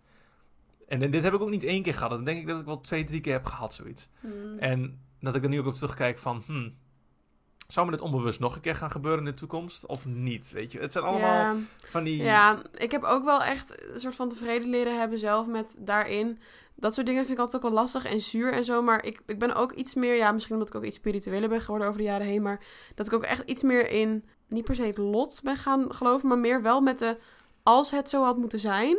[0.89, 2.09] En, en dit heb ik ook niet één keer gehad.
[2.09, 4.09] Dan denk ik dat ik wel twee, drie keer heb gehad, zoiets.
[4.19, 4.57] Hmm.
[4.59, 6.43] En dat ik er nu ook op terugkijk van...
[6.45, 6.73] Hmm,
[7.67, 9.85] zou me dit onbewust nog een keer gaan gebeuren in de toekomst?
[9.85, 10.79] Of niet, weet je?
[10.79, 11.55] Het zijn allemaal Ja.
[11.89, 12.23] van die...
[12.23, 16.39] Ja, ik heb ook wel echt een soort van tevreden leren hebben zelf met daarin.
[16.75, 18.81] Dat soort dingen vind ik altijd ook wel lastig en zuur en zo.
[18.81, 21.61] Maar ik, ik ben ook iets meer, ja, misschien omdat ik ook iets spiritueler ben
[21.61, 22.41] geworden over de jaren heen.
[22.41, 22.63] Maar
[22.95, 26.27] dat ik ook echt iets meer in, niet per se het lot ben gaan geloven.
[26.27, 27.17] Maar meer wel met de,
[27.63, 28.97] als het zo had moeten zijn,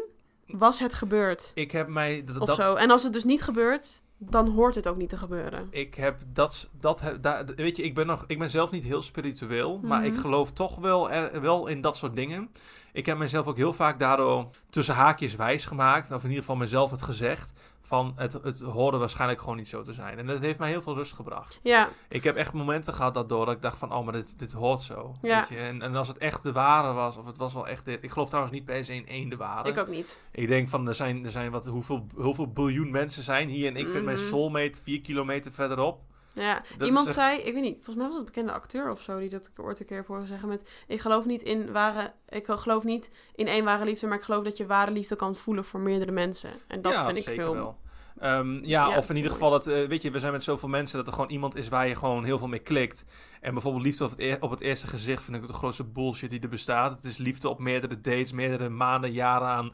[0.53, 1.53] was het gebeurd.
[1.55, 2.25] Ik heb mij...
[2.25, 2.75] Dat, Of dat, zo.
[2.75, 5.67] En als het dus niet gebeurt, dan hoort het ook niet te gebeuren.
[5.71, 7.03] Ik heb dat, dat
[7.57, 10.21] weet je, ik ben, nog, ik ben zelf niet heel spiritueel, maar ik Mhm.
[10.21, 12.51] geloof toch wel, er, wel in dat soort dingen.
[12.93, 16.57] Ik heb mezelf ook heel vaak daardoor tussen haakjes wijs gemaakt, of in ieder geval
[16.57, 17.53] mezelf het gezegd,
[17.91, 20.19] van het, het hoorde waarschijnlijk gewoon niet zo te zijn.
[20.19, 21.61] En dat heeft mij heel veel rust gebracht.
[21.63, 24.53] Ja, Ik heb echt momenten gehad daardoor dat ik dacht van, oh, maar dit, dit
[24.53, 25.15] hoort zo.
[25.23, 25.39] Ja.
[25.39, 25.57] Weet je?
[25.57, 28.03] En, en als het echt de ware was, of het was wel echt dit.
[28.03, 29.69] Ik geloof trouwens niet per se in één de ware.
[29.69, 30.21] ik ook niet.
[30.33, 33.77] Ik denk van, er zijn, er zijn wat, hoeveel, hoeveel biljoen mensen zijn hier en
[33.77, 34.27] ik vind mijn Mhm.
[34.27, 36.01] soulmate vier kilometer verderop.
[36.35, 38.91] Ja, Dat iemand echt- zei, ik weet niet, volgens mij was het een bekende acteur
[38.91, 41.43] of zo die dat ik ooit een keer heb horen zeggen met, ik geloof niet
[41.43, 44.91] in ware, ik geloof niet in één ware liefde, maar ik geloof dat je ware
[44.91, 46.51] liefde kan voelen voor meerdere mensen.
[46.67, 47.55] En dat ja, vind ik zeker veel.
[47.55, 47.79] wel.
[48.19, 50.69] Ehm, ja, Ja, of in ieder geval, dat, eh, weet je, we zijn met zoveel
[50.69, 53.05] mensen dat er gewoon iemand is waar je gewoon heel veel mee klikt.
[53.41, 56.41] En bijvoorbeeld liefde op het, op het eerste gezicht vind ik de grootste bullshit die
[56.41, 56.97] er bestaat.
[56.97, 59.73] Het is liefde op meerdere dates, meerdere maanden, jaren aan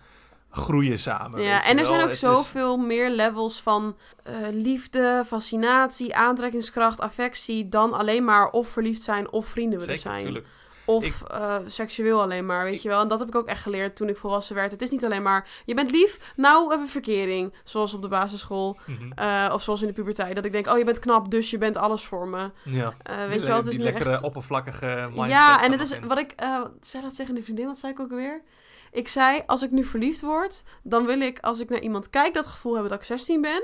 [0.56, 1.42] groeien samen.
[1.42, 7.68] Ja, en er zijn ook is- zoveel meer levels van eh, liefde, fascinatie, aantrekkingskracht, affectie,
[7.68, 10.24] dan alleen maar of verliefd zijn of vrienden willen Zeker, zijn.
[10.24, 10.46] tuurlijk.
[10.88, 13.00] Of Ik- eh, seksueel alleen maar, weet Ik- je wel.
[13.00, 14.70] En dat heb ik ook echt geleerd toen ik volwassen werd.
[14.70, 17.54] Het is niet alleen maar, je bent lief, nou hebben we verkering.
[17.64, 18.78] Zoals op de basisschool.
[18.86, 19.12] Mhm.
[19.14, 20.34] eh, of zoals in de puberteit.
[20.36, 22.50] Dat ik denk, oh je bent knap, dus je bent alles voor me.
[22.64, 22.94] Ja.
[23.02, 24.22] Eh, weet je wel, het is die lekkere echt...
[24.22, 25.30] oppervlakkige mindset.
[25.30, 26.06] Ja, en het is in.
[26.08, 26.34] wat ik...
[26.80, 28.42] zei dat tegen een vriendin, wat zei ik ook alweer?
[28.90, 32.34] Ik zei, als ik nu verliefd word, dan wil ik, als ik naar iemand kijk,
[32.34, 33.62] dat gevoel hebben dat ik 16 ben.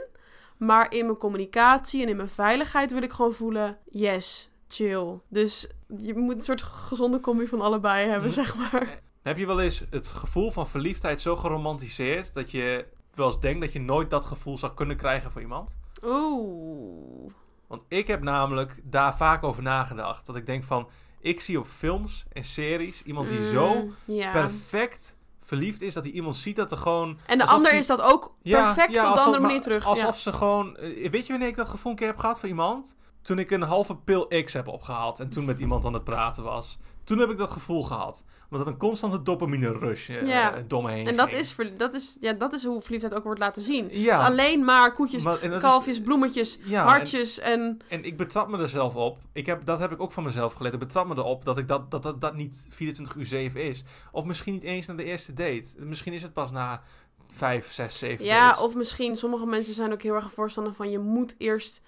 [0.57, 5.19] Maar in mijn communicatie en in mijn veiligheid wil ik gewoon voelen, yes, chill.
[5.29, 8.35] Dus je moet een soort gezonde combi van allebei hebben, Hm.
[8.35, 9.01] zeg maar.
[9.23, 13.61] Heb je wel eens het gevoel van verliefdheid zo geromantiseerd dat je wel eens denkt
[13.61, 15.77] dat je nooit dat gevoel zou kunnen krijgen voor iemand?
[16.05, 17.33] Oeh.
[17.67, 20.27] Want ik heb namelijk daar vaak over nagedacht.
[20.27, 20.89] Dat ik denk van,
[21.23, 24.31] ik zie op films en series iemand die zo Mm, ja.
[24.33, 27.19] perfect verliefd is, dat hij iemand ziet dat er gewoon...
[27.27, 29.85] En de ander die- is dat ook perfect ja, op de andere manier terug.
[29.85, 30.77] Alsof ze gewoon...
[30.77, 32.97] eh, Weet je wanneer ik dat gevoel een keer heb gehad voor iemand?
[33.23, 36.43] Toen ik een halve pil X heb opgehaald en toen met iemand aan het praten
[36.45, 36.79] was.
[37.05, 38.25] Toen heb ik dat gevoel gehad.
[38.51, 40.63] Omdat een constante dopamine rush eh, Ja.
[40.67, 41.41] door me heen En dat ging.
[41.41, 43.89] is, dat, is, ja, dat is hoe verliefdheid ook wordt laten zien.
[43.91, 44.13] Ja.
[44.13, 47.79] Het is alleen maar koetjes, Maar- is- kalfjes, bloemetjes, ja, hartjes en...
[47.89, 49.19] En ik betrap me er zelf op.
[49.33, 50.75] Ik heb, dat heb ik ook van mezelf geleerd.
[50.75, 53.85] Ik betrap me erop dat ik dat, dat, dat, dat niet 24 uur 7 is.
[54.13, 55.69] Of misschien niet eens na de eerste date.
[55.79, 56.83] Misschien is het pas na
[57.29, 60.91] 5, 6, 7 Ja, of misschien, sommige mensen zijn ook heel erg voorstander van...
[60.91, 61.83] je moet eerst...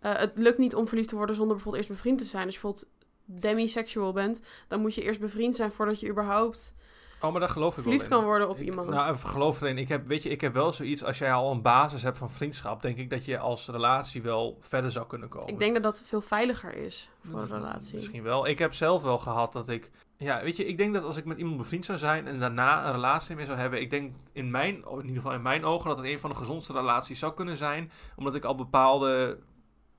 [0.00, 2.44] eh, het lukt niet om verliefd te worden zonder bijvoorbeeld eerst bevriend te zijn.
[2.46, 2.86] Je bijvoorbeeld
[3.26, 6.74] demisexual bent, dan moet je eerst bevriend zijn voordat je überhaupt
[7.20, 8.24] Oh, maar geloof ik verliefd wel kan in.
[8.26, 8.88] worden op Ik- iemand.
[8.88, 9.78] Nou, even geloof erin.
[9.78, 12.30] Ik heb, weet je, ik heb wel zoiets, als jij al een basis hebt van
[12.30, 15.48] vriendschap, denk ik dat je als relatie wel verder zou kunnen komen.
[15.48, 17.94] ik denk dat dat veel veiliger is voor een relatie.
[17.94, 18.46] Misschien wel.
[18.46, 19.90] Ik heb zelf wel gehad dat ik...
[20.16, 22.86] Ja, weet je, ik denk dat als ik met iemand bevriend zou zijn en daarna
[22.86, 25.88] een relatie mee zou hebben, ik denk in mijn, in ieder geval in mijn ogen,
[25.88, 29.38] dat het een van de gezondste relaties zou kunnen zijn, omdat ik al bepaalde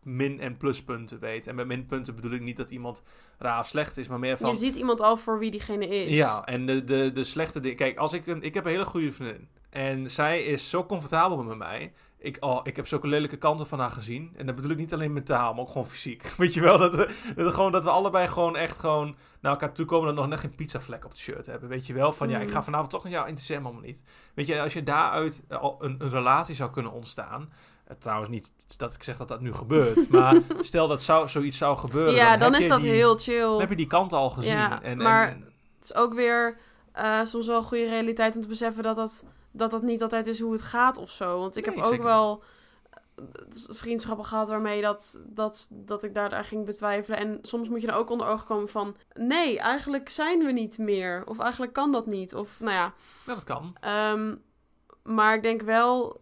[0.07, 1.47] min- en pluspunten weet.
[1.47, 3.03] En met minpunten bedoel ik niet dat iemand
[3.37, 4.49] raar of slecht is, maar meer van...
[4.49, 6.15] Je ziet iemand al voor wie diegene is.
[6.15, 7.77] Ja, en de, de, de slechte dingen.
[7.77, 9.47] Kijk, als ik een, ik heb een hele goede vriendin.
[9.69, 11.93] En zij is zo comfortabel met mij.
[12.19, 14.33] Ik, oh, ik heb zulke lelijke kanten van haar gezien.
[14.37, 16.23] En dat bedoel ik niet alleen mentaal, maar ook gewoon fysiek.
[16.37, 19.73] Weet je wel, dat, we- dat, gewoon, dat we allebei gewoon echt gewoon naar elkaar
[19.73, 20.09] toe komen...
[20.09, 21.69] en nog net geen pizzavlek op de shirt hebben.
[21.69, 22.63] Weet je wel, van ja, ik ga Mm.
[22.63, 24.03] vanavond toch naar jou interesseert me allemaal niet.
[24.33, 27.51] Weet je, als je daaruit eh, een, een relatie zou kunnen ontstaan...
[27.87, 30.09] eh, Trouwens niet dat ik zeg dat dat nu gebeurt.
[30.11, 32.13] Maar stel dat zou, zoiets zou gebeuren.
[32.13, 33.41] Ja, dan is dat die- heel chill.
[33.41, 34.51] Dan heb je die kant al gezien.
[34.51, 35.41] Ja, en, maar- en,
[35.79, 36.57] Het is ook weer
[36.91, 40.27] eh, soms wel een goede realiteit om te beseffen dat dat, dat dat niet altijd
[40.27, 41.39] is hoe het gaat of zo.
[41.39, 42.43] Want ik Nee, heb ook wel
[43.15, 43.23] eh,
[43.69, 47.19] vriendschappen gehad waarmee dat, dat, dat ik daar, ging betwijfelen.
[47.19, 48.95] En soms moet je dan ook onder ogen komen van...
[49.13, 51.23] Nee, eigenlijk zijn we niet meer.
[51.25, 52.35] Of eigenlijk kan dat niet.
[52.35, 52.93] Of nou ja...
[53.25, 53.75] Ja, dat kan.
[53.79, 54.35] Ehm,
[55.03, 56.19] maar ik denk wel,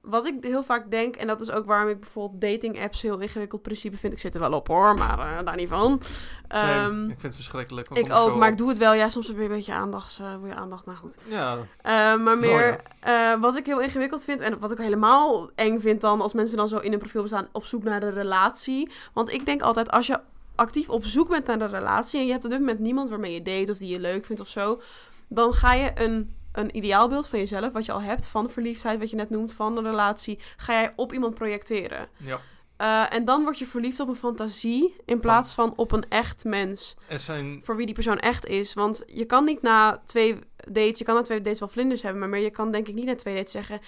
[0.00, 3.18] wat ik heel vaak denk, en dat is ook waarom ik bijvoorbeeld dating apps heel
[3.18, 4.12] ingewikkeld principe vind.
[4.12, 6.00] Ik zit er wel op hoor, maar eh, daar niet van.
[6.48, 7.88] Ehm, ik vind het verschrikkelijk.
[7.90, 8.52] maar ik ook, maar op.
[8.52, 8.94] ik doe het wel.
[8.94, 11.16] Ja, soms heb je een beetje aandacht, eh, wil je aandacht, nou goed.
[11.28, 15.78] Ja, Eh, maar meer, eh, wat ik heel ingewikkeld vind, en wat ik helemaal eng
[15.80, 18.90] vind dan, als mensen dan zo in een profiel bestaan op zoek naar de relatie.
[19.12, 20.20] Want ik denk altijd, als je
[20.54, 23.32] actief op zoek bent naar de relatie, en je hebt op dit moment niemand waarmee
[23.34, 24.80] je date of die je leuk vindt of zo,
[25.28, 29.10] dan ga je een, een ideaalbeeld van jezelf, wat je al hebt, van verliefdheid, wat
[29.10, 32.08] je net noemt, van een relatie, ga jij op iemand projecteren.
[32.16, 32.40] ja.
[32.78, 36.44] Eh, en dan word je verliefd op een fantasie, in plaats van op een echt
[36.44, 37.60] mens zijn...
[37.62, 38.74] voor wie die persoon echt is.
[38.74, 42.20] Want je kan niet na twee dates, je kan na twee dates wel vlinders hebben,
[42.20, 43.80] maar meer je kan denk ik niet na twee dates zeggen: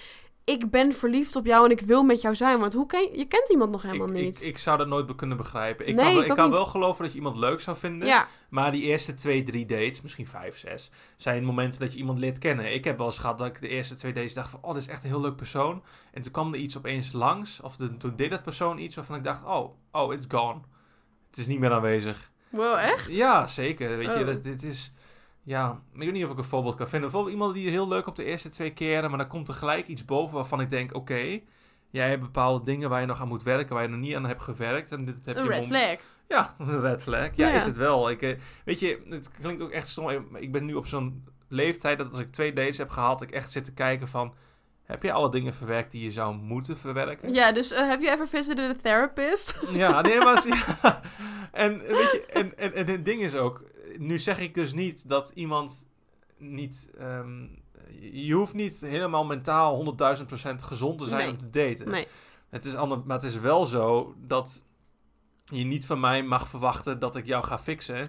[0.43, 2.59] Ik ben verliefd op jou en ik wil met jou zijn.
[2.59, 4.41] Want hoe ken je, je kent iemand nog helemaal ik, niet.
[4.41, 5.87] Ik, ik zou dat nooit kunnen begrijpen.
[5.87, 6.53] Ik Nee, kan, wel, ik kan niet.
[6.53, 8.07] wel geloven dat je iemand leuk zou vinden.
[8.07, 12.19] ja, Maar die eerste twee, drie dates, misschien vijf, zes, zijn momenten dat je iemand
[12.19, 12.73] leert kennen.
[12.73, 14.81] Ik heb wel eens gehad dat ik de eerste twee dates dacht van, oh, dit
[14.81, 15.83] is echt een heel leuk persoon.
[16.11, 19.15] En toen kwam er iets opeens langs, of de, toen deed dat persoon iets waarvan
[19.15, 20.59] ik dacht, oh, oh, it's gone.
[21.29, 22.31] Het is niet meer aanwezig.
[22.49, 23.15] wow, echt?
[23.15, 23.97] Ja, zeker.
[23.97, 24.25] Weet je, Oh.
[24.25, 24.93] dat, dit is...
[25.43, 27.09] Ja, ik weet niet of ik een voorbeeld kan vinden.
[27.09, 29.87] Bijvoorbeeld iemand die heel leuk op de eerste twee keren, maar dan komt er gelijk
[29.87, 31.39] iets boven waarvan ik denk, oké,
[31.89, 34.25] jij hebt bepaalde dingen waar je nog aan moet werken, waar je nog niet aan
[34.25, 34.91] hebt gewerkt.
[34.91, 35.95] En dit heb Een je red flag.
[36.27, 37.29] Ja, een red flag.
[37.35, 37.53] Ja, Ja.
[37.53, 38.09] is het wel.
[38.09, 40.27] Ik, eh, weet je, het klinkt ook echt stom.
[40.29, 43.31] maar Ik ben nu op zo'n leeftijd dat als ik twee dates heb gehad, ik
[43.31, 44.33] echt zit te kijken van,
[44.83, 47.33] heb je alle dingen verwerkt die je zou moeten verwerken?
[47.33, 49.59] Ja, dus eh, heb je ever visited a therapist?
[49.71, 50.43] Ja, nee, maar...
[50.47, 51.01] Ja.
[51.51, 53.63] En, weet je, en, en, en het ding is ook...
[53.97, 55.87] Nu zeg ik dus niet dat iemand
[56.37, 56.89] niet...
[56.97, 57.45] ehm,
[58.11, 61.31] je hoeft niet helemaal mentaal 100.000% gezond te zijn Nee.
[61.31, 61.89] om te daten.
[61.89, 62.07] Nee.
[62.49, 64.63] Het is ander, maar het is wel zo dat
[65.45, 68.07] je niet van mij mag verwachten dat ik jou ga fixen.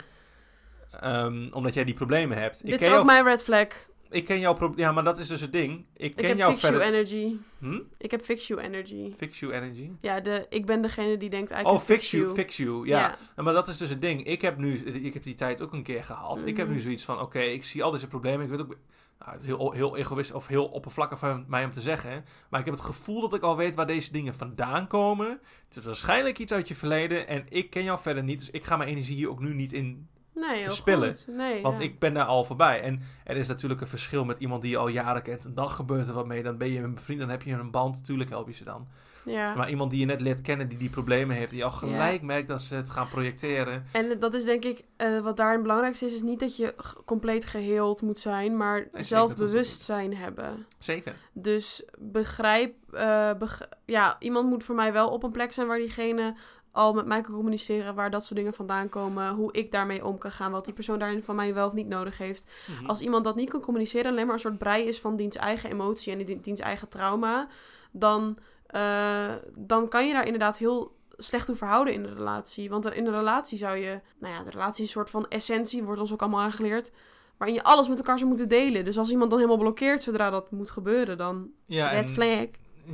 [1.01, 2.65] ehm, omdat jij die problemen hebt.
[2.65, 3.67] ik, Dit ken is ook mijn red flag.
[4.13, 4.79] Ik ken jouw probleem.
[4.87, 5.85] Ja, maar dat is dus het ding.
[5.97, 7.37] Ik Ik ken heb jou fix you energy.
[7.59, 7.81] Hm?
[7.99, 9.13] Ik heb fix you energy.
[9.17, 9.91] Fix you energy.
[10.01, 12.87] Ja, de, ik ben degene die denkt Oh, eigenlijk fix you, fix you.
[12.87, 13.17] Ja.
[13.37, 14.25] Maar dat is dus het ding.
[14.27, 16.47] Ik heb nu, ik heb die tijd ook een keer gehad.
[16.47, 16.83] Ik heb nu Mhm.
[16.83, 18.45] zoiets van, oké, ik zie al deze problemen.
[18.45, 18.77] Ik weet ook,
[19.19, 22.25] nou, het is heel, heel egoïst of heel oppervlakkig van mij om te zeggen.
[22.51, 25.41] Maar ik heb het gevoel dat ik al weet waar deze dingen vandaan komen.
[25.69, 28.39] Het is waarschijnlijk iets uit je verleden en ik ken jou verder niet.
[28.39, 30.09] Dus ik ga mijn energie hier ook nu niet in,
[30.51, 31.17] Nee, verspillen.
[31.27, 31.85] Nee, want ja.
[31.85, 32.81] ik ben daar al voorbij.
[32.81, 35.45] En er is natuurlijk een verschil met iemand die je al jaren kent.
[35.45, 36.43] En dan gebeurt er wat mee.
[36.43, 37.97] Dan ben je een vriend, dan heb je een band.
[37.97, 38.87] Natuurlijk help je ze dan.
[39.25, 39.55] Ja.
[39.55, 41.51] Maar iemand die je net leert kennen, die die problemen heeft.
[41.51, 43.85] Die al gelijk merkt dat ze het gaan projecteren.
[43.93, 46.75] En dat is denk ik, eh, wat daar het belangrijkste is, is niet dat je
[47.05, 50.67] compleet geheeld moet zijn, maar zelfbewustzijn hebben.
[50.79, 51.15] Zeker.
[51.33, 55.79] Dus begrijp, eh, beg- ja, iemand moet voor mij wel op een plek zijn waar
[55.79, 56.35] diegene
[56.73, 60.19] al met mij kan communiceren, waar dat soort dingen vandaan komen, hoe ik daarmee om
[60.19, 62.45] kan gaan, wat die persoon daarin van mij wel of niet nodig heeft.
[62.67, 62.87] Mhm.
[62.87, 65.71] Als iemand dat niet kan communiceren, alleen maar een soort brei is van diens eigen
[65.71, 67.49] emotie en die- diens eigen trauma,
[67.91, 72.71] dan, eh, dan kan je daar inderdaad heel slecht toe verhouden in de relatie.
[72.71, 75.83] Want in een relatie zou je, nou ja, de relatie is een soort van essentie,
[75.83, 76.91] wordt ons ook allemaal aangeleerd,
[77.37, 78.85] waarin je alles met elkaar zou moeten delen.
[78.85, 82.47] Dus als iemand dan helemaal blokkeert zodra dat moet gebeuren, dan ja, red en- flag.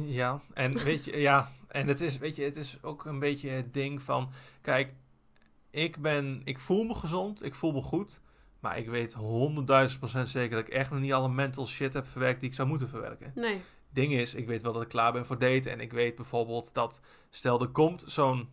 [0.06, 3.50] Ja, en weet je, ja, en het is, weet je, het is ook een beetje
[3.50, 4.92] het ding van, kijk,
[5.70, 8.20] ik ben, ik voel me gezond, ik voel me goed,
[8.60, 12.06] maar ik weet honderdduizend procent zeker dat ik echt nog niet alle mental shit heb
[12.06, 13.32] verwerkt die ik zou moeten verwerken.
[13.34, 13.60] Nee.
[13.90, 16.74] Ding is, ik weet wel dat ik klaar ben voor daten en ik weet bijvoorbeeld
[16.74, 17.00] dat,
[17.30, 18.48] stel er komt zo'n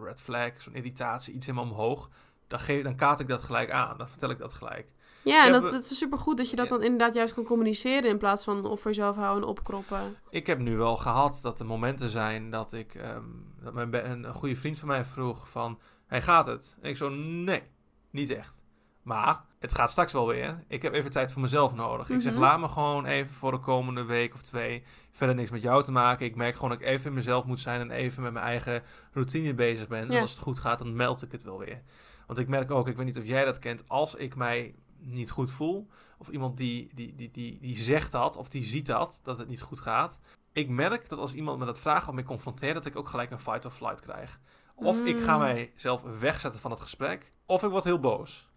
[0.00, 2.10] red flag, zo'n irritatie, iets in me omhoog,
[2.46, 4.86] dan, geef, dan kaart ik dat gelijk aan, dan vertel ik dat gelijk.
[5.24, 6.74] Ja, en dat, het is supergoed dat je dat Ja.
[6.76, 10.16] dan inderdaad juist kan communiceren in plaats van op voor jezelf houden en opkroppen.
[10.30, 13.22] Ik heb nu wel gehad dat er momenten zijn dat ik ehm,
[13.62, 16.76] dat mijn een, een goede vriend van mij vroeg van, hey, gaat het?
[16.80, 17.62] En ik zo, nee,
[18.10, 18.60] niet echt.
[19.02, 20.64] Maar het gaat straks wel weer.
[20.68, 22.10] Ik heb even tijd voor mezelf nodig.
[22.10, 22.40] Ik zeg, Mhm.
[22.40, 25.92] laat me gewoon even voor de komende week of twee verder niks met jou te
[25.92, 26.26] maken.
[26.26, 28.82] Ik merk gewoon dat ik even in mezelf moet zijn en even met mijn eigen
[29.12, 30.06] routine bezig ben.
[30.06, 30.14] Ja.
[30.14, 31.82] En als het goed gaat, dan meld ik het wel weer.
[32.26, 34.74] Want ik merk ook, ik weet niet of jij dat kent, als ik mij
[35.04, 35.88] niet goed voel,
[36.18, 39.48] of iemand die, die, die, die, die zegt dat, of die ziet dat, dat het
[39.48, 40.20] niet goed gaat.
[40.52, 43.30] Ik merk dat als iemand me dat vraagt of me confronteert, dat ik ook gelijk
[43.30, 44.40] een fight or flight krijg.
[44.74, 45.42] Of ik ga Mm.
[45.42, 48.50] mijzelf wegzetten van het gesprek, of ik word heel boos.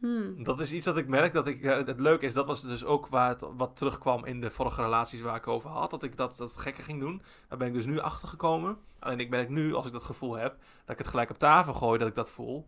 [0.00, 0.44] Hmm.
[0.44, 1.62] Dat is iets dat ik merk dat ik.
[1.62, 4.82] eh, het leuke is, dat was dus ook waar het wat terugkwam in de vorige
[4.82, 5.90] relaties waar ik over had.
[5.90, 7.22] Dat ik dat, dat gekke ging doen.
[7.48, 8.78] Daar ben ik dus nu achter gekomen.
[8.98, 11.74] Alleen ik merk nu, als ik dat gevoel heb, dat ik het gelijk op tafel
[11.74, 12.66] gooi dat ik dat voel.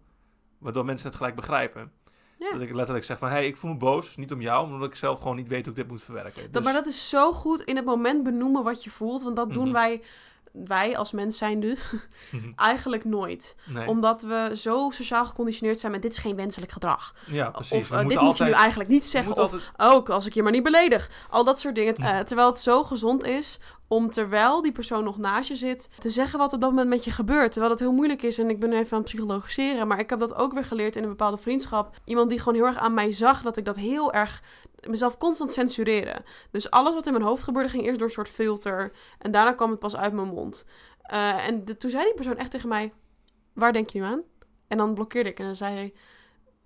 [0.59, 1.93] Waardoor mensen het gelijk begrijpen.
[2.39, 2.53] Ja.
[2.53, 4.16] Dat ik letterlijk zeg van, hé, hey, ik voel me boos.
[4.16, 6.43] Niet om jou, maar omdat ik zelf gewoon niet weet hoe ik dit moet verwerken.
[6.43, 9.22] Dat, Dus- maar dat is zo goed in het moment benoemen wat je voelt.
[9.22, 9.72] Want dat doen Mhm.
[9.72, 10.03] wij,
[10.53, 11.76] wij als mens zijnde,
[12.57, 13.57] eigenlijk nooit.
[13.66, 13.89] nee.
[13.89, 17.14] Omdat we zo sociaal geconditioneerd zijn met dit is geen wenselijk gedrag.
[17.26, 17.72] Ja, precies.
[17.72, 19.32] of eh, dit moeten moet je nu altijd- eigenlijk niet zeggen.
[19.32, 21.11] Of altijd- ook als ik je maar niet beledig.
[21.30, 21.97] Al dat soort dingen.
[21.97, 22.24] Eh, Mhm.
[22.24, 26.39] terwijl het zo gezond is om terwijl die persoon nog naast je zit, te zeggen
[26.39, 27.51] wat op dat moment met je gebeurt.
[27.53, 28.39] Terwijl dat heel moeilijk is.
[28.39, 29.86] En ik ben even aan het psychologiseren.
[29.89, 31.97] Maar ik heb dat ook weer geleerd in een bepaalde vriendschap.
[32.05, 34.43] Iemand die gewoon heel erg aan mij zag dat ik dat heel erg
[34.89, 36.24] mezelf constant censureren.
[36.51, 38.93] Dus alles wat in mijn hoofd gebeurde ging eerst door een soort filter.
[39.18, 40.64] En daarna kwam het pas uit mijn mond.
[41.03, 42.93] Eh, en de- toen zei die persoon echt tegen mij:
[43.53, 44.22] Waar denk je nu aan?
[44.68, 45.95] En dan blokkeerde ik en dan zei hij: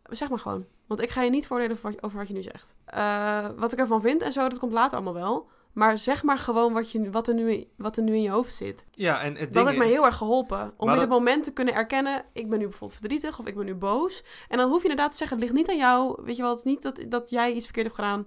[0.05, 0.65] Zeg maar gewoon.
[0.87, 2.75] Want ik ga je niet voordelen over wat, je nu zegt.
[2.85, 5.49] Eh, wat ik ervan vind en zo, dat komt later allemaal wel.
[5.73, 8.31] Maar zeg maar gewoon wat, je, wat, er, nu, in- wat er nu in je
[8.31, 8.85] hoofd zit.
[8.91, 10.73] Ja, en het Dat heeft me is- heel erg geholpen.
[10.77, 12.25] Om in het moment te kunnen erkennen...
[12.33, 14.25] ik ben nu bijvoorbeeld verdrietig of ik ben nu boos.
[14.49, 15.37] En dan hoef je inderdaad te zeggen...
[15.37, 16.23] het ligt niet aan jou.
[16.25, 18.27] Weet je wel, het is niet dat, dat jij iets verkeerd hebt gedaan.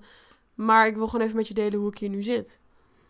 [0.54, 2.60] Maar ik wil gewoon even met je delen hoe ik hier nu zit.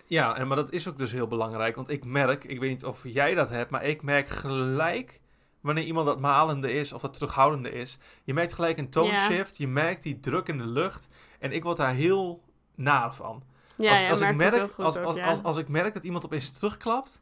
[0.06, 1.76] Ja, en maar dat is ook dus heel belangrijk.
[1.76, 5.22] Want ik merk, ik weet niet of jij dat hebt, maar ik merk gelijk
[5.62, 7.98] wanneer iemand dat malende is of dat terughoudende is.
[8.24, 9.18] Je merkt gelijk een tone Ja.
[9.30, 11.08] shift, je merkt die druk in de lucht.
[11.40, 12.42] En ik word daar heel
[12.76, 13.44] naar van.
[13.78, 16.26] Ja, als, ja, als, ik merk, goed als, als, als, als ik merk dat iemand
[16.26, 17.22] opeens terugklapt.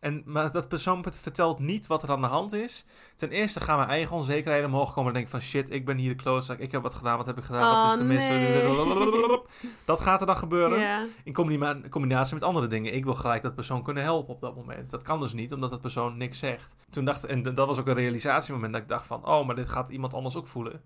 [0.00, 2.86] En, maar dat persoon vertelt niet wat er aan de hand is.
[3.16, 5.06] Ten eerste gaan mijn eigen onzekerheden omhoog komen.
[5.08, 6.58] En denk ik van shit, ik ben hier de klootzak.
[6.58, 7.60] Ik heb wat gedaan, wat heb ik gedaan?
[7.60, 8.28] wat Oh, is de mis?
[8.28, 9.40] nee.
[9.84, 10.80] Dat gaat er dan gebeuren.
[10.80, 11.04] Ja.
[11.24, 12.94] In combina- combinatie met andere dingen.
[12.94, 14.90] Ik wil gelijk dat persoon kunnen helpen op dat moment.
[14.90, 16.76] Dat kan dus niet, omdat dat persoon niks zegt.
[16.90, 19.68] Toen dacht en dat was ook een realisatiemoment dat ik dacht van, oh, maar dit
[19.68, 20.82] gaat iemand anders ook voelen.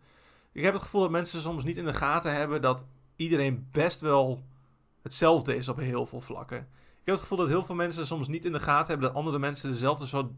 [0.53, 2.85] Ik heb het gevoel dat mensen soms niet in de gaten hebben dat
[3.17, 4.43] iedereen best wel
[5.03, 6.59] hetzelfde is op heel veel vlakken.
[7.01, 9.17] Ik heb het gevoel dat heel veel mensen soms niet in de gaten hebben dat
[9.17, 10.31] andere mensen dezelfde soort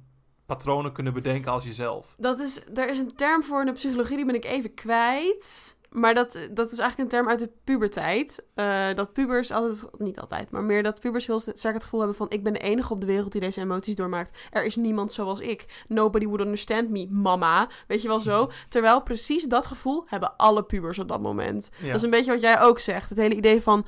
[0.46, 2.14] patronen kunnen bedenken als jezelf.
[2.18, 5.78] Dat is, er is een term voor in de psychologie, die ben ik even kwijt.
[5.90, 8.44] Maar dat, dat is eigenlijk een term uit de puberteit.
[8.54, 12.18] Eh, dat pubers altijd, niet altijd, maar meer dat pubers heel sterk het gevoel hebben
[12.18, 12.30] van...
[12.30, 14.38] ik ben de enige op de wereld die deze emoties doormaakt.
[14.50, 15.84] Er is niemand zoals ik.
[15.88, 17.68] Nobody would understand me, mama.
[17.86, 18.50] Weet je wel zo?
[18.68, 21.68] Terwijl precies dat gevoel hebben alle pubers op dat moment.
[21.80, 21.86] Ja.
[21.86, 23.08] Dat is een beetje wat jij ook zegt.
[23.08, 23.86] Het hele idee van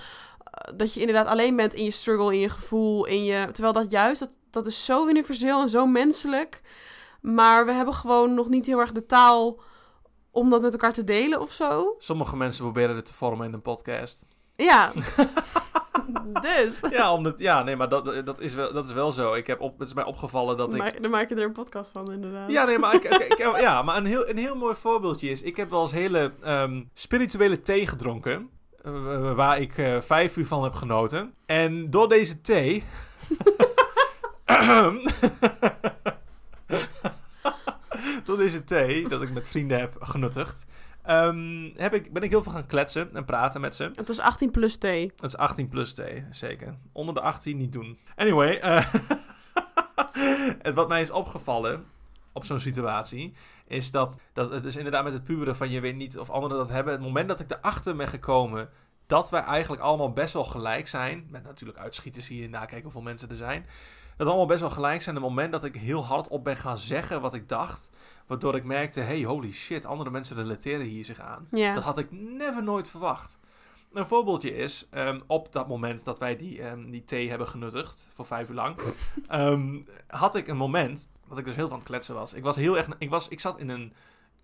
[0.75, 3.49] dat je inderdaad alleen bent in je struggle, in je gevoel, in je...
[3.53, 6.61] Terwijl dat juist, dat, dat is zo universeel en zo menselijk.
[7.21, 9.61] Maar we hebben gewoon nog niet heel erg de taal
[10.31, 11.95] om dat met elkaar te delen of zo.
[11.99, 14.29] Sommige mensen proberen het te vormen in een podcast.
[14.57, 14.91] Ja.
[16.43, 16.81] dus.
[16.91, 19.35] Ja, omdat, ja nee, maar dat, dat, is wel, dat is wel zo.
[19.35, 21.03] Ik heb op, het is mij opgevallen dat ik...
[21.03, 22.51] Dan maak je er een podcast van, inderdaad.
[22.51, 25.43] Ja, nee, maar, ik, ik, ik- ja, maar een, heel, een heel mooi voorbeeldje is...
[25.43, 28.51] Ik heb wel eens hele ehm, spirituele thee gedronken.
[28.83, 31.35] Eh, waar ik eh, vijf uur van heb genoten.
[31.47, 32.85] En door deze thee...
[38.25, 40.67] door deze thee, dat ik met vrienden heb genuttigd...
[41.03, 43.91] ehm, heb ik, ben ik heel veel gaan kletsen en praten met ze.
[43.95, 44.83] Het was 18 plus T.
[44.83, 46.75] Dat is 18 plus thee, zeker.
[46.93, 47.99] Onder de 18 niet doen.
[48.17, 48.95] Anyway, eh,
[50.63, 51.85] het wat mij is opgevallen
[52.33, 53.35] op zo'n situatie,
[53.67, 56.57] is dat, dat het dus inderdaad met het puberen van je weet niet of anderen
[56.57, 56.93] dat hebben.
[56.93, 58.71] Het moment dat ik erachter ben gekomen
[59.07, 63.31] dat wij eigenlijk allemaal best wel gelijk zijn, met natuurlijk uitschieters hier nakijken hoeveel mensen
[63.31, 63.67] er zijn,
[64.17, 65.15] dat we allemaal best wel gelijk zijn.
[65.15, 67.91] Het moment dat ik heel hard op ben gaan zeggen wat ik dacht,
[68.27, 71.47] waardoor ik merkte, hey holy shit, andere mensen relateren hier zich aan.
[71.51, 71.75] Ja.
[71.75, 73.39] Dat had ik never nooit verwacht.
[73.93, 78.09] Een voorbeeldje is, ehm, op dat moment dat wij die, ehm, die thee hebben genuttigd,
[78.15, 78.79] voor vijf uur lang,
[79.29, 82.33] ehm, had ik een moment dat ik dus heel van het kletsen was.
[82.33, 83.93] Ik was heel erg, ik, was, ik zat in een,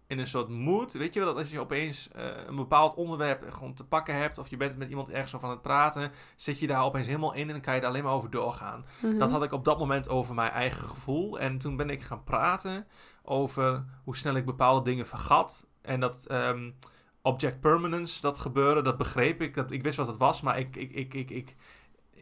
[0.07, 3.51] in een soort mood, weet je wel, dat als je opeens eh, een bepaald onderwerp
[3.53, 6.59] gewoon te pakken hebt, of je bent met iemand ergens zo van het praten, zit
[6.59, 8.85] je daar opeens helemaal in en dan kan je er alleen maar over doorgaan.
[9.03, 9.19] Mhm.
[9.19, 11.39] Dat had ik op dat moment over mijn eigen gevoel.
[11.39, 12.87] En toen ben ik gaan praten
[13.23, 15.67] over hoe snel ik bepaalde dingen vergat.
[15.83, 16.71] En dat ehm,
[17.23, 19.55] object permanence, dat gebeuren, dat begreep ik.
[19.55, 21.57] Dat, ik wist wat het was, maar ik, ik, ik, ik, ik,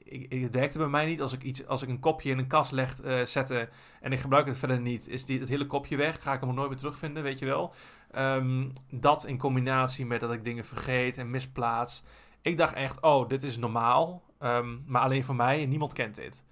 [0.09, 1.21] ik, het werkte bij mij niet.
[1.21, 3.69] Als ik, iets, als ik een kopje in een kast leg, eh, zette
[4.01, 6.23] en ik gebruik het verder niet, is die, het hele kopje weg.
[6.23, 7.75] Ga ik hem nooit meer terugvinden, weet je wel.
[8.11, 12.03] Ehm, dat in combinatie met dat ik dingen vergeet en misplaats.
[12.43, 16.15] Ik dacht echt, oh, dit is normaal, ehm, maar alleen voor mij en niemand kent
[16.15, 16.45] dit.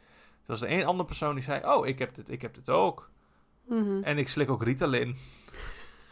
[0.43, 2.71] Er was er één andere persoon die zei, oh, ik heb dit, ik heb dit
[2.71, 3.11] ook.
[3.69, 4.03] Mhm.
[4.03, 5.17] En ik slik ook Ritalin.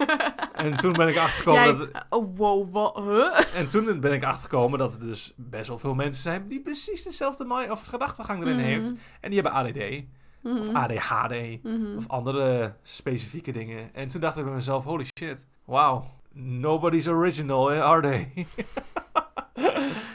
[0.52, 1.88] En toen ben ik achtergekomen Jij- dat...
[2.10, 2.96] Oh, wow, wat?
[2.96, 3.56] Huh?
[3.60, 7.02] En toen ben ik achtergekomen dat er dus best wel veel mensen zijn die precies
[7.02, 8.64] dezelfde mind of gedachtegang erin Mhm.
[8.64, 8.92] heeft.
[9.20, 10.04] En die hebben ADD
[10.42, 10.58] Mhm.
[10.58, 11.96] of ADHD Mhm.
[11.96, 13.94] of andere specifieke dingen.
[13.94, 18.32] En toen dacht ik bij mezelf, holy shit, wow, nobody's original, are they?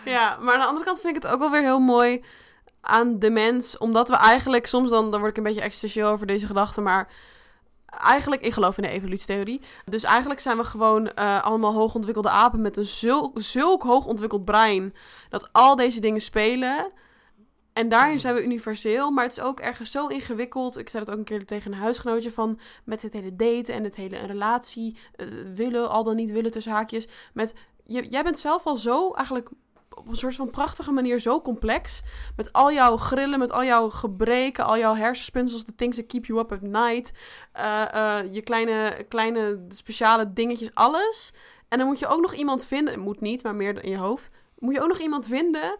[0.05, 2.23] Ja, maar aan de andere kant vind ik het ook wel weer heel mooi
[2.81, 3.77] aan de mens.
[3.77, 7.07] Omdat we eigenlijk, soms dan, dan word ik een beetje existentieel over deze gedachte, maar
[7.87, 9.61] eigenlijk, ik geloof in de evolutietheorie.
[9.85, 14.93] Dus eigenlijk zijn we gewoon eh, allemaal hoogontwikkelde apen met een zulk, zulk hoogontwikkeld brein.
[15.29, 16.91] Dat al deze dingen spelen.
[17.73, 20.77] En daarin zijn we universeel, maar het is ook ergens zo ingewikkeld.
[20.77, 23.83] Ik zei dat ook een keer tegen een huisgenootje van met het hele daten en
[23.83, 27.07] het hele relatie eh, willen, al dan niet willen tussen haakjes.
[27.33, 27.53] Met
[27.85, 29.49] je, jij bent zelf al zo eigenlijk
[29.97, 32.01] op een soort van prachtige manier zo complex.
[32.35, 36.25] Met al jouw grillen, met al jouw gebreken, al jouw hersenspinsels, de things that keep
[36.25, 37.11] you up at night.
[37.53, 41.33] eh, je kleine, kleine speciale dingetjes, alles.
[41.67, 44.31] En dan moet je ook nog iemand vinden, moet niet, maar meer in je hoofd.
[44.59, 45.77] Moet je ook nog iemand vinden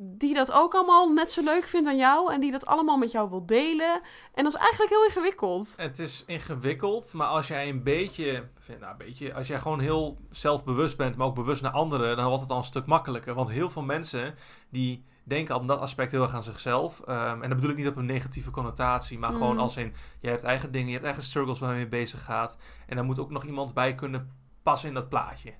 [0.00, 2.32] die dat ook allemaal net zo leuk vindt aan jou.
[2.32, 4.00] En die dat allemaal met jou wil delen.
[4.34, 5.74] En dat is eigenlijk heel ingewikkeld.
[5.76, 8.48] Het is ingewikkeld, maar als jij een beetje,
[8.80, 12.26] nou een beetje, als jij gewoon heel zelfbewust bent, maar ook bewust naar anderen, dan
[12.26, 13.34] wordt het al een stuk makkelijker.
[13.34, 14.34] Want heel veel mensen
[14.70, 17.00] die denken op dat aspect heel erg aan zichzelf.
[17.00, 19.58] Ehm, en dat bedoel ik niet op een negatieve connotatie, maar gewoon Mm.
[19.60, 22.56] als in, jij hebt eigen dingen, je hebt eigen struggles waar je mee bezig gaat.
[22.86, 24.32] En daar moet ook nog iemand bij kunnen
[24.62, 25.52] passen in dat plaatje.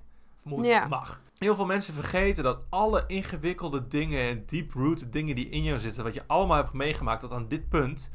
[0.49, 0.87] Moet, Ja.
[0.87, 1.21] mag.
[1.37, 6.03] Heel veel mensen vergeten dat alle ingewikkelde dingen en deep-rooted dingen die in jou zitten,
[6.03, 8.11] wat je allemaal hebt meegemaakt tot aan dit punt,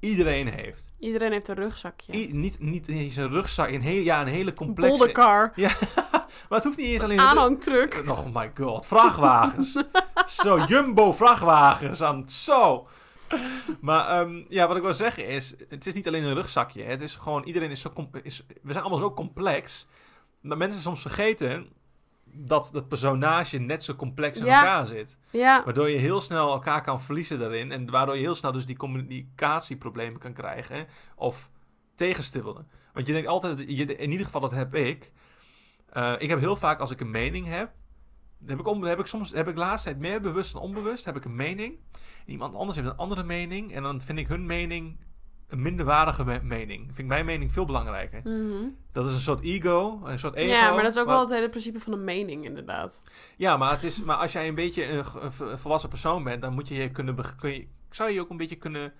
[0.00, 0.92] iedereen heeft.
[0.98, 2.12] Iedereen heeft een rugzakje.
[2.14, 4.96] I- niet, niet eens een rugzak, een, heel, ja, een hele complexe...
[4.96, 5.52] bolderkar.
[6.48, 7.18] Maar het hoeft niet eens alleen...
[7.18, 8.02] een Aanhangtruck.
[8.08, 9.84] Oh my god, vrachtwagens.
[10.42, 12.88] zo, jumbo vrachtwagens aan, zo.
[13.80, 16.82] Maar ehm, ja, wat ik wil zeggen is, het is niet alleen een rugzakje.
[16.82, 19.86] Het is gewoon, iedereen is zo, is, we zijn allemaal zo complex.
[20.48, 21.68] Dat mensen soms vergeten
[22.24, 24.58] dat dat personage net zo complex in Ja.
[24.58, 25.18] elkaar zit.
[25.30, 25.64] Ja.
[25.64, 27.72] Waardoor je heel snel elkaar kan verliezen daarin.
[27.72, 30.86] En waardoor je heel snel dus die communicatieproblemen kan krijgen.
[31.16, 31.50] Of
[31.94, 32.68] tegenstibbelen.
[32.92, 35.12] Want je denkt altijd, je, in ieder geval dat heb ik.
[35.88, 37.70] Eh, ik heb heel vaak als ik een mening heb.
[38.46, 41.24] Heb ik, heb ik soms, heb ik laatst tijd meer bewust dan onbewust, heb ik
[41.24, 41.78] een mening.
[42.26, 43.74] En iemand anders heeft een andere mening.
[43.74, 44.98] En dan vind ik hun mening
[45.48, 46.84] een minderwaardige me- mening.
[46.84, 48.20] Vind ik mijn mening veel belangrijker.
[48.24, 48.68] Mhm.
[48.92, 50.52] Dat is een soort ego, een soort ego.
[50.52, 53.00] Ja, maar dat is ook wel het hele principe van een mening, inderdaad.
[53.36, 56.68] Ja, maar, het is, maar als jij een beetje een, volwassen persoon bent, dan moet
[56.68, 58.92] je je kunnen, kun je, zou je je ook een beetje kunnen,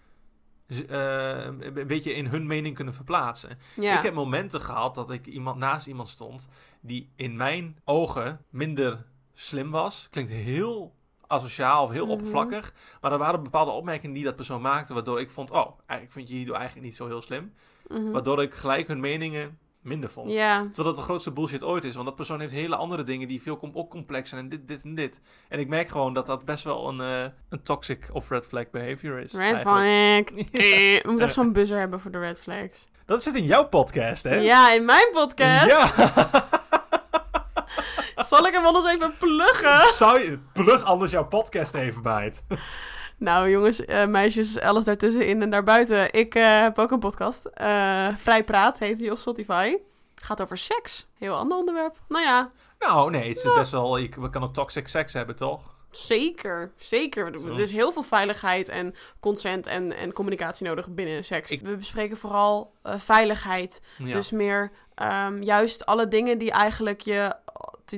[0.66, 3.58] eh, een een beetje in hun mening kunnen verplaatsen.
[3.76, 3.96] Ja.
[3.96, 6.48] Ik heb momenten gehad dat ik iemand naast iemand stond
[6.80, 10.08] die in mijn ogen minder slim was.
[10.10, 10.94] Klinkt heel
[11.26, 12.12] asociaal of heel Mhm.
[12.12, 16.12] oppervlakkig, maar er waren bepaalde opmerkingen die dat persoon maakte, waardoor ik vond, oh, eigenlijk
[16.12, 17.52] vind je hierdoor eigenlijk niet zo heel slim.
[17.88, 18.10] Mhm.
[18.10, 20.30] Waardoor ik gelijk hun meningen minder vond.
[20.32, 20.58] Ja.
[20.64, 21.94] Terwijl dat de grootste bullshit ooit is.
[21.94, 24.40] Want dat persoon heeft hele andere dingen die veel ook complex zijn.
[24.40, 25.20] En dit, dit en dit.
[25.48, 28.70] En ik merk gewoon dat dat best wel een, eh, een toxic of red flag
[28.70, 29.32] behavior is.
[29.32, 30.28] Red eigenlijk.
[30.30, 30.44] flag.
[30.62, 32.88] Eh, We moeten echt zo'n buzzer hebben voor de red flags.
[33.06, 34.34] Dat zit in jouw podcast, hè?
[34.36, 35.66] Ja, in mijn podcast.
[35.66, 35.92] Ja.
[38.16, 39.94] Zal ik hem eens even pluggen?
[39.94, 40.38] Zou je...
[40.52, 42.44] Plug anders jouw podcast even bij het.
[43.18, 46.12] Nou, jongens, eh, meisjes, alles daartussenin en daarbuiten.
[46.12, 47.44] Ik eh, heb ook een podcast.
[47.44, 49.76] Eh, Vrij Praat heet die op Spotify.
[50.14, 51.06] Gaat over seks.
[51.18, 51.96] Heel ander onderwerp.
[52.08, 53.96] Nou ja, Nou, nee, het is best wel...
[53.96, 55.74] Je kan ook toxic seks hebben, toch?
[55.90, 56.72] zeker.
[56.76, 57.32] Zeker.
[57.40, 57.46] Zo.
[57.46, 61.50] Er is heel veel veiligheid en consent en, en communicatie nodig binnen seks.
[61.50, 63.80] Ik- We bespreken vooral veiligheid.
[63.98, 64.12] Ja.
[64.12, 67.34] Dus meer ehm, juist alle dingen die eigenlijk je...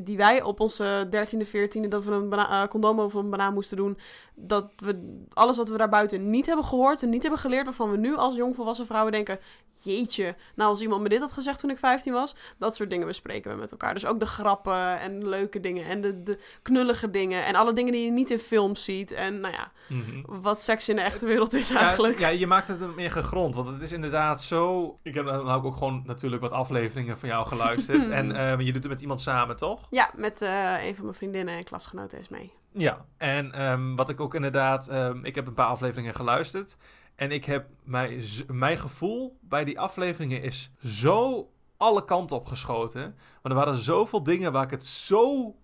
[0.03, 3.77] Die wij op onze 13e, 14e, dat we een eh, condoom over een banaan moesten
[3.77, 3.99] doen.
[4.35, 7.65] Dat we alles wat we daarbuiten niet hebben gehoord en niet hebben geleerd.
[7.65, 9.39] Waarvan we nu als jongvolwassen vrouwen denken:
[9.83, 12.37] Jeetje, nou als iemand me dit had gezegd toen ik 15 was.
[12.59, 13.95] Dat soort dingen bespreken we met elkaar.
[13.95, 17.45] Dus ook de grappen en leuke dingen en de, de knullige dingen.
[17.45, 19.13] En alle dingen die je niet in films ziet.
[19.13, 20.41] En nou ja, Mhm.
[20.41, 22.19] wat seks in de echte wereld is Ja, eigenlijk.
[22.19, 23.55] Ja, je maakt het meer gegrond.
[23.55, 24.99] Want het is inderdaad zo...
[25.03, 28.09] Ik heb dan ook gewoon natuurlijk wat afleveringen van jou geluisterd.
[28.18, 29.86] en eh, je doet het met iemand samen, toch?
[29.91, 32.53] Ja, met eh, een van mijn vriendinnen en klasgenoten is mee.
[32.72, 36.76] Ja, en ehm, wat ik ook inderdaad, ehm, ik heb een paar afleveringen geluisterd.
[37.16, 41.49] En ik heb mij, z- mijn gevoel bij die afleveringen is zo
[41.79, 43.14] alle kanten op geschoten.
[43.43, 45.55] Maar er waren zoveel dingen waar ik het zo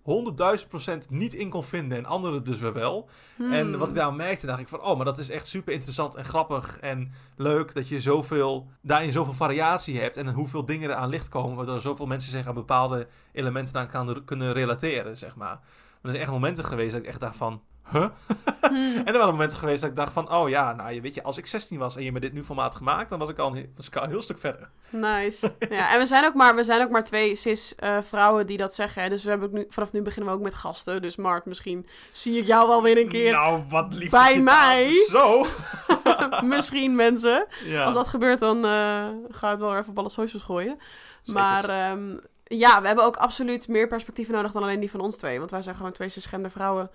[0.59, 1.97] 100.000 procent niet in kon vinden.
[1.97, 3.09] En andere dus weer wel.
[3.37, 3.77] En Hmm.
[3.77, 4.81] wat ik daar merkte, dacht ik van...
[4.81, 7.75] Oh, maar dat is echt super interessant en grappig en leuk.
[7.75, 10.17] Dat je zoveel, daarin zoveel variatie hebt.
[10.17, 11.55] En hoeveel dingen er aan licht komen.
[11.55, 15.59] Waardoor zoveel mensen zich aan bepaalde elementen aan kunnen relateren, zeg maar.
[16.01, 17.61] Er zijn echt momenten geweest dat ik echt dacht van...
[17.91, 18.05] Huh?
[18.69, 18.97] Hmm.
[18.97, 20.31] En er waren momenten geweest dat ik dacht van...
[20.31, 22.43] Oh ja, nou je weet je, als ik 16 was en je me dit nu
[22.43, 23.09] formaat gemaakt...
[23.09, 24.69] Dan was ik al een, was ik al een heel stuk verder.
[24.89, 25.53] Nice.
[25.69, 28.57] Ja, en we zijn ook maar, we zijn ook maar twee cis eh, vrouwen die
[28.57, 29.03] dat zeggen.
[29.03, 29.09] Hè?
[29.09, 31.01] Dus we hebben ook nu, vanaf nu beginnen we ook met gasten.
[31.01, 33.31] Dus Mart, misschien zie ik jou wel weer een keer.
[33.31, 34.09] Nou, wat lief.
[34.09, 34.91] bij mij.
[35.09, 35.45] Zo.
[36.55, 37.47] misschien mensen.
[37.65, 37.83] Ja.
[37.83, 40.79] Als dat gebeurt, dan eh ga ik het wel even op alle socials gooien.
[41.21, 41.41] Zeker.
[41.41, 45.15] Maar ehm, ja, we hebben ook absoluut meer perspectieven nodig dan alleen die van ons
[45.15, 45.39] twee.
[45.39, 46.89] Want wij zijn gewoon twee cisgender vrouwen.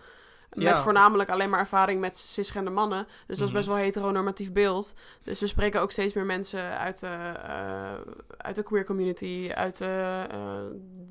[0.51, 0.76] Met Ja.
[0.76, 3.05] voornamelijk alleen maar ervaring met cisgender mannen.
[3.05, 3.53] Dus dat is Mhm.
[3.55, 4.94] best wel heteronormatief beeld.
[5.22, 7.92] Dus we spreken ook steeds meer mensen uit de, eh,
[8.36, 9.51] uit de queer community.
[9.55, 10.38] Uit de, eh,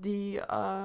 [0.01, 0.77] die eh,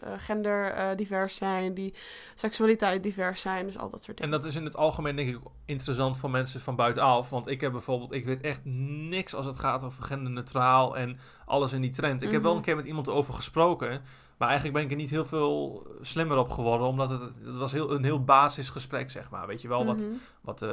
[0.00, 1.74] eh, gender divers zijn.
[1.74, 1.94] Die
[2.34, 3.66] seksualiteit divers zijn.
[3.66, 4.40] Dus al dat soort En dingen.
[4.40, 7.30] dat is in het algemeen denk ik interessant voor mensen van buitenaf.
[7.30, 11.72] Want ik heb bijvoorbeeld, ik weet echt niks als het gaat over genderneutraal en alles
[11.72, 12.22] in die trend.
[12.22, 12.58] Ik heb wel Mhm.
[12.58, 14.02] een keer met iemand erover gesproken.
[14.42, 16.86] Maar eigenlijk ben ik er niet heel veel slimmer op geworden.
[16.86, 19.46] Omdat het, het was heel, een heel basisgesprek, zeg maar.
[19.46, 20.12] Weet je wel wat, Mhm.
[20.40, 20.70] wat eh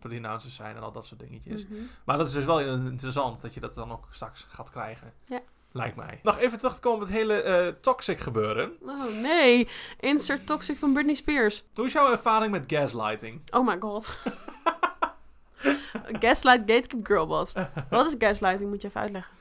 [0.00, 1.66] pronouns zijn en al dat soort dingetjes.
[1.66, 1.74] Mhm.
[2.04, 5.12] Maar dat is dus wel interessant dat je dat dan ook straks gaat krijgen.
[5.26, 5.40] Ja.
[5.72, 6.20] Lijkt mij.
[6.22, 8.72] Nog even terug te komen op het hele eh, toxic gebeuren.
[8.82, 9.68] Oh nee,
[10.00, 11.64] insert toxic van Britney Spears.
[11.74, 13.40] Hoe is jouw ervaring met gaslighting?
[13.50, 14.18] Oh my god.
[16.20, 17.52] Gaslight Gatekeep Girlboss.
[17.90, 18.70] Wat is gaslighting?
[18.70, 19.32] Moet je even uitleggen.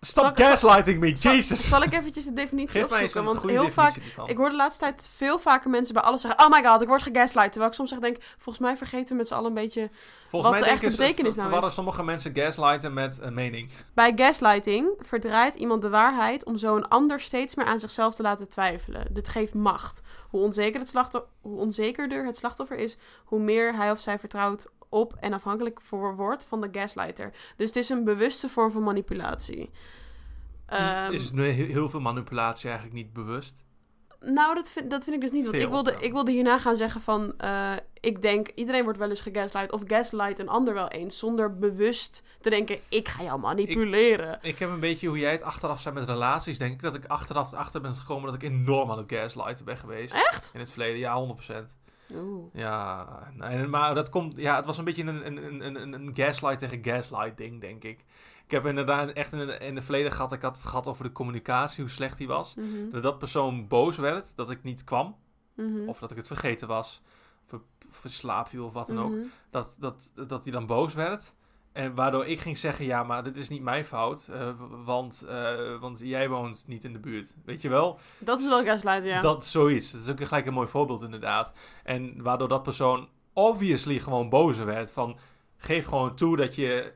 [0.00, 1.68] Stop gaslighting me, Zal- Jesus!
[1.68, 3.20] Zal ik eventjes de definitie Geef mij eens opzoeken?
[3.20, 4.28] een Want goede heel vaak, ervan.
[4.28, 6.44] ik hoor de laatste tijd veel vaker mensen bij alles zeggen...
[6.44, 7.50] Oh my god, ik word gegaslight.
[7.50, 9.90] Terwijl ik soms echt denk, volgens mij vergeten we met z'n allen een beetje...
[10.28, 11.74] Volgens wat mij de echte ze, betekenis nou verwarren is.
[11.74, 13.70] sommige mensen gaslighten met een mening.
[13.94, 18.22] Bij gaslighting verdraait iemand de waarheid om zo een ander steeds meer aan zichzelf te
[18.22, 19.06] laten twijfelen.
[19.10, 20.00] Dit geeft macht.
[20.28, 24.66] Hoe, onzeker het slachtoffer, hoe onzekerder het slachtoffer is, hoe meer hij of zij vertrouwt
[24.88, 27.32] op en afhankelijk voor wordt van de gaslighter.
[27.56, 29.70] Dus het is een bewuste vorm van manipulatie.
[30.66, 33.64] Ehm, is nu he- heel veel manipulatie eigenlijk niet bewust?
[34.20, 35.44] Nou, dat vind, dat vind ik dus niet.
[35.44, 37.34] Want ik wilde, ik wilde hierna gaan zeggen van...
[37.38, 39.72] eh, ik denk, iedereen wordt wel eens gegaslight.
[39.72, 41.18] Of gaslight een ander wel eens.
[41.18, 44.38] Zonder bewust te denken, ik ga jou manipuleren.
[44.42, 46.58] Ik heb een beetje hoe jij het achteraf zei met relaties.
[46.58, 49.76] Denk ik dat ik achteraf achter ben gekomen dat ik enorm aan het gaslighten ben
[49.76, 50.14] geweest.
[50.14, 50.50] Echt?
[50.54, 51.76] In het verleden, ja, 100%.
[52.14, 52.44] Oeh.
[52.52, 54.36] Ja, nee, maar dat komt...
[54.36, 58.04] Ja, het was een beetje een, een, een, een, gaslight tegen gaslight ding, denk ik.
[58.44, 60.32] Ik heb inderdaad echt in, het- in het verleden gehad...
[60.32, 62.54] Ik had het gehad over de communicatie, hoe slecht die was.
[62.54, 62.90] Mhm.
[62.90, 65.16] Dat dat persoon boos werd, dat ik niet kwam.
[65.54, 65.88] Mhm.
[65.88, 67.02] Of dat ik het vergeten was.
[67.52, 67.60] Of,
[68.58, 69.10] of wat dan ook.
[69.10, 69.20] Mhm.
[69.50, 71.34] Dat, dat, dat hij dan boos werd.
[71.76, 74.28] En waardoor ik ging zeggen, ja, maar dit is niet mijn fout.
[74.32, 74.48] eh,
[74.84, 77.34] want, eh, want jij woont niet in de buurt.
[77.44, 77.98] Weet je wel?
[78.18, 79.20] Dat is wel gaslight, ja.
[79.20, 79.90] Dat zoiets.
[79.92, 81.52] Dat is ook gelijk een mooi voorbeeld inderdaad.
[81.84, 84.92] En waardoor dat persoon obviously gewoon bozer werd.
[84.92, 85.18] Van,
[85.56, 86.92] geef gewoon toe dat je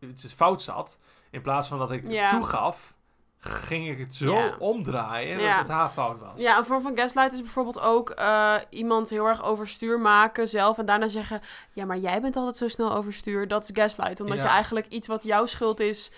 [0.00, 0.98] het fout zat.
[1.30, 2.30] In plaats van dat ik Ja.
[2.30, 2.96] toegaf,
[3.40, 6.40] ging ik het zo omdraaien dat het haar fout was.
[6.40, 10.78] Ja, een vorm van gaslight is bijvoorbeeld ook eh, iemand heel erg overstuur maken zelf
[10.78, 11.40] en daarna zeggen:
[11.72, 13.48] Ja, maar jij bent altijd zo snel overstuur.
[13.48, 14.42] Dat is gaslight, omdat Ja.
[14.42, 16.10] je eigenlijk iets wat jouw schuld is,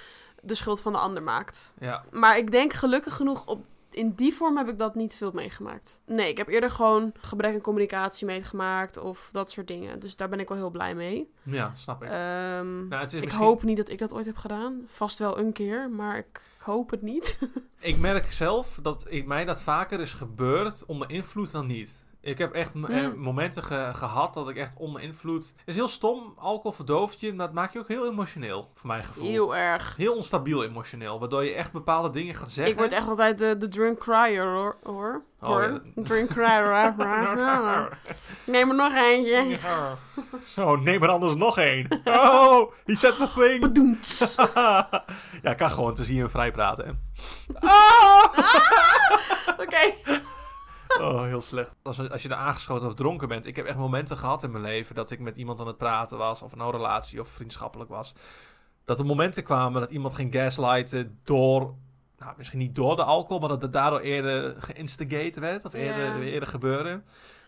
[0.43, 1.73] de schuld van de ander maakt.
[1.81, 2.05] ja.
[2.11, 3.65] Maar ik denk gelukkig genoeg op.
[3.93, 5.99] In die vorm heb ik dat niet veel meegemaakt.
[6.07, 10.01] Nee, ik heb eerder gewoon gebrek aan communicatie meegemaakt of dat soort dingen.
[10.01, 11.31] Dus daar ben ik wel heel blij mee.
[11.43, 12.09] Ja, snap ik.
[12.09, 14.83] Ehm, nou, het is ik misschien- hoop niet dat ik dat ooit heb gedaan.
[14.87, 17.39] Vast wel een keer, maar ik hoop het niet.
[17.81, 21.99] Ik merk zelf dat ik, mij dat vaker is gebeurd onder invloed dan niet.
[22.23, 23.19] Ik heb echt eh, Hmm.
[23.19, 25.47] momenten ge- gehad dat ik echt onder invloed...
[25.57, 28.87] Het is heel stom, alcohol verdooft je, maar het maakt je ook heel emotioneel, voor
[28.87, 29.27] mijn gevoel.
[29.29, 29.95] Heel erg.
[29.97, 32.73] Heel onstabiel emotioneel, waardoor je echt bepaalde dingen gaat zeggen.
[32.75, 34.77] Ik word echt altijd de, de drunk crier hoor.
[34.83, 35.23] hoor.
[35.41, 35.63] Oh, hoor.
[35.63, 35.81] ja.
[35.95, 36.85] Drunk crier.
[36.87, 36.95] Ik
[38.53, 39.59] Neem er nog eentje.
[40.47, 42.01] Zo, neem er anders nog één.
[42.05, 43.61] Oh, said the thing.
[43.61, 44.35] Bedoemd.
[45.43, 46.87] ja, ik kan gewoon te zien en vrij praten.
[46.87, 46.93] hè.
[47.69, 48.25] Ah!
[49.59, 49.93] Oké.
[50.99, 51.75] Oh, heel slecht.
[51.83, 53.47] Als, als je er aangeschoten of dronken bent.
[53.47, 56.19] Ik heb echt momenten gehad in mijn leven dat ik met iemand aan het praten
[56.19, 56.43] was.
[56.43, 58.15] Of een relatie of vriendschappelijk was.
[58.85, 61.75] Dat er momenten kwamen dat iemand ging gaslighten door...
[62.19, 65.65] Nou, misschien niet door de alcohol, maar dat het daardoor eerder geïnstigate werd.
[65.65, 67.03] Of eerder, gebeurde.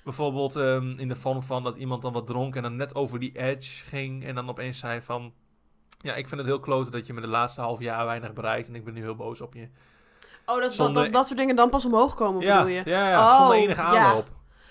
[0.04, 3.18] Bijvoorbeeld ehm, in de vorm van dat iemand dan wat dronk en dan net over
[3.18, 4.24] die edge ging.
[4.24, 5.32] En dan opeens zei van...
[5.98, 8.68] Ja, ik vind het heel kloten dat je me de laatste half jaar weinig bereikt.
[8.68, 9.68] En ik ben nu heel boos op je.
[10.46, 12.82] Oh, dat, dat, Zonder- dat, dat soort dingen dan pas omhoog komen, Ja, bedoel je?
[12.84, 14.28] ja, ja Oh, zonder enige aanloop.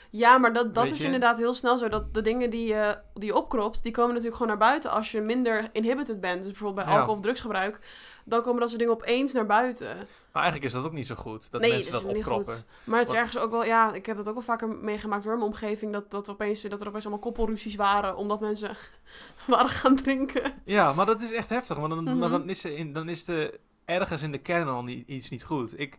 [0.09, 1.05] Ja, maar dat, dat Weet is je?
[1.05, 1.89] inderdaad heel snel zo.
[1.89, 5.11] Dat de dingen die je, die je opkropt, die komen natuurlijk gewoon naar buiten als
[5.11, 6.41] je minder inhibited bent.
[6.41, 7.79] Dus bijvoorbeeld bij alcohol of drugsgebruik.
[8.25, 9.95] Dan komen dat soort dingen opeens naar buiten.
[10.31, 12.25] Maar eigenlijk is dat ook niet zo goed, dat Nee, mensen dat dat, is niet
[12.25, 12.53] opkroppen.
[12.53, 12.65] goed.
[12.83, 15.33] Maar het is ergens ook wel, ja, ik heb dat ook al vaker meegemaakt door
[15.37, 15.91] mijn omgeving.
[15.93, 18.75] Dat, dat, opeens, dat er opeens allemaal koppelruzies waren, omdat mensen
[19.47, 20.53] waren gaan drinken.
[20.65, 21.77] Ja, maar dat is echt heftig.
[21.77, 22.29] Want dan, Mhm.
[22.31, 25.79] dan, is, dan is er ergens in de kern al niet, iets niet goed.
[25.79, 25.97] Ik,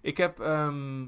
[0.00, 1.04] ik heb ehm,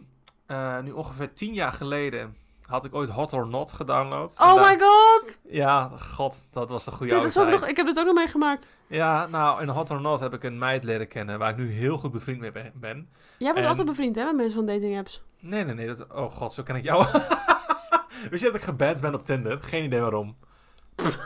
[0.47, 2.37] eh, nu ongeveer tien jaar geleden...
[2.67, 4.35] had ik ooit Hot or Not gedownload.
[4.39, 5.39] Oh daar- my god!
[5.49, 8.67] Ja, god, dat was Ik goede oude nog, ik heb dit ook nog meegemaakt.
[8.87, 11.39] Ja, nou, in Hot or Not heb ik een meid leren kennen...
[11.39, 13.09] waar ik nu heel goed bevriend mee ben- ben.
[13.39, 15.23] Jij bent En- altijd bevriend, hè, met mensen van dating apps.
[15.41, 15.87] Nee, nee, nee.
[15.87, 17.07] Dat, oh god, zo ken ik jou.
[18.31, 19.63] Wist je dat ik geband ben op Tinder?
[19.63, 20.37] Geen idee waarom.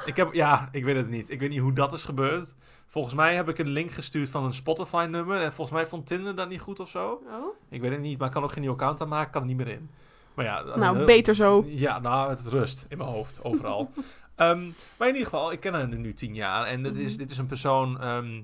[0.04, 1.30] Ik heb, ja, ik weet het niet.
[1.30, 2.54] Ik weet niet hoe dat is gebeurd.
[2.86, 5.40] Volgens mij heb ik een link gestuurd van een Spotify-nummer.
[5.40, 7.20] En volgens mij vond Tinder dat niet goed of zo.
[7.26, 7.54] Oh?
[7.70, 9.30] Ik weet het niet, maar ik kan ook geen nieuw account aanmaken.
[9.32, 9.90] Kan er niet meer in.
[10.34, 10.62] Maar ja.
[10.76, 11.64] Nou, beter zo.
[11.66, 13.90] Ja, nou, het rust in mijn hoofd, overal.
[14.36, 14.64] Ehm,
[14.96, 16.66] maar in ieder geval, ik ken haar nu tien jaar.
[16.66, 17.18] En dit is, Mhm.
[17.18, 18.42] dit is een persoon ehm,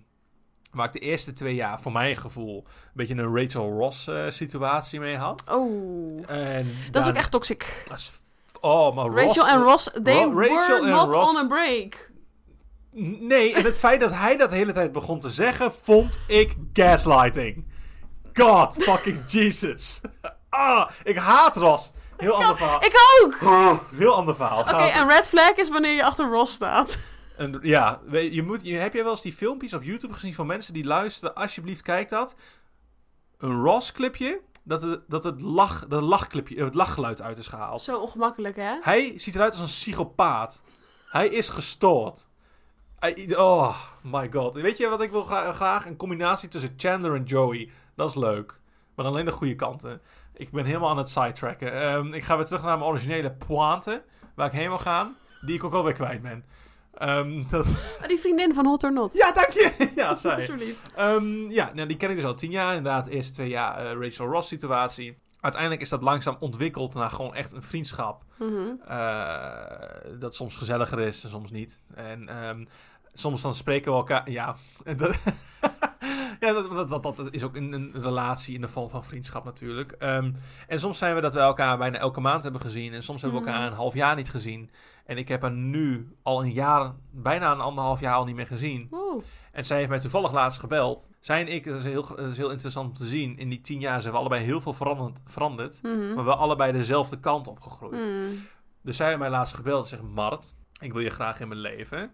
[0.73, 4.29] waar ik de eerste twee jaar, voor mijn gevoel, een beetje een Rachel Ross eh,
[4.29, 5.43] situatie mee had.
[5.51, 6.31] Oh.
[6.31, 7.85] En Dat is ook echt toxic.
[7.89, 8.11] dat is
[8.63, 9.07] Oh, maar.
[9.25, 12.11] Rachel en Ross, they Ro- Rachel were not Ross- on a break.
[13.21, 16.55] Nee, en het feit dat hij dat de hele tijd begon te zeggen, vond ik
[16.73, 17.67] gaslighting.
[18.33, 20.01] God fucking Jesus.
[20.49, 21.93] Ah, ik haat Ross.
[22.17, 22.85] Heel ander verhaal.
[22.85, 23.39] Ik ook!
[23.95, 24.61] Heel ander verhaal.
[24.61, 26.99] Oké, een red flag is wanneer je achter Ross staat.
[27.37, 30.47] En, ja, je moet, je, heb jij wel eens die filmpjes op YouTube gezien van
[30.47, 31.35] mensen die luisteren?
[31.35, 32.35] Alsjeblieft, kijk dat.
[33.39, 37.81] Een Ross-clipje, dat het, dat het, lach, dat lachclipje, het lachgeluid uit is gehaald.
[37.83, 38.77] Zo ongemakkelijk, hè?
[38.81, 40.63] Hij ziet eruit als een psychopaat.
[41.07, 42.29] Hij is gestoord.
[42.99, 44.55] Hij- oh my god.
[44.55, 45.87] Weet je wat ik wil gra- graag?
[45.87, 47.71] Een combinatie tussen Chandler en Joey.
[47.95, 48.61] Dat is leuk.
[48.95, 50.01] Maar alleen de goede kanten.
[50.35, 51.73] Ik ben helemaal aan het sidetracken.
[51.81, 54.03] Ehm, ik ga weer terug naar mijn originele pointe.
[54.35, 55.17] Waar ik heen wil gaan.
[55.41, 56.45] Die ik ook alweer kwijt ben.
[57.03, 57.67] Ehm, dat...
[58.01, 59.13] Ah, Die vriendin van Hot or Not.
[59.13, 59.89] Ja, dank je.
[59.97, 60.35] ja, zij.
[60.35, 60.83] Alsjeblieft.
[60.97, 62.77] Ehm, ja, nou, die ken ik dus al tien jaar.
[62.77, 65.19] Inderdaad, de eerste twee jaar eh, Rachel Ross situatie.
[65.41, 68.23] Uiteindelijk is dat langzaam ontwikkeld naar gewoon echt een vriendschap.
[68.39, 68.75] Mhm.
[68.87, 71.83] Eh, dat soms gezelliger is en soms niet.
[71.95, 72.65] En ehm,
[73.13, 74.31] soms dan spreken we elkaar.
[74.31, 74.57] Ja,
[74.97, 75.17] dat,
[76.47, 79.45] ja dat, dat, dat, dat is ook een, een relatie in de vorm van vriendschap
[79.45, 79.93] natuurlijk.
[79.93, 80.33] Ehm,
[80.67, 82.93] en soms zijn we dat we elkaar bijna elke maand hebben gezien.
[82.93, 83.71] En soms hebben we elkaar Mhm.
[83.71, 84.71] een half jaar niet gezien.
[85.05, 88.47] En ik heb haar nu al een jaar, bijna een anderhalf jaar al niet meer
[88.47, 88.89] gezien.
[88.93, 89.25] Oeh.
[89.53, 91.11] En zij heeft mij toevallig laatst gebeld.
[91.21, 93.39] Zij en ik, dat is heel, dat is heel interessant om te zien.
[93.39, 95.19] In die tien jaar zijn we allebei heel veel veranderd.
[95.27, 96.15] veranderd Mhm.
[96.15, 98.01] maar wel allebei dezelfde kant op gegroeid.
[98.01, 98.35] Mhm.
[98.83, 100.03] Dus zij heeft mij laatst gebeld en zegt...
[100.03, 102.13] Mart, ik wil je graag in mijn leven.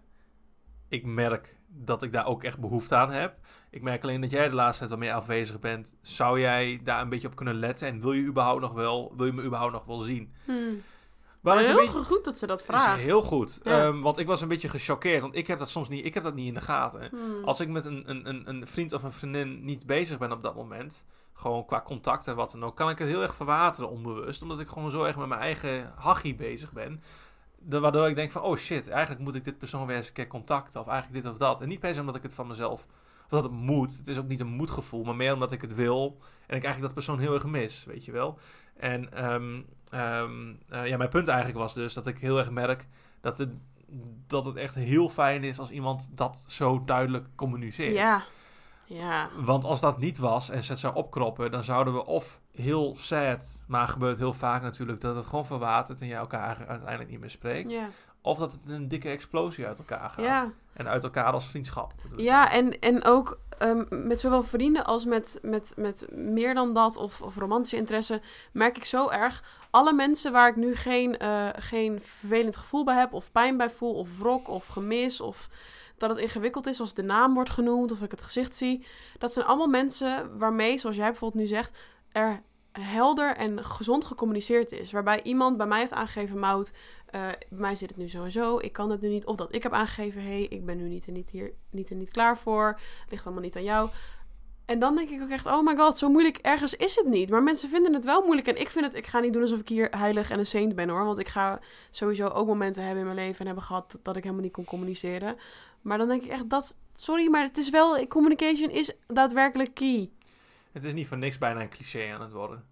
[0.87, 3.35] Ik merk dat ik daar ook echt behoefte aan heb.
[3.69, 5.95] Ik merk alleen dat jij de laatste tijd wat meer afwezig bent.
[6.01, 7.87] Zou jij daar een beetje op kunnen letten?
[7.87, 9.13] En wil je überhaupt nog wel...
[9.17, 10.33] Wil je me überhaupt nog wel zien?
[11.43, 12.99] Ik een Heel beetje- goed dat ze dat is vraagt.
[12.99, 13.59] heel goed.
[13.63, 13.85] Ja.
[13.85, 15.21] Ehm, want ik was een beetje gechoqueerd.
[15.21, 16.05] Want ik heb dat soms niet...
[16.05, 17.09] Ik heb dat niet in de gaten.
[17.11, 17.43] Mhm.
[17.43, 20.43] Als ik met een, een, een, een vriend of een vriendin niet bezig ben op
[20.43, 23.89] dat moment, gewoon qua contact en wat dan ook, kan ik het heel erg verwateren
[23.89, 27.03] onbewust, omdat ik gewoon zo erg met mijn eigen hachie bezig ben.
[27.69, 30.27] Waardoor ik denk van, oh shit, eigenlijk moet ik dit persoon weer eens een keer
[30.27, 31.61] contacten, of eigenlijk dit of dat.
[31.61, 32.85] En niet per se omdat ik het van mezelf,
[33.29, 36.17] dat het moet, het is ook niet een moedgevoel, maar meer omdat ik het wil
[36.21, 38.39] en ik eigenlijk dat persoon heel erg mis, weet je wel.
[38.75, 42.87] En ehm, ehm, eh, ja, mijn punt eigenlijk was dus dat ik heel erg merk
[43.21, 43.49] dat het,
[44.27, 47.93] dat het echt heel fijn is als iemand dat zo duidelijk communiceert.
[47.93, 48.23] Ja.
[48.89, 49.29] Ja.
[49.35, 52.95] Want als dat niet was en ze het zou opkroppen, dan zouden we of heel
[52.97, 57.19] sad, maar gebeurt heel vaak natuurlijk, dat het gewoon verwatert en je elkaar uiteindelijk niet
[57.19, 57.71] meer spreekt.
[57.71, 57.89] Ja.
[58.21, 60.25] Of dat het een dikke explosie uit elkaar gaat.
[60.25, 60.51] Ja.
[60.73, 61.93] En uit elkaar als vriendschap.
[62.17, 66.97] Ja, en, en ook ehm, met zowel vrienden als met, met, met meer dan dat
[66.97, 68.21] of, of romantische interesse
[68.51, 69.43] merk ik zo erg.
[69.69, 73.69] Alle mensen waar ik nu geen, eh, geen vervelend gevoel bij heb, of pijn bij
[73.69, 75.49] voel, of wrok, of gemis, of
[75.99, 78.85] dat het ingewikkeld is als de naam wordt genoemd, of ik het gezicht zie.
[79.17, 81.77] Dat zijn allemaal mensen waarmee, zoals jij bijvoorbeeld nu zegt,
[82.11, 82.41] er
[82.71, 84.91] helder en gezond gecommuniceerd is.
[84.91, 86.73] Waarbij iemand bij mij heeft aangegeven, Mout,
[87.05, 89.25] eh, bij mij zit het nu zo en zo, ik kan het nu niet.
[89.25, 91.91] Of dat ik heb aangegeven, hé, hey, ik ben nu niet en niet hier niet
[91.91, 92.79] en niet klaar voor.
[93.09, 93.89] Ligt allemaal niet aan jou.
[94.69, 97.29] En dan denk ik ook echt, oh my god, zo moeilijk ergens is het niet.
[97.29, 98.47] Maar mensen vinden het wel moeilijk.
[98.47, 100.75] En ik vind het, ik ga niet doen alsof ik hier heilig en een saint
[100.75, 101.05] ben hoor.
[101.05, 101.59] Want ik ga
[101.91, 104.65] sowieso ook momenten hebben in mijn leven en hebben gehad dat ik helemaal niet kon
[104.65, 105.37] communiceren.
[105.81, 110.09] Maar dan denk ik echt, dat, sorry, maar het is wel, communication is daadwerkelijk key.
[110.71, 112.63] Het is niet voor niks bijna een cliché aan het worden.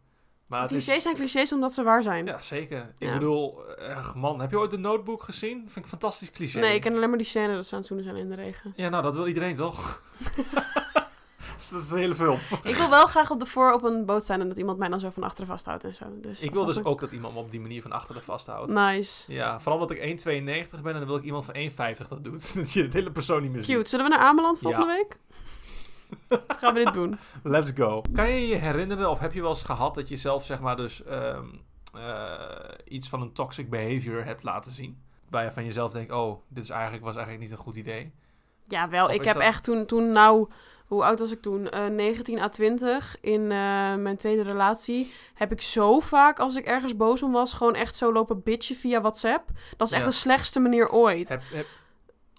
[0.48, 1.04] Maar het Clichés is...
[1.04, 2.26] zijn clichés omdat ze waar zijn.
[2.26, 2.94] Ja, zeker.
[2.98, 3.14] Ik Ja.
[3.14, 3.62] bedoel,
[3.96, 5.58] ach, man, heb je ooit de notebook gezien?
[5.60, 6.60] Vind ik een fantastisch cliché.
[6.60, 8.36] Nee, ik ken alleen maar die scène dat ze aan het zoenen zijn in de
[8.36, 8.74] regen.
[8.76, 10.02] Ja, nou, dat wil iedereen toch?
[11.72, 12.40] dat is een hele film.
[12.64, 14.90] Ik wil wel graag op de voor op een boot zijn en dat iemand mij
[14.90, 16.06] dan zo van achteren vasthoudt en zo.
[16.22, 18.72] Dus Ik wil dus ook dat iemand me op die manier van achteren vasthoudt.
[18.72, 19.32] Nice.
[19.34, 22.54] Ja, vooral omdat ik 1,92 ben en dan wil ik iemand van 1,50 dat doet.
[22.56, 23.76] Dat je het hele persoon niet meer ziet.
[23.76, 23.90] Cute.
[23.90, 24.94] Zullen we naar Ameland volgende Ja.
[24.96, 25.18] week?
[26.48, 27.20] Gaan we dit doen?
[27.44, 28.02] Let's go.
[28.14, 30.76] Kan je je herinneren of heb je wel eens gehad dat je zelf zeg maar
[30.76, 31.46] dus ehm,
[31.94, 32.40] eh,
[32.88, 35.02] iets van een toxic behavior hebt laten zien?
[35.30, 38.14] Waar je van jezelf denkt, oh, dit is eigenlijk, was eigenlijk niet een goed idee.
[38.68, 39.06] Ja, wel.
[39.06, 40.48] Of ik heb dat- echt toen, toen nou...
[40.88, 41.70] Hoe oud was ik toen?
[41.70, 45.14] Eh 19 à 20 in eh, mijn tweede relatie.
[45.34, 48.76] Heb ik zo vaak, als ik ergens boos om was, gewoon echt zo lopen bitchen
[48.76, 49.50] via WhatsApp.
[49.78, 50.08] Dat is echt Ja.
[50.10, 51.66] de slechtste manier ooit Heb, heb,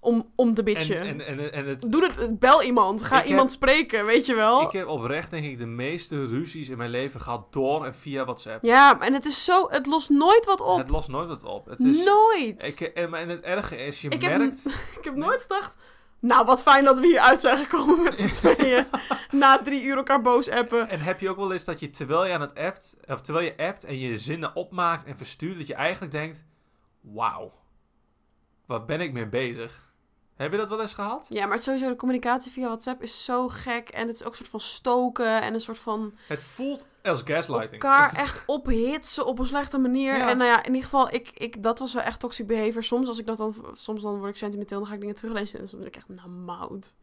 [0.00, 1.00] om, om te en, bitchen.
[1.00, 3.02] en, en, en het, Doe het, bel iemand.
[3.02, 4.62] Ga Ik heb- iemand spreken, weet je wel.
[4.62, 8.24] ik heb oprecht denk ik de meeste ruzies in mijn leven gehad door en via
[8.24, 8.64] WhatsApp.
[8.64, 9.68] Ja, en het is zo...
[9.70, 10.78] Het lost nooit wat op.
[10.78, 11.66] Het lost nooit wat op.
[11.66, 12.66] Het is, Nooit.
[12.66, 14.66] ik, en, en het erge is, je Ik heb- merkt...
[14.98, 15.76] Ik heb nooit gedacht...
[16.20, 18.86] Nou, wat fijn dat we hier uit zijn gekomen met z'n tweeën.
[19.30, 20.88] Na drie uur elkaar boos appen.
[20.88, 23.46] En heb je ook wel eens dat je terwijl je aan het appt, of terwijl
[23.46, 26.44] je appt en je zinnen opmaakt en verstuurt, dat je eigenlijk denkt:
[27.00, 27.52] Wauw,
[28.66, 29.87] waar ben ik mee bezig?
[30.38, 31.26] Heb je dat wel eens gehad?
[31.28, 33.88] Ja, maar het sowieso de communicatie via WhatsApp is zo gek.
[33.88, 35.42] En het is ook een soort van stoken.
[35.42, 37.82] En een soort van Het voelt als gaslighting.
[37.82, 40.16] elkaar echt ophitsen op een slechte manier.
[40.16, 40.28] Ja.
[40.30, 42.82] En nou ja, in ieder geval, ik, ik, dat was wel echt toxic behavior.
[42.84, 45.58] Soms, als ik dat dan, soms dan word ik sentimenteel, dan ga ik dingen teruglezen.
[45.60, 46.94] En soms denk ik echt, nou mout.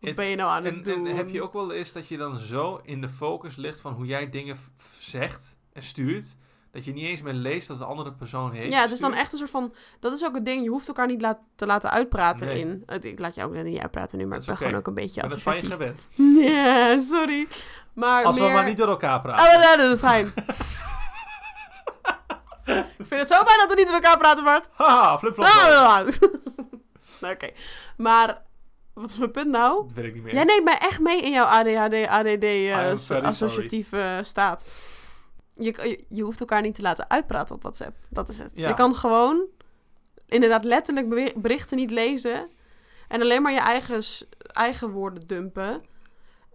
[0.00, 1.06] Wat Het- ben je nou aan het en, doen?
[1.06, 3.92] en heb je ook wel eens dat je dan zo in de focus ligt van
[3.92, 4.56] hoe jij dingen
[4.98, 6.36] zegt en stuurt,
[6.74, 8.72] dat je niet eens meer leest wat de andere persoon heeft.
[8.72, 9.74] Ja, het is dan echt een soort van...
[10.00, 10.64] Dat is ook het ding.
[10.64, 12.60] Je hoeft elkaar niet laat, te laten uitpraten Nee.
[12.60, 12.84] in...
[13.00, 14.94] Ik laat je ook niet uitpraten nu, maar Dat ik is ben gewoon ook een
[14.94, 16.06] beetje Ik ben van je gewend.
[16.46, 17.46] Ja, sorry.
[17.92, 18.46] Maar Als meer...
[18.46, 19.44] we maar niet door elkaar praten.
[19.44, 20.26] Oh, nee, nee, nee, fijn.
[22.98, 24.68] ik vind het zo fijn dat we niet met elkaar praten, Bart.
[24.72, 25.46] Haha, flip flop.
[25.46, 26.06] Ah,
[27.20, 27.50] nou, Oké,
[27.96, 28.42] maar
[28.94, 29.82] wat is mijn punt nou?
[29.82, 30.34] Dat weet ik niet meer.
[30.34, 34.64] Jij neemt mij echt mee in jouw ADHD, ADD eh, associatieve staat.
[35.56, 37.96] Je, je, hoeft elkaar niet te laten uitpraten op WhatsApp.
[38.08, 38.50] Dat is het.
[38.54, 38.68] Ja.
[38.68, 39.46] Je kan gewoon
[40.26, 42.48] inderdaad letterlijk berichten niet lezen.
[43.08, 44.02] En alleen maar je eigen,
[44.38, 45.70] eigen woorden dumpen.
[45.70, 45.82] En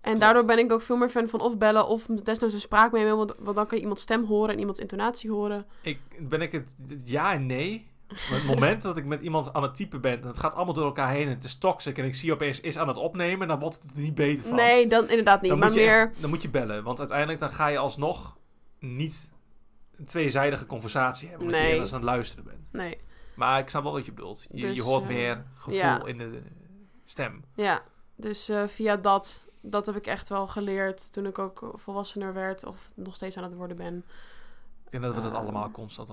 [0.01, 0.19] Klopt.
[0.19, 3.17] daardoor ben ik ook veel meer fan van of bellen of desnoods een spraakmemo.
[3.17, 5.65] Want, want dan kan je iemands stem horen en iemands intonatie horen.
[5.81, 7.87] Ik, ben ik het, het ja en nee.
[8.07, 10.73] Maar het moment dat ik met iemand aan het typen ben, en het gaat allemaal
[10.73, 13.47] door elkaar heen en het is toxic en ik zie opeens is aan het opnemen,
[13.47, 14.55] dan wordt het er niet beter van.
[14.55, 15.49] Nee, dan inderdaad niet.
[15.49, 16.01] dan maar meer...
[16.09, 18.37] echt- dan moet je bellen, want uiteindelijk dan ga je alsnog
[18.79, 19.29] niet
[19.97, 21.65] een tweezijdige conversatie hebben, Nee.
[21.65, 22.71] je ergens aan het luisteren bent.
[22.71, 22.97] Nee,
[23.35, 24.47] Maar ik snap wel wat je bedoelt.
[24.51, 26.05] Je, Dus, je hoort eh, meer gevoel ja.
[26.05, 26.41] in de
[27.03, 27.43] stem.
[27.55, 27.83] ja.
[28.15, 32.65] Dus eh, via dat, dat heb ik echt wel geleerd toen ik ook volwassener werd
[32.65, 33.97] of nog steeds aan het worden ben.
[34.85, 36.09] Ik denk dat we dat Eh, allemaal constant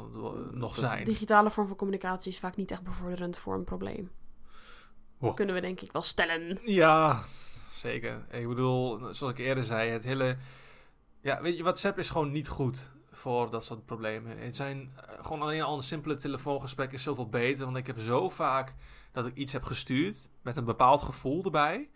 [0.54, 1.04] nog zijn.
[1.04, 4.10] digitale vorm van communicatie is vaak niet echt bevorderend voor een probleem.
[5.18, 5.34] Wow.
[5.34, 6.58] Kunnen we denk ik wel stellen.
[6.64, 7.22] Ja,
[7.72, 8.26] zeker.
[8.30, 10.36] Ik bedoel, zoals ik eerder zei, het hele...
[11.26, 14.38] Ja, weet je, WhatsApp is gewoon niet goed voor dat soort problemen.
[14.38, 17.64] Het zijn eh, gewoon alleen al een simpele telefoongesprek is zoveel beter.
[17.64, 18.74] Want ik heb zo vaak
[19.12, 21.90] dat ik iets heb gestuurd met een bepaald gevoel erbij.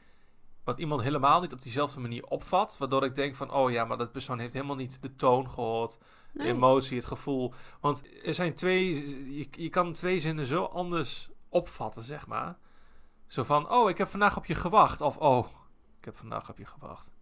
[0.64, 2.76] Wat iemand helemaal niet op diezelfde manier opvat.
[2.78, 5.98] Waardoor ik denk van, oh ja, maar dat persoon heeft helemaal niet de toon gehoord.
[6.32, 7.54] De emotie, het gevoel.
[7.80, 8.94] Want er zijn twee...
[9.36, 12.58] Je, je kan twee zinnen zo anders opvatten, zeg maar.
[13.26, 15.00] Zo van, oh, ik heb vandaag op je gewacht.
[15.00, 15.46] Of, oh,
[15.98, 17.12] ik heb vandaag op je gewacht.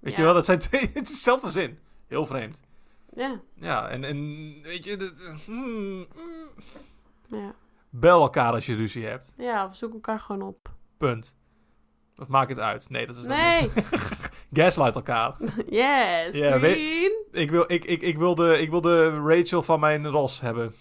[0.00, 0.80] Weet je wel, dat zijn twee...
[0.94, 1.78] Het is dezelfde zin.
[2.06, 2.62] Heel vreemd.
[3.14, 4.18] Ja, Ja, en, en
[4.62, 4.96] weet je...
[4.96, 5.12] Dat,
[5.44, 6.06] hmm, mm.
[7.28, 7.54] ja.
[7.90, 9.34] bel elkaar als je ruzie hebt.
[9.36, 10.72] ja, of zoek elkaar gewoon op.
[10.98, 11.36] Punt.
[12.16, 12.90] Of maak het uit.
[12.90, 13.60] Nee, dat is Nee!
[13.74, 13.84] niet.
[14.52, 15.36] Gaslight elkaar.
[15.70, 17.12] Yes, weet- queen!
[17.30, 20.74] Ik wil, ik, ik, ik, wil de, ik wil de Rachel van mijn Ros hebben.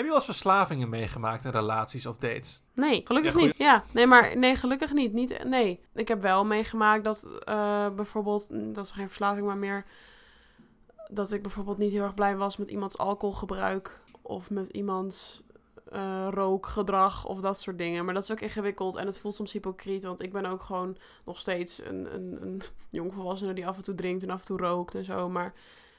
[0.00, 2.62] Heb je wel eens verslavingen meegemaakt in relaties of dates?
[2.72, 3.56] Nee, gelukkig Ja, niet.
[3.56, 5.12] Ja, nee, maar nee, gelukkig niet.
[5.12, 5.44] niet.
[5.44, 9.84] Nee, ik heb wel meegemaakt dat eh, bijvoorbeeld, mm, dat is geen verslaving, maar meer
[11.10, 15.42] dat ik bijvoorbeeld niet heel erg blij was met iemands alcoholgebruik of met iemands
[15.90, 18.04] eh, rookgedrag of dat soort dingen.
[18.04, 20.96] Maar dat is ook ingewikkeld en het voelt soms hypocriet, want ik ben ook gewoon
[21.24, 24.58] nog steeds een, een, een jongvolwassene die af en toe drinkt en af en toe
[24.58, 25.28] rookt en zo.
[25.28, 25.52] Maar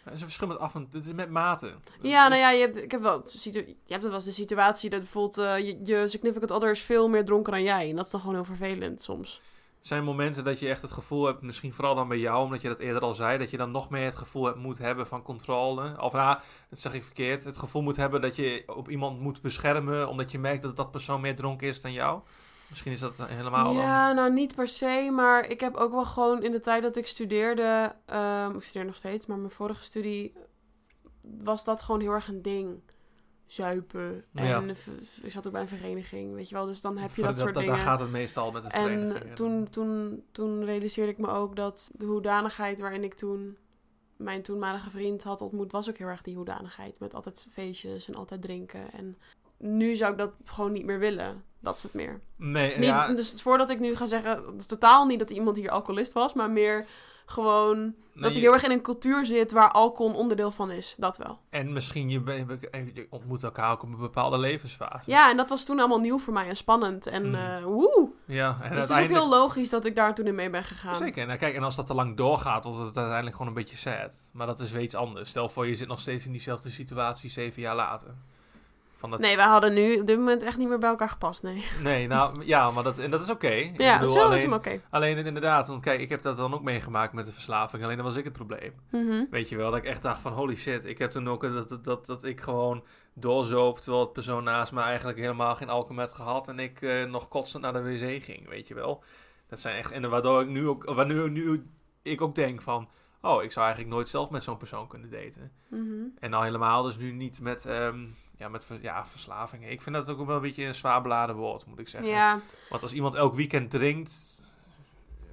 [0.03, 1.73] Er is een verschil met af en Het is met mate.
[2.01, 4.99] ja, nou ja, je hebt, ik heb wel, je hebt wel eens de situatie dat
[4.99, 7.89] bijvoorbeeld eh, je, je significant other is veel meer dronken dan jij.
[7.89, 9.41] En dat is dan gewoon heel vervelend soms.
[9.81, 12.61] Er zijn momenten dat je echt het gevoel hebt, misschien vooral dan bij jou, omdat
[12.61, 15.07] je dat eerder al zei, dat je dan nog meer het gevoel hebt, moet hebben
[15.07, 16.01] van controle.
[16.01, 17.43] Of nou, dat zeg ik verkeerd.
[17.43, 20.91] Het gevoel moet hebben dat je op iemand moet beschermen, omdat je merkt dat dat
[20.91, 22.21] persoon meer dronken is dan jou.
[22.71, 23.73] Misschien is dat helemaal.
[23.73, 26.95] Ja, nou niet per se, maar ik heb ook wel gewoon in de tijd dat
[26.95, 30.33] ik studeerde, ehm, ik studeer nog steeds, maar mijn vorige studie
[31.21, 32.79] was dat gewoon heel erg een ding.
[33.45, 34.23] zuipen.
[34.31, 34.43] Ja.
[34.61, 34.87] En v-
[35.23, 36.65] ik zat ook bij een vereniging, weet je wel.
[36.65, 37.77] Dus dan heb je dat soort Daar dingen.
[37.79, 39.35] gaat het meestal met de En verenigingen.
[39.35, 43.57] toen, toen, toen realiseerde ik me ook dat de hoedanigheid waarin ik toen
[44.17, 46.99] mijn toenmalige vriend had ontmoet, was ook heel erg die hoedanigheid.
[46.99, 48.91] Met altijd feestjes en altijd drinken.
[48.91, 49.17] En
[49.61, 51.43] nu zou ik dat gewoon niet meer willen.
[51.59, 52.21] Dat is het meer.
[52.37, 55.55] Nee, Niet, ja, Dus voordat ik nu ga zeggen, het is totaal niet dat iemand
[55.55, 56.85] hier alcoholist was, maar meer
[57.25, 60.51] gewoon nee, dat hij je- heel erg in een cultuur zit waar alcohol een onderdeel
[60.51, 60.95] van is.
[60.97, 61.39] Dat wel.
[61.49, 65.09] En misschien je, ontmoet elkaar ook op een bepaalde levensfase.
[65.11, 67.07] Ja, en dat was toen allemaal nieuw voor mij en spannend.
[67.07, 67.35] En Mhm.
[67.35, 68.09] eh woe!
[68.25, 70.63] Ja, en Dus het is ook heel logisch dat ik daar toen in mee ben
[70.63, 70.95] gegaan.
[70.95, 71.25] Zeker.
[71.25, 74.15] Nou, kijk, en als dat te lang doorgaat, wordt het uiteindelijk gewoon een beetje sad.
[74.33, 75.29] Maar dat is weer iets anders.
[75.29, 78.13] Stel voor, je zit nog steeds in diezelfde situatie zeven jaar later.
[79.01, 79.19] Van dat...
[79.19, 81.65] Nee, wij hadden nu op dit moment echt niet meer bij elkaar gepast, nee.
[81.83, 83.71] Nee, nou ja, maar dat, en dat is oké.
[83.77, 84.81] Ja, bedoel, zo is alleen, hem oké.
[84.89, 87.83] alleen inderdaad, want kijk, ik heb dat dan ook meegemaakt met de verslaving.
[87.83, 88.73] Alleen dan was ik het probleem.
[88.91, 89.25] Mhm.
[89.29, 90.85] Weet je wel, dat ik echt dacht van holy shit.
[90.85, 92.83] Ik heb toen ook dat, dat, dat, dat ik gewoon
[93.13, 96.47] doorzoop terwijl het persoon naast me eigenlijk helemaal geen alcohol met gehad.
[96.47, 99.03] En ik eh, nog kotsend naar de wc ging, weet je wel.
[99.47, 101.65] Dat zijn echt, en waardoor ik nu ook, waardoor nu
[102.01, 102.89] ik ook denk van,
[103.21, 105.51] oh, ik zou eigenlijk nooit zelf met zo'n persoon kunnen daten.
[105.67, 106.03] Mhm.
[106.19, 108.05] En al helemaal dus nu niet met, ehm,
[108.41, 109.71] ja, met ja, verslavingen.
[109.71, 112.11] Ik vind dat ook wel een beetje een zwaar beladen woord, moet ik zeggen.
[112.11, 112.39] Ja,
[112.69, 114.41] Want als iemand elk weekend drinkt,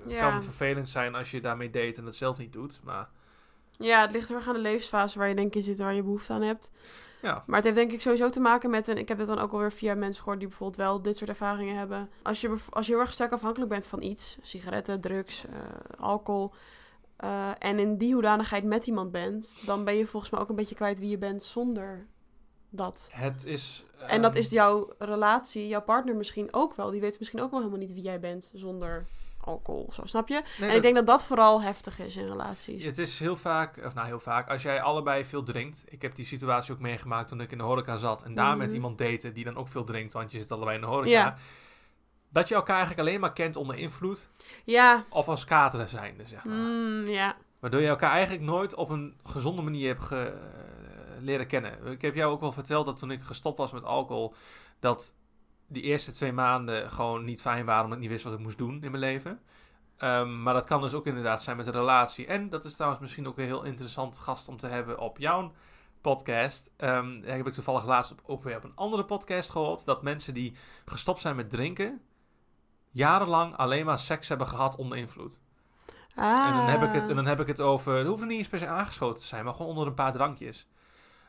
[0.07, 0.31] ja.
[0.31, 2.81] kan vervelend zijn als je daarmee date en het zelf niet doet.
[2.83, 3.09] Maar
[3.79, 5.95] ja, het ligt heel erg aan de levensfase waar je denk ik in zit, waar
[5.95, 6.71] je behoefte aan hebt.
[7.23, 9.39] ja, Maar het heeft denk ik sowieso te maken met, en ik heb het dan
[9.39, 12.11] ook alweer via mensen gehoord die bijvoorbeeld wel dit soort ervaringen hebben.
[12.23, 15.61] Als je, als je heel erg sterk afhankelijk bent van iets, sigaretten, drugs, eh,
[15.99, 16.53] alcohol,
[17.17, 20.57] eh, en in die hoedanigheid met iemand bent, dan ben je volgens mij ook een
[20.57, 22.07] beetje kwijt wie je bent zonder
[22.71, 23.09] dat.
[23.13, 23.85] het is...
[24.07, 26.91] En dat ehm, is jouw relatie, jouw partner misschien ook wel.
[26.91, 29.07] Die weet misschien ook wel helemaal niet wie jij bent zonder
[29.41, 30.35] alcohol of zo, snap je?
[30.35, 32.85] nee, en dat- ik denk dat dat vooral heftig is in relaties.
[32.85, 35.85] Het is heel vaak, of nou heel vaak, als jij allebei veel drinkt.
[35.89, 38.23] Ik heb die situatie ook meegemaakt toen ik in de horeca zat.
[38.23, 38.75] En daar met Mhm.
[38.75, 41.11] iemand daten die dan ook veel drinkt, want je zit allebei in de horeca.
[41.11, 41.37] Ja.
[42.29, 44.29] Dat je elkaar eigenlijk alleen maar kent onder invloed.
[44.65, 46.55] Ja, Of als kateren zijnde, zeg maar.
[46.57, 47.37] mm, ja.
[47.59, 50.39] Waardoor je elkaar eigenlijk nooit op een gezonde manier hebt ge-
[51.21, 51.87] leren kennen.
[51.87, 54.35] Ik heb jou ook wel verteld dat toen ik gestopt was met alcohol,
[54.81, 55.15] dat
[55.67, 58.59] die eerste twee maanden gewoon niet fijn waren, omdat ik niet wist wat ik moest
[58.59, 59.41] doen in mijn leven.
[59.97, 62.27] Ehm, maar dat kan dus ook inderdaad zijn met een relatie.
[62.27, 65.53] En dat is trouwens misschien ook een heel interessant gast om te hebben op jouw
[66.01, 66.71] podcast.
[66.77, 69.85] Ehm heb ik toevallig laatst ook weer op een andere podcast gehoord.
[69.85, 72.03] Dat mensen die gestopt zijn met drinken,
[72.91, 75.41] jarenlang alleen maar seks hebben gehad onder invloed.
[76.15, 76.47] Ah.
[76.47, 77.97] En dan heb ik het, en dan heb ik het over.
[77.97, 80.69] Het hoeft niet se aangeschoten te zijn, maar gewoon onder een paar drankjes.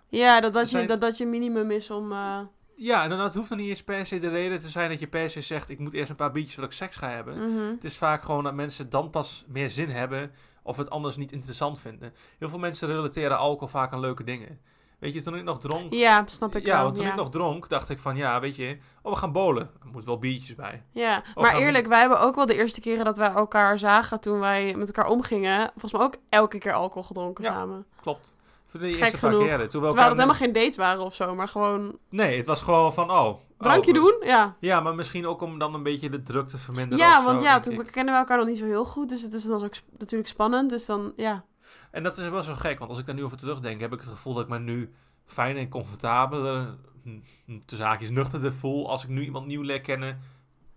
[0.09, 2.11] Ja, dat dat, je, dat dat je minimum is om...
[2.11, 2.39] eh,
[2.75, 4.99] Ja, en dan het hoeft dan niet eens per se de reden te zijn dat
[4.99, 7.53] je per se zegt: ik moet eerst een paar biertjes voordat ik seks ga hebben.
[7.53, 7.69] mhm.
[7.69, 10.31] Het is vaak gewoon dat mensen dan pas meer zin hebben
[10.63, 12.13] of het anders niet interessant vinden.
[12.39, 14.59] Heel veel mensen relateren alcohol vaak aan leuke dingen.
[14.99, 15.93] Weet je, toen ik nog dronk.
[15.93, 16.83] Ja, snap ik ja, wel.
[16.83, 17.09] want toen ja.
[17.11, 19.63] ik nog dronk, dacht ik van ja, weet je, oh we gaan bowlen.
[19.81, 20.83] Er moet wel biertjes bij.
[20.91, 24.19] Ja, maar we- eerlijk, wij hebben ook wel de eerste keren dat wij elkaar zagen
[24.19, 27.49] toen wij met elkaar omgingen, volgens mij ook elke keer alcohol gedronken Ja.
[27.53, 27.85] samen.
[28.01, 28.35] Klopt.
[28.71, 29.47] De eerste paar keren.
[29.47, 32.45] Toen we Terwijl elkaar het helemaal geen dates waren of zo, maar gewoon Nee, het
[32.45, 33.39] was gewoon van oh.
[33.57, 34.27] drankje oh, doen.
[34.27, 37.05] Ja, Ja, maar misschien ook om dan een beetje de druk te verminderen.
[37.05, 37.91] ja of zo, want ja, toen ik.
[37.91, 40.69] kennen we elkaar nog niet zo heel goed, dus het is dan ook natuurlijk spannend.
[40.69, 41.43] Dus dan, ja.
[41.91, 43.99] En dat is wel zo gek, want als ik daar nu over terugdenk, heb ik
[43.99, 44.93] het gevoel dat ik me nu
[45.25, 49.81] fijn en comfortabeler, hm, hm, tussen haakjes nuchterder voel, als ik nu iemand nieuw leer
[49.81, 50.19] kennen,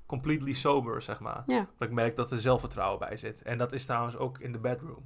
[0.07, 1.43] completely sober, zeg maar.
[1.47, 1.67] Ja.
[1.79, 3.43] Dat ik merk dat er zelfvertrouwen bij zit.
[3.43, 5.05] En dat is trouwens ook in de bedroom.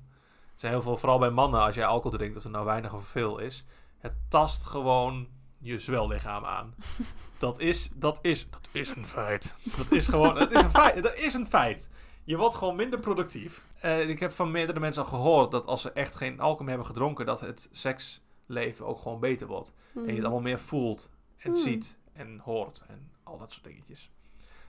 [0.57, 3.07] Zijn heel veel, vooral bij mannen, als jij alcohol drinkt, of er nou weinig of
[3.07, 3.65] veel is,
[3.99, 5.28] het tast gewoon
[5.59, 6.74] je zwellichaam aan.
[7.39, 9.55] dat is, dat is, dat is een feit.
[9.77, 11.03] Dat is gewoon, dat is een feit.
[11.03, 11.91] Dat is een feit.
[12.24, 13.66] Je wordt gewoon minder productief.
[13.81, 16.69] Eh, ik heb van meerdere mensen al gehoord dat als ze echt geen alcohol meer
[16.74, 19.73] hebben gedronken, dat het seksleven ook gewoon beter wordt.
[19.95, 20.23] En je het Mhm.
[20.24, 21.61] allemaal meer voelt en Hmm.
[21.62, 24.11] ziet en hoort en al dat soort dingetjes.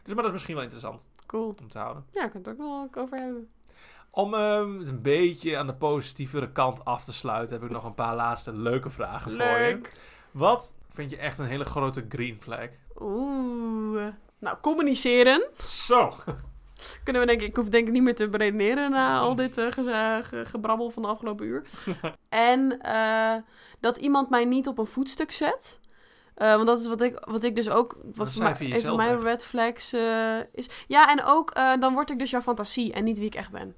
[0.03, 1.55] Dus maar dat is misschien wel interessant Cool.
[1.61, 2.05] om te houden.
[2.11, 3.49] Ja, ik kan het ook nog over hebben.
[4.17, 7.83] Om ehm, het een beetje aan de positievere kant af te sluiten, heb ik nog
[7.83, 9.57] een paar laatste leuke vragen voor je.
[9.57, 9.91] Leuk.
[10.31, 12.67] Wat vind je echt een hele grote green flag?
[12.99, 14.07] Oeh.
[14.39, 15.47] Nou, communiceren.
[15.63, 16.13] Zo!
[17.03, 19.53] Kunnen we denk ik, ik hoef denk ik niet meer te beredeneren na al dit
[19.53, 21.65] ge- gebrabbel van de afgelopen uur.
[22.29, 23.35] en eh,
[23.79, 25.79] dat iemand mij niet op een voetstuk zet.
[26.35, 28.95] Eh, want dat is wat ik, wat ik dus ook, wat voor mij, een van
[28.95, 29.93] mijn red flags
[30.51, 30.69] is.
[30.87, 33.75] Ja, en ook, dan word ik dus jouw fantasie en niet wie ik echt ben.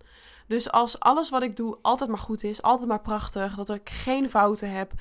[0.49, 3.89] Dus als alles wat ik doe altijd maar goed is, altijd maar prachtig, dat ik
[3.89, 4.91] geen fouten heb.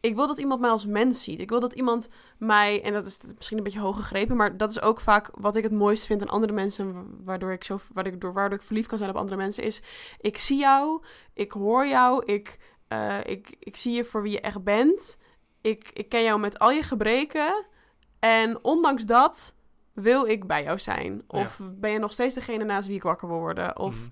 [0.00, 1.40] Ik wil dat iemand mij als mens ziet.
[1.40, 2.08] Ik wil dat iemand
[2.38, 5.56] mij, en dat is misschien een beetje hoog gegrepen, maar dat is ook vaak wat
[5.56, 8.98] ik het mooist vind aan andere mensen, waardoor ik, zo, waardoor, waardoor ik verliefd kan
[8.98, 9.82] zijn op andere mensen, is
[10.20, 11.02] ik zie jou,
[11.34, 12.58] ik hoor jou, ik,
[12.88, 15.16] eh, ik, ik zie je voor wie je echt bent.
[15.60, 17.64] ik, ik ken jou met al je gebreken.
[18.18, 19.54] En ondanks dat
[19.92, 21.22] wil ik bij jou zijn.
[21.26, 23.78] Of ben je nog steeds degene naast wie ik wakker wil worden.
[23.78, 24.08] Of Mhm.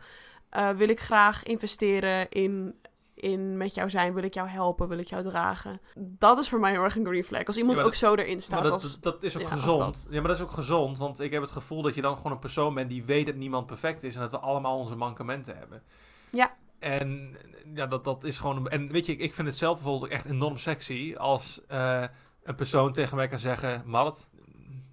[0.51, 2.74] Eh, wil ik graag investeren in,
[3.14, 4.14] in met jou zijn.
[4.14, 4.89] Wil ik jou helpen.
[4.89, 5.81] Wil ik jou dragen.
[5.97, 7.44] Dat is voor mij heel erg een green flag.
[7.44, 8.62] Als iemand Ja, ook zo erin staat.
[8.62, 10.06] Dat, als, dat is ook ja, gezond.
[10.10, 10.98] Ja, maar dat is ook gezond.
[10.98, 13.35] Want ik heb het gevoel dat je dan gewoon een persoon bent die weet dat
[13.35, 14.14] niemand perfect is.
[14.14, 15.82] En dat we allemaal onze mankementen hebben.
[16.31, 16.56] Ja.
[16.78, 17.36] En
[17.74, 18.68] ja, dat, dat is gewoon...
[18.68, 22.05] En weet je, ik, ik vind het zelf bijvoorbeeld ook echt enorm sexy als eh,
[22.43, 23.82] een persoon tegen mij kan zeggen...
[23.86, 24.28] Marit,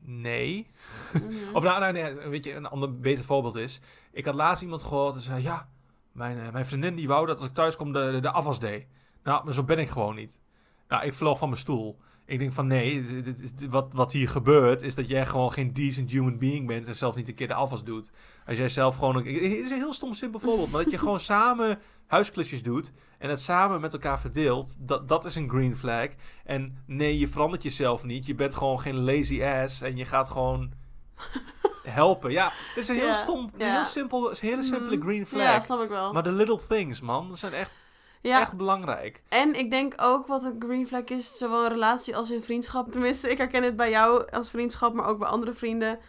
[0.07, 0.71] nee.
[1.13, 1.55] Mhm.
[1.55, 3.81] Of nou, nou, nee, weet je, een ander beter voorbeeld is...
[4.11, 5.41] Ik had laatst iemand gehoord en zei...
[5.41, 5.69] Ja,
[6.11, 8.59] mijn, eh, mijn vriendin die wou dat als ik thuis kom de, de, de afwas
[8.59, 8.87] deed.
[9.23, 10.41] Nou, maar zo ben ik gewoon niet.
[10.87, 11.99] Nou, ik vloog van mijn stoel.
[12.29, 15.51] Ik denk van nee, dit- dit- dit- wat, wat hier gebeurt is dat jij gewoon
[15.51, 18.11] geen decent human being bent en zelf niet een keer de afwas doet.
[18.47, 20.97] Als jij zelf gewoon, een- het is een heel stom simpel voorbeeld, maar dat je
[20.97, 25.77] gewoon samen huisklusjes doet en het samen met elkaar verdeelt, dat, dat is een green
[25.77, 26.07] flag.
[26.45, 30.27] En nee, je verandert jezelf niet, je bent gewoon geen lazy ass en je gaat
[30.27, 30.71] gewoon
[31.83, 32.31] helpen.
[32.31, 35.05] Ja, dit is een heel stom, heel simpel, hele simpele Mhm.
[35.05, 35.41] green flag.
[35.41, 36.13] Ja, snap ik wel.
[36.13, 37.71] maar de little things, man, dat zijn echt,
[38.27, 39.21] ja, echt belangrijk.
[39.29, 42.91] en ik denk ook wat een green flag is, zowel in relatie als in vriendschap.
[42.91, 45.99] Tenminste, ik herken het bij jou als vriendschap, maar ook bij andere vrienden.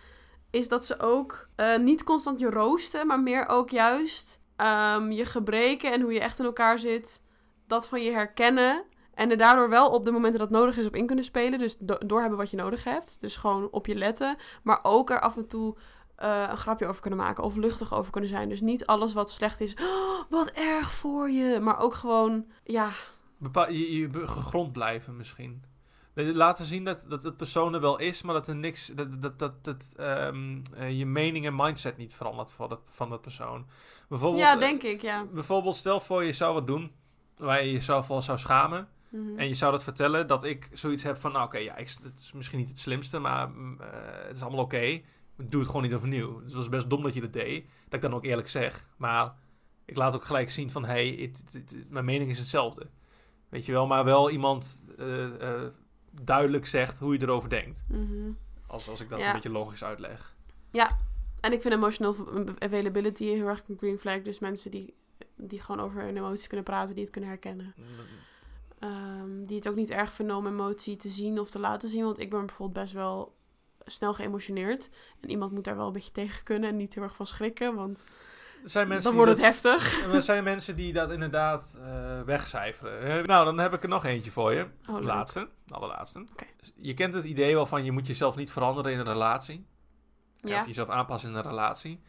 [0.51, 5.25] Is dat ze ook eh, niet constant je roosten, maar meer ook juist ehm, je
[5.25, 7.23] gebreken en hoe je echt in elkaar zit,
[7.67, 8.85] dat van je herkennen.
[9.15, 11.59] En er daardoor wel op de momenten dat nodig is op in kunnen spelen.
[11.59, 13.21] Dus do- doorhebben wat je nodig hebt.
[13.21, 14.37] Dus gewoon op je letten.
[14.63, 15.77] Maar ook er af en toe
[16.19, 17.45] eh, een grapje over kunnen maken.
[17.45, 18.49] Of luchtig over kunnen zijn.
[18.49, 19.75] Dus niet alles wat slecht is.
[19.75, 21.61] "Oh, wat erg voor je.
[21.61, 22.91] Maar ook gewoon, ja.
[23.37, 25.65] Bepaal, je, je gegrond blijven misschien.
[26.15, 28.87] Laten zien dat, dat het persoon er wel is, maar dat er niks.
[28.87, 33.11] Dat, dat, dat, dat ehm, eh, je mening en mindset niet verandert van dat, van
[33.11, 33.67] dat persoon.
[34.09, 35.25] Bijvoorbeeld, Ja, eh, denk ik, ja.
[35.33, 36.93] bijvoorbeeld, stel voor je zou wat doen
[37.37, 38.89] waar je jezelf voor zou schamen.
[39.09, 39.39] Mhm.
[39.39, 42.21] En je zou dat vertellen dat ik zoiets heb van, nou oké, ja, ik, het
[42.21, 43.77] is misschien niet het slimste, maar mm,
[44.27, 45.01] het is allemaal oké.
[45.43, 46.35] Doe het gewoon niet overnieuw.
[46.35, 47.67] Dus het was best dom dat je dat deed.
[47.85, 48.89] Dat ik dan ook eerlijk zeg.
[48.97, 49.35] Maar
[49.85, 51.33] ik laat ook gelijk zien van, hey,
[51.89, 52.87] mijn mening is hetzelfde.
[53.49, 55.71] Weet je wel, maar wel iemand eh, eh,
[56.11, 57.85] duidelijk zegt hoe je erover denkt.
[57.89, 58.31] Mhm.
[58.67, 59.27] Als, als ik dat Ja.
[59.27, 60.37] een beetje logisch uitleg.
[61.41, 62.17] En ik vind emotional
[62.59, 64.23] availability heel erg een green flag.
[64.23, 64.95] Dus mensen die,
[65.37, 67.75] die gewoon over hun emoties kunnen praten, die het kunnen herkennen.
[68.79, 72.05] Ehm, die het ook niet erg vinden om emotie te zien of te laten zien.
[72.05, 73.37] Want ik ben bijvoorbeeld best wel
[73.91, 74.91] snel geëmotioneerd.
[75.21, 77.75] En iemand moet daar wel een beetje tegen kunnen en niet heel erg van schrikken.
[77.75, 78.05] Want
[78.65, 80.03] zijn mensen dan wordt het dat- heftig.
[80.15, 83.03] Er zijn mensen die dat inderdaad eh, wegcijferen.
[83.03, 84.67] Eh, nou, dan heb ik er nog eentje voor je.
[84.91, 85.49] Oh, laatste.
[85.69, 86.25] Allerlaatste.
[86.33, 86.45] Oké.
[86.77, 89.67] Je kent het idee wel van je moet jezelf niet veranderen in een relatie.
[90.41, 90.61] Ja.
[90.61, 92.01] Of jezelf aanpassen in een relatie.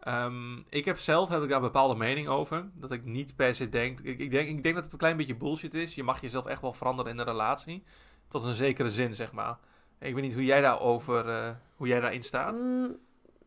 [0.00, 2.68] Ehm, ik heb zelf heb ik daar een bepaalde mening over.
[2.74, 4.48] Dat ik niet per se denk ik, ik denk.
[4.48, 5.94] ik denk dat het een klein beetje bullshit is.
[5.94, 7.84] Je mag jezelf echt wel veranderen in een relatie.
[8.28, 9.58] Tot een zekere zin, zeg maar.
[10.00, 12.58] Ik weet niet hoe jij daarover, eh hoe jij daarin staat.
[12.60, 12.96] Mm,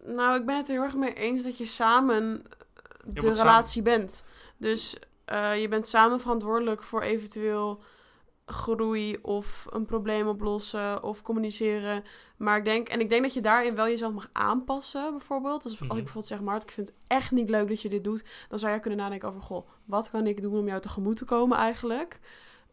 [0.06, 2.44] nou, ik ben het er heel erg mee eens dat je samen
[3.06, 4.24] de samen- relatie bent.
[4.58, 7.82] Dus eh, je bent samen verantwoordelijk voor eventueel
[8.46, 12.04] groei of een probleem oplossen of communiceren.
[12.38, 15.64] Maar ik denk, en ik denk dat je daarin wel jezelf mag aanpassen, bijvoorbeeld.
[15.64, 15.90] Dus als Mhm.
[15.90, 18.60] ik bijvoorbeeld zeg, Mart, ik vind het echt niet leuk dat je dit doet, dan
[18.60, 21.58] zou je kunnen nadenken over, goh, wat kan ik doen om jou tegemoet te komen
[21.58, 22.20] eigenlijk?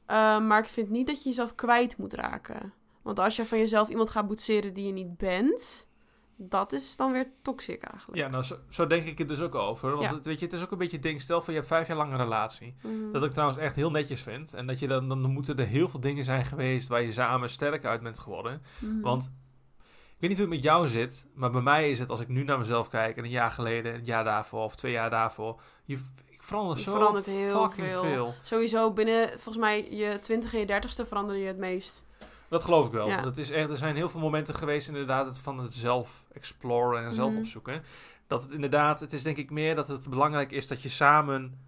[0.06, 2.72] Eh, maar ik vind niet dat je jezelf kwijt moet raken.
[3.08, 5.88] Want als je van jezelf iemand gaat boetseren die je niet bent,
[6.36, 8.18] dat is dan weer toxic eigenlijk.
[8.22, 9.90] Ja, nou, zo, zo denk ik het dus ook over.
[9.90, 10.14] Want Ja.
[10.14, 11.20] het, weet je, het is ook een beetje het ding.
[11.20, 12.74] Stel voor je hebt vijf jaar lang een relatie.
[12.82, 13.12] Mhm.
[13.12, 14.54] Dat ik trouwens echt heel netjes vind.
[14.54, 17.50] En dat je dan, dan moeten er heel veel dingen zijn geweest waar je samen
[17.50, 18.62] sterk uit bent geworden.
[18.80, 19.00] Mhm.
[19.00, 19.22] Want
[19.86, 22.28] ik weet niet hoe het met jou zit, maar bij mij is het als ik
[22.28, 25.60] nu naar mezelf kijk en een jaar geleden, een jaar daarvoor of twee jaar daarvoor,
[25.84, 28.02] je, ik verander Je zo verandert heel fucking veel.
[28.02, 28.34] veel.
[28.42, 32.06] Sowieso binnen, volgens mij, je 20 en je 30ste verander je het meest.
[32.48, 33.08] Dat geloof ik wel.
[33.08, 33.22] Ja.
[33.22, 37.04] Dat is echt, er zijn heel veel momenten geweest inderdaad het van het zelf exploren
[37.04, 37.38] en zelf Mhm.
[37.40, 37.82] opzoeken.
[38.26, 41.58] Dat het inderdaad, het is denk ik meer dat het belangrijk is dat je samen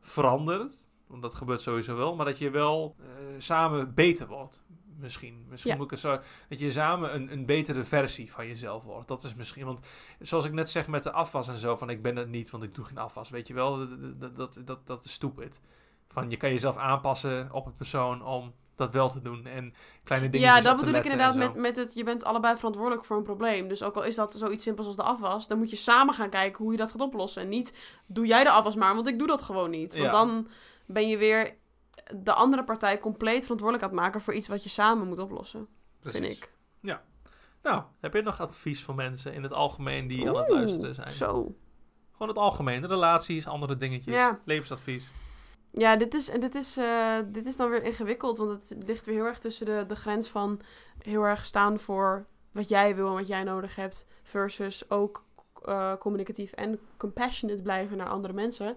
[0.00, 0.74] verandert.
[1.06, 2.14] Want dat gebeurt sowieso wel.
[2.16, 3.06] Maar dat je wel eh,
[3.38, 4.62] samen beter wordt.
[4.98, 5.44] Misschien.
[5.48, 5.76] Misschien Ja.
[5.76, 6.18] moet ik het zo.
[6.48, 9.08] Dat je samen een, een betere versie van jezelf wordt.
[9.08, 9.64] Dat is misschien.
[9.64, 9.80] Want
[10.20, 11.76] zoals ik net zeg met de afwas en zo.
[11.76, 13.30] Van ik ben het niet, want ik doe geen afwas.
[13.30, 13.78] Weet je wel.
[13.78, 15.60] Dat, dat, dat, dat, dat is stupid.
[16.08, 19.46] Van je kan jezelf aanpassen op een persoon om dat wel te doen.
[19.46, 19.74] En
[20.04, 23.16] kleine dingen Ja, dat bedoel ik inderdaad met, met het, je bent allebei verantwoordelijk voor
[23.16, 23.68] een probleem.
[23.68, 26.30] Dus ook al is dat zoiets simpels als de afwas, dan moet je samen gaan
[26.30, 27.42] kijken hoe je dat gaat oplossen.
[27.42, 27.74] En niet,
[28.06, 29.92] doe jij de afwas maar, want ik doe dat gewoon niet.
[29.92, 30.10] Want Ja.
[30.10, 30.48] dan
[30.86, 31.54] ben je weer
[32.16, 35.66] de andere partij compleet verantwoordelijk aan het maken voor iets wat je samen moet oplossen,
[36.00, 36.52] vind ik.
[37.62, 41.12] Nou, heb je nog advies voor mensen in het algemeen die aan het luisteren zijn?
[41.12, 41.54] Zo.
[42.12, 44.40] Gewoon het algemeen, relaties, andere dingetjes, Ja.
[44.44, 45.10] levensadvies.
[45.76, 49.14] Ja, dit is, dit, is, eh, dit is dan weer ingewikkeld, want het ligt weer
[49.14, 50.60] heel erg tussen de, de grens van
[50.98, 55.24] heel erg staan voor wat jij wil en wat jij nodig hebt, versus ook
[55.64, 58.76] eh, communicatief en compassionate blijven naar andere mensen.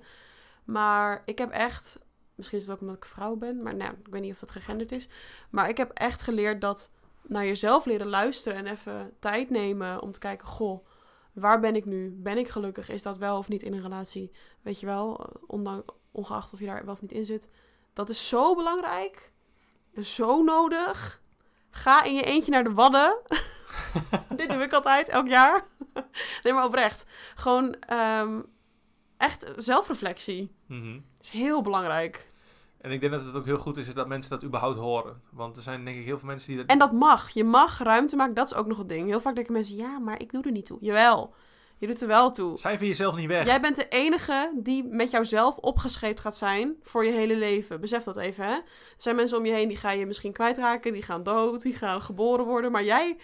[0.64, 2.00] Maar ik heb echt,
[2.36, 4.52] misschien is het ook omdat ik vrouw ben, maar nou, ik weet niet of dat
[4.52, 5.10] gegenderd is,
[5.50, 6.92] maar ik heb echt geleerd dat
[7.22, 10.86] naar jezelf leren luisteren en even tijd nemen om te kijken, goh,
[11.34, 12.10] waar ben ik nu?
[12.10, 12.90] Ben ik gelukkig?
[12.90, 14.32] Is dat wel of niet in een relatie?
[14.62, 17.50] Weet je wel, ondanks, ongeacht of je daar wel of niet in zit.
[17.94, 19.32] Dat is zo belangrijk.
[19.94, 21.22] En zo nodig.
[21.70, 23.18] Ga in je eentje naar de Wadden.
[24.38, 25.66] Dit doe ik altijd, elk jaar.
[26.44, 27.06] nee, maar oprecht.
[27.36, 28.42] Gewoon ehm,
[29.18, 30.56] echt zelfreflectie.
[30.68, 31.00] Mhm.
[31.20, 32.28] is heel belangrijk.
[32.78, 35.22] En ik denk dat het ook heel goed is dat mensen dat überhaupt horen.
[35.32, 36.66] Want er zijn denk ik heel veel mensen die dat...
[36.66, 37.30] En dat mag.
[37.30, 38.34] Je mag ruimte maken.
[38.34, 39.08] Dat is ook nog een ding.
[39.08, 40.78] Heel vaak denken mensen, ja, maar ik doe er niet toe.
[40.82, 41.34] Jawel.
[41.78, 42.58] Je doet er wel toe.
[42.58, 43.46] Cijfer jezelf niet weg.
[43.46, 47.82] Jij bent de enige die met jouzelf opgescheept gaat zijn voor je hele leven.
[47.82, 48.54] Besef dat even, hè?
[48.54, 48.64] Er
[48.98, 52.02] zijn mensen om je heen die ga je misschien kwijtraken, die gaan dood, die gaan
[52.02, 52.72] geboren worden.
[52.72, 53.18] Maar jij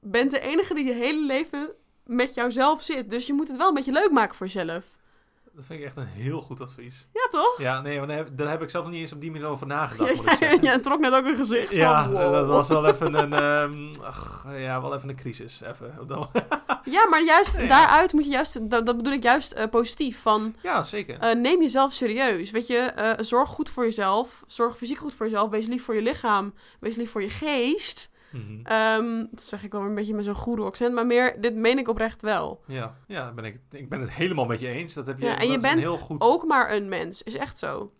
[0.00, 1.70] bent de enige die je hele leven
[2.04, 3.10] met jouzelf zit.
[3.10, 4.84] Dus je moet het wel een beetje leuk maken voor jezelf.
[5.58, 7.06] Dat vind ik echt een heel goed advies.
[7.12, 7.54] Ja, toch?
[7.58, 9.66] Ja, nee, want daar heb, daar heb ik zelf niet eens op die manier over
[9.66, 10.62] nagedacht, moet ik ja, zeggen.
[10.62, 12.32] ja, trok net ook een gezicht Ja, van, wow.
[12.32, 15.60] dat was wel even een, ehm, ach, ja, wel even een crisis.
[15.60, 15.94] Even.
[16.84, 17.66] Ja, maar juist Ja.
[17.66, 21.18] daaruit moet je juist, dat, dat bedoel ik juist eh, positief, van ja, zeker.
[21.18, 22.50] eh, neem jezelf serieus.
[22.50, 25.94] Weet je, eh, zorg goed voor jezelf, zorg fysiek goed voor jezelf, wees lief voor
[25.94, 28.10] je lichaam, wees lief voor je geest.
[28.30, 28.60] Mhm.
[28.62, 31.78] Ehm, dat zeg ik wel een beetje met zo'n goede accent, maar meer, dit meen
[31.78, 32.62] ik oprecht wel.
[32.66, 34.94] Ja, ja ben ik, ik ben het helemaal met je eens.
[34.94, 36.20] Dat heb je, Ja, en dat je bent heel goed...
[36.20, 37.92] Ook maar een mens, is echt zo.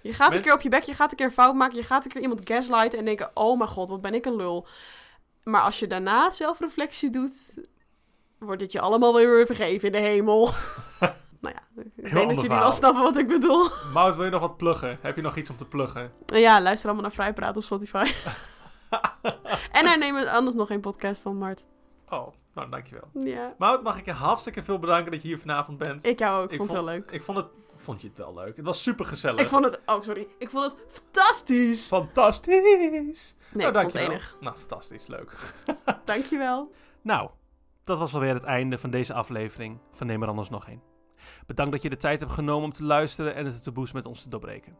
[0.00, 2.04] Je gaat een keer op je bek, je gaat een keer fout maken, je gaat
[2.04, 4.66] een keer iemand gaslighten en denken, oh mijn god, wat ben ik een lul.
[5.44, 7.54] Maar als je daarna zelfreflectie doet,
[8.38, 10.50] wordt het je allemaal weer vergeven in de hemel.
[11.40, 12.60] nou ja, ik denk dat jullie verhaal.
[12.60, 13.68] wel snappen wat ik bedoel.
[13.92, 14.98] Mout, wil je nog wat pluggen?
[15.00, 16.12] Heb je nog iets om te pluggen?
[16.26, 18.12] En ja, luister allemaal naar Vrijpraat op Spotify.
[19.78, 21.64] en daar nemen we anders nog een podcast van, Mart.
[22.08, 23.08] Oh, nou dankjewel.
[23.12, 26.04] Ja, Mout, mag ik je hartstikke veel bedanken dat je hier vanavond bent.
[26.06, 27.10] ik jou ook, Ik vond het wel leuk.
[27.10, 27.46] Ik vond het...
[27.76, 28.56] Vond je het wel leuk?
[28.56, 29.40] Het was super gezellig.
[29.40, 31.86] Ik vond het, oh sorry, ik vond het fantastisch.
[31.86, 33.34] Fantastisch!
[33.52, 34.10] Nee, het dankjewel.
[34.10, 34.36] enig.
[34.40, 35.06] Nou, fantastisch.
[35.06, 35.36] Leuk.
[36.04, 36.70] Dankjewel.
[37.00, 37.30] Nou,
[37.82, 40.82] dat was alweer het einde van deze aflevering van Neem er anders nog een.
[41.46, 44.22] Bedankt dat je de tijd hebt genomen om te luisteren en het taboes met ons
[44.22, 44.76] te doorbreken.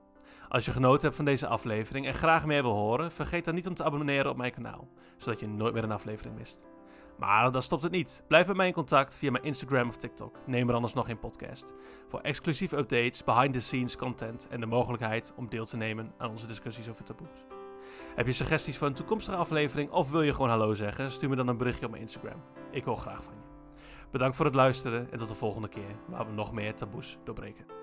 [0.53, 3.67] Als je genoten hebt van deze aflevering en graag meer wil horen, vergeet dan niet
[3.67, 6.67] om te abonneren op mijn kanaal, zodat je nooit meer een aflevering mist.
[7.19, 8.25] Maar dan stopt het niet.
[8.29, 10.37] Blijf met mij in contact via mijn Instagram of TikTok.
[10.47, 11.73] Neem er anders nog een podcast.
[12.09, 16.31] Voor exclusieve updates, behind the scenes content en de mogelijkheid om deel te nemen aan
[16.31, 17.47] onze discussies over taboes.
[18.15, 21.11] Heb je suggesties voor een toekomstige aflevering of wil je gewoon hallo zeggen?
[21.11, 22.43] Stuur me dan een berichtje op mijn Instagram.
[22.71, 23.81] Ik hoor graag van je.
[24.11, 27.82] Bedankt voor het luisteren en tot de volgende keer waar we nog meer taboes doorbreken.